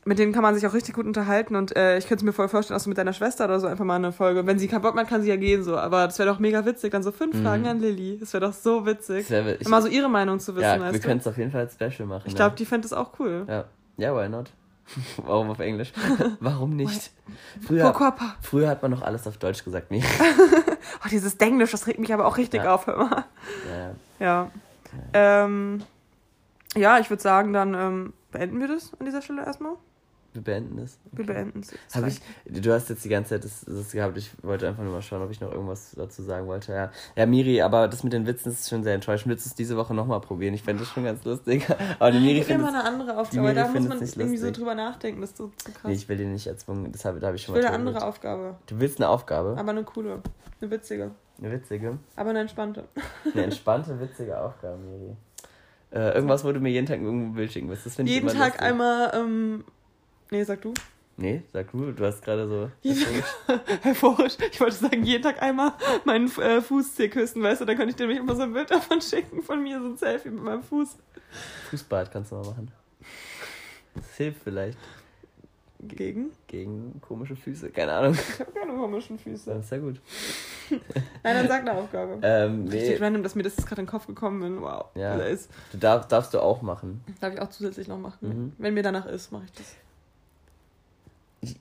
[0.08, 2.48] mit denen kann man sich auch richtig gut unterhalten und äh, ich könnte mir voll
[2.48, 4.84] vorstellen, dass du mit deiner Schwester oder so einfach mal eine Folge, wenn sie keinen
[4.84, 7.12] Bock hat, kann sie ja gehen so, aber das wäre doch mega witzig, dann so
[7.12, 7.44] fünf mhm.
[7.44, 10.56] Fragen an Lilly, das wäre doch so witzig, wär, ich, mal so ihre Meinung zu
[10.56, 10.64] wissen.
[10.64, 12.24] Ja, wir können es auf jeden Fall als Special machen.
[12.28, 12.56] Ich glaube, ja.
[12.56, 13.46] die fände es auch cool.
[13.48, 13.66] Ja,
[13.98, 14.52] ja, why not?
[15.26, 15.92] Warum auf Englisch?
[16.40, 17.12] Warum nicht?
[17.66, 17.94] Früher,
[18.42, 20.04] früher hat man noch alles auf Deutsch gesagt, nee.
[21.04, 22.76] oh, dieses Denglisch, das regt mich aber auch richtig ja.
[22.76, 23.26] auf, hör mal.
[23.68, 23.96] Ja.
[24.20, 24.52] Ja,
[25.14, 25.46] ja.
[25.46, 25.82] Ähm,
[26.76, 29.74] ja ich würde sagen, dann ähm, beenden wir das an dieser Stelle erstmal.
[30.36, 31.00] Wir beenden es.
[31.06, 31.18] Okay.
[31.18, 31.96] Wir beenden es.
[31.96, 34.18] Hab ich, du hast jetzt die ganze Zeit das, das gehabt.
[34.18, 36.74] Ich wollte einfach nur mal schauen, ob ich noch irgendwas dazu sagen wollte.
[36.74, 39.30] Ja, ja Miri, aber das mit den Witzen ist schon sehr enttäuschend.
[39.30, 40.54] Willst du es diese Woche nochmal probieren?
[40.54, 41.66] Ich fände das schon ganz lustig.
[42.00, 43.54] Aber die Miri findet immer eine andere Aufgabe.
[43.54, 45.22] Da muss man irgendwie so drüber nachdenken.
[45.22, 45.86] Das ist so, so krass.
[45.86, 46.92] Nee, ich will dir nicht erzwungen.
[46.92, 47.68] Deshalb habe ich schon ich mal.
[47.68, 48.58] Ich will eine andere Aufgabe.
[48.68, 49.56] Du willst eine Aufgabe?
[49.58, 50.22] Aber eine coole.
[50.60, 51.12] Eine witzige.
[51.40, 51.98] Eine witzige?
[52.18, 52.84] Aber eine entspannte.
[53.34, 55.16] Eine entspannte, witzige Aufgabe, Miri.
[55.92, 57.86] Äh, irgendwas, wo du mir jeden Tag irgendwo ein Bild schicken willst.
[57.86, 58.62] Das jeden ich Tag lustig.
[58.62, 59.12] einmal.
[59.14, 59.64] Ähm,
[60.32, 60.74] nee, sag du.
[61.18, 62.70] Nee, sag du, du hast gerade so.
[63.82, 64.36] Hervorisch.
[64.52, 65.72] Ich wollte sagen, jeden Tag einmal
[66.04, 68.70] meinen äh, Fußzeh küssen, weißt du, dann könnte ich dir nämlich immer so ein Bild
[68.70, 70.98] davon schicken, von mir, so ein Selfie mit meinem Fuß.
[71.70, 72.72] Fußbad kannst du mal machen.
[73.96, 74.78] Das hilft vielleicht.
[75.80, 76.32] Gegen?
[76.48, 78.14] Gegen komische Füße, keine Ahnung.
[78.14, 79.54] Ich habe keine komischen Füße.
[79.54, 80.02] Das ist ja gut.
[80.70, 80.82] Nein,
[81.24, 82.20] dann sag eine Aufgabe.
[82.24, 84.62] Ähm, nee, Richtig random, dass mir das gerade in den Kopf gekommen bin.
[84.62, 84.88] Wow.
[84.96, 85.18] Ja.
[85.18, 87.04] Du darf, darfst du auch machen.
[87.20, 88.28] darf ich auch zusätzlich noch machen.
[88.28, 88.54] Mhm.
[88.58, 89.76] Wenn mir danach ist, mache ich das.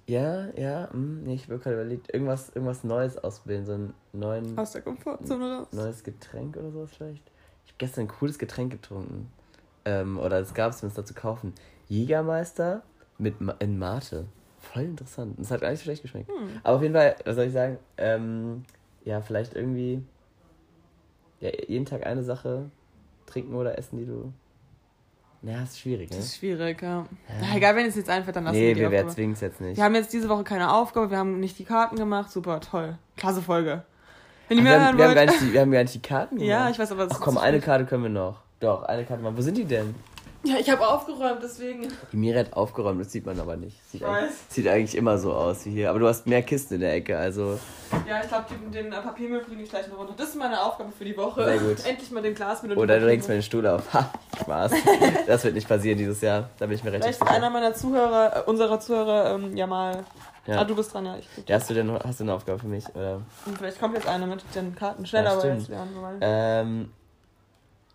[0.07, 4.59] Ja, ja, hm, nee, ich habe gerade überlegt, irgendwas, irgendwas Neues ausprobieren, so einen neuen,
[4.59, 5.69] Aus der Komfortzone raus.
[5.73, 7.31] neues Getränk oder sowas vielleicht.
[7.65, 9.31] Ich habe gestern ein cooles Getränk getrunken.
[9.85, 11.55] Ähm, oder es gab es mir da zu kaufen.
[11.89, 12.83] Jägermeister
[13.19, 14.27] mit Ma in Mate.
[14.59, 15.39] Voll interessant.
[15.39, 16.29] Das hat gar nicht so schlecht geschmeckt.
[16.29, 16.61] Hm.
[16.63, 17.79] Aber auf jeden Fall, was soll ich sagen?
[17.99, 18.65] Ähm,
[19.05, 20.03] ja, vielleicht irgendwie
[21.41, 22.71] ja, jeden Tag eine Sache
[23.27, 24.33] trinken oder essen, die du.
[25.45, 26.17] Naja, ist schwierig, ne?
[26.17, 27.05] Das ist schwierig, ja.
[27.41, 29.61] Na, egal, wenn es jetzt einfällt, dann lassen Nee, wir die wir zwingen es jetzt
[29.61, 29.77] nicht.
[29.77, 32.31] Wir haben jetzt diese Woche keine Aufgabe, wir haben nicht die Karten gemacht.
[32.31, 32.97] Super, toll.
[33.17, 33.83] Klasse Folge.
[34.49, 35.31] Wenn ihr mehr wir, haben, wir, haben gar wollt.
[35.33, 36.73] nicht die, wir haben gar nicht die Karten Ja, gemacht.
[36.73, 38.41] ich weiß, aber das Ach komm, eine Karte können wir noch.
[38.61, 39.37] Doch, eine Karte mal.
[39.37, 39.95] Wo sind die denn?
[40.45, 41.89] Ja, ich habe aufgeräumt, deswegen.
[42.13, 43.77] Die Mira hat aufgeräumt, das sieht man aber nicht.
[43.91, 44.37] Sieht, Ich eigentlich, weiß.
[44.51, 45.89] sieht eigentlich immer so aus wie hier.
[45.91, 47.59] Aber du hast mehr Kisten in der Ecke, also.
[48.07, 50.13] Ja, ich glaube, den, den äh, Papiermüll bringe ich gleich noch runter.
[50.17, 51.45] Das ist meine Aufgabe für die Woche.
[51.45, 51.85] Sehr gut.
[51.87, 53.93] Endlich mal den Glasmüll und Oder du legst mir den Stuhl auf.
[53.95, 54.11] Ha,
[54.43, 54.73] Spaß.
[55.27, 56.51] Das wird nicht passieren dieses Jahr.
[56.59, 57.31] Da bin ich mir recht Vielleicht sicher.
[57.31, 60.05] einer meiner Zuhörer, äh, unserer Zuhörer, ähm, ja mal.
[60.47, 60.59] Ja.
[60.61, 61.17] Ah, du bist dran, ja.
[61.17, 62.85] Ich, Ja, hast, du denn, hast du eine Aufgabe für mich?
[62.95, 63.23] Oder?
[63.47, 65.07] Und vielleicht kommt jetzt einer mit den Karten.
[65.07, 66.19] Schneller, Ja, aber jetzt lernen wir mal.
[66.21, 66.93] Ähm.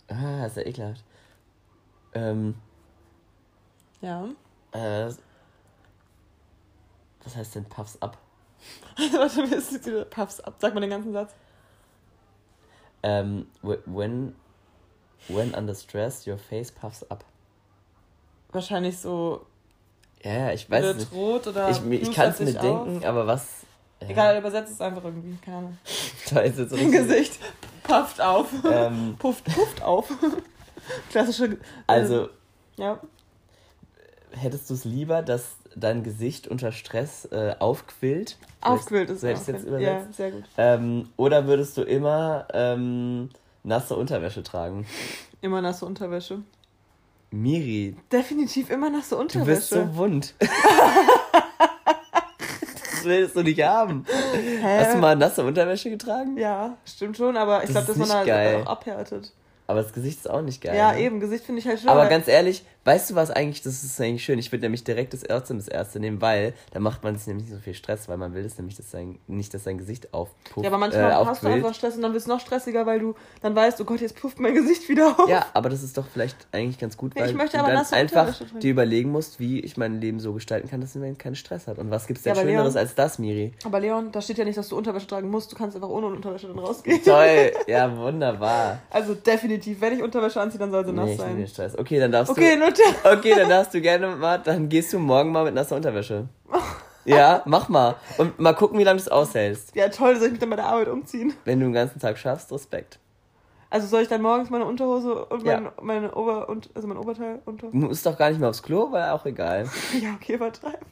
[0.08, 1.04] Ah, ist ja ekelhaft.
[2.14, 2.56] Ähm.
[4.02, 4.26] Ja.
[4.72, 5.12] Äh,
[7.24, 8.18] was heißt denn Puffs up?
[9.14, 10.56] Warte, mir ist diese Puffs ab.
[10.60, 11.34] Sag mal den ganzen Satz.
[13.04, 14.36] Ähm, wh- when,
[15.28, 17.24] when under stress, your face puffs up.
[18.52, 19.46] Wahrscheinlich so
[20.24, 21.12] Ja, ich weiß nicht.
[21.14, 21.70] rot oder.
[21.70, 23.06] Ich, ich kann es mir denken, auf.
[23.06, 23.66] aber was.
[24.02, 25.38] Ja, Egal, übersetzt es einfach irgendwie.
[25.44, 25.78] Keine Ahnung.
[26.32, 27.40] Da ist jetzt Dein Gesicht
[27.84, 28.48] pufft auf.
[28.70, 30.10] Ähm, Pufft, pufft auf.
[31.10, 31.46] Klassische.
[31.46, 32.30] äh, also,
[32.78, 33.00] Ja.
[34.32, 38.38] hättest du es lieber, dass dein Gesicht unter Stress äh, aufquillt?
[38.62, 40.08] Aufquillt ist So hättest du jetzt übersetzt?
[40.08, 40.44] Ja, sehr gut.
[40.58, 43.30] Ähm, oder würdest du immer ähm,
[43.64, 44.86] nasse Unterwäsche tragen?
[45.42, 46.42] Immer nasse Unterwäsche.
[47.32, 49.52] Miri, Definitiv immer nasse du Unterwäsche.
[49.52, 50.34] bist so wund.
[50.40, 50.50] das
[53.04, 54.04] willst du nicht haben.
[54.62, 54.80] Hä?
[54.80, 56.38] Hast du mal nasse Unterwäsche getragen?
[56.38, 58.64] Ja, stimmt schon, aber ich Das glaube, dass man geil.
[58.64, 59.32] auch abhärtet.
[59.70, 60.76] Aber das Gesicht ist auch nicht geil.
[60.76, 61.02] Ja, ne?
[61.02, 61.90] eben, Gesicht finde ich halt schön.
[61.90, 64.40] Aber ganz ehrlich, weißt du was eigentlich, das ist eigentlich schön.
[64.40, 67.46] Ich würde nämlich direkt das Erste das Erste nehmen, weil da macht man sich nämlich
[67.48, 70.14] nicht so viel Stress, weil man will es nämlich, dass sein, nicht, dass sein Gesicht
[70.14, 70.64] aufpufft.
[70.64, 73.00] ja, aber manchmal äh, hast du einfach Stress und dann wird es noch stressiger, weil
[73.00, 75.30] du dann weißt, oh Gott, jetzt pufft mein Gesicht wieder auf.
[75.30, 78.34] Ja, aber das ist doch vielleicht eigentlich ganz gut, weil ich möchte du dann einfach
[78.60, 81.78] dir überlegen musst, wie ich mein Leben so gestalten kann, dass man keinen Stress hat.
[81.78, 83.54] Und was gibt's denn Ja, Schöneres Leon- als das, Miri?
[83.66, 85.52] Aber Leon, da steht ja nicht, dass du Unterwäsche tragen musst.
[85.52, 87.04] Du kannst einfach ohne Unterwäsche dann rausgehen.
[87.04, 88.82] Toll, ja, wunderbar.
[88.90, 91.74] Also definitiv, wenn ich Unterwäsche anziehe, dann soll sie nass Nee, will sein.
[91.78, 92.60] Okay, dann darfst Okay, du.
[92.70, 92.82] Nutte.
[93.18, 96.28] Okay, dann darfst du gerne mal, dann gehst du morgen mal mit nasser Unterwäsche.
[97.06, 97.96] Ja, mach mal.
[98.18, 99.74] Und mal gucken, wie lange du es aushältst.
[99.76, 101.34] Ja, toll, soll ich mich dann bei der Arbeit umziehen?
[101.46, 103.00] Wenn du den ganzen Tag schaffst, Respekt.
[103.72, 105.60] Also soll ich dann morgens meine Unterhose und Ja.
[105.60, 107.68] mein, meine Ober und also mein Oberteil unter.
[107.68, 109.68] Du musst doch gar nicht mehr aufs Klo, weil auch egal.
[110.00, 110.86] Ja, okay, übertreiben.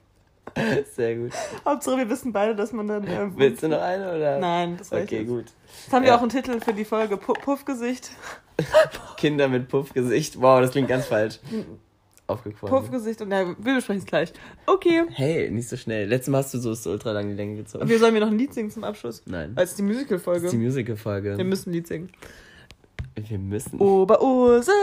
[0.95, 1.31] Sehr gut.
[1.65, 3.05] Hauptsache, wir wissen beide, dass man dann.
[3.07, 4.39] Ähm, Willst du noch eine oder?
[4.39, 5.27] Nein, das reicht Okay, jetzt.
[5.27, 5.45] gut.
[5.83, 6.17] Jetzt haben wir Ja.
[6.17, 8.11] auch einen Titel für die Folge Pu Puffgesicht.
[9.17, 10.41] Kinder mit Puffgesicht.
[10.41, 11.39] Wow, das klingt ganz falsch.
[12.25, 12.75] Aufgequollen.
[12.75, 14.33] Puffgesicht und ja, wir besprechen es gleich.
[14.65, 15.03] Okay.
[15.11, 16.07] Hey, nicht so schnell.
[16.09, 17.87] Letztes Mal hast du so, so ultra lang die Länge gezogen.
[17.87, 19.21] Wir sollen wir noch ein Lied singen zum Abschluss.
[19.25, 19.53] Nein.
[19.55, 20.45] Als die Das Musical-Folge.
[20.47, 21.37] ist die Musical-Folge.
[21.37, 22.11] Wir müssen ein Lied singen.
[23.15, 23.79] Wir müssen.
[23.79, 24.73] Oberursel,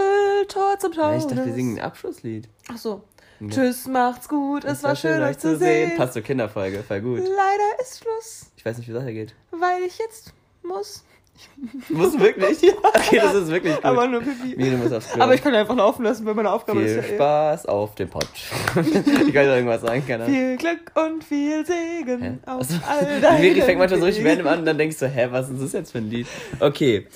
[0.48, 1.24] Tor zum Taunus.
[1.24, 2.48] ich dachte, wir singen ein Abschlusslied.
[2.72, 3.02] Ach so.
[3.40, 3.48] Ja.
[3.48, 4.64] Tschüss, macht's gut.
[4.64, 5.92] Es, war schön, euch zu sehen.
[5.96, 7.18] Passt zur Kinderfolge, voll gut.
[7.18, 9.34] Leider ist Schluss, Ich weiß nicht, wie es weitergeht.
[9.50, 10.32] weil ich jetzt
[10.62, 11.04] muss.
[11.88, 12.58] Muss wirklich?
[12.94, 13.84] Okay, das ist wirklich gut.
[13.84, 14.54] Aber nur Pipi.
[14.56, 15.22] Miri muss aufs Klo.
[15.22, 17.14] Aber ich kann ja einfach laufen lassen, weil meine Aufgabe Viel ist ja eh.
[17.16, 18.28] Spaß auf dem Pott.
[18.76, 20.34] ich kann doch irgendwas sagen, keine Ahnung.
[20.36, 22.38] Viel Glück und viel Segen Hä?
[22.46, 24.96] auf Also, all die deinen Miri fängt manchmal so richtig random an und dann denkst
[24.98, 26.28] du, hä, was ist das jetzt für ein Lied?
[26.60, 27.08] Okay.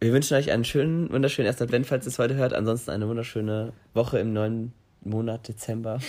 [0.00, 2.52] Wir wünschen euch einen schönen, wunderschönen ersten Advent, falls ihr es heute hört.
[2.54, 6.00] Ansonsten eine wunderschöne Woche im neuen Monat Dezember.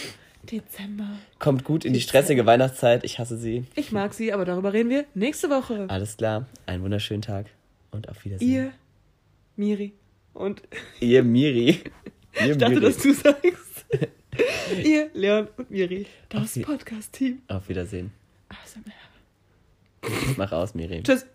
[0.43, 1.07] Dezember.
[1.39, 3.03] Kommt gut in die stressige Weihnachtszeit.
[3.03, 3.65] Ich hasse sie.
[3.75, 5.85] Ich mag sie, aber darüber reden wir nächste Woche.
[5.89, 6.47] Alles klar.
[6.65, 7.45] Einen wunderschönen Tag
[7.91, 8.49] und auf Wiedersehen.
[8.49, 8.73] Ihr,
[9.55, 9.93] Miri
[10.33, 10.63] und
[10.99, 11.81] Ihr Miri.
[12.39, 12.85] Ihr ich dachte, Miri.
[12.85, 13.85] dass du sagst.
[14.83, 17.41] Ihr, Leon und Miri, das Podcast-Team.
[17.49, 18.11] Auf Wiedersehen.
[18.49, 18.91] ASMR.
[20.37, 21.03] Mach aus, Miri.
[21.03, 21.25] Tschüss.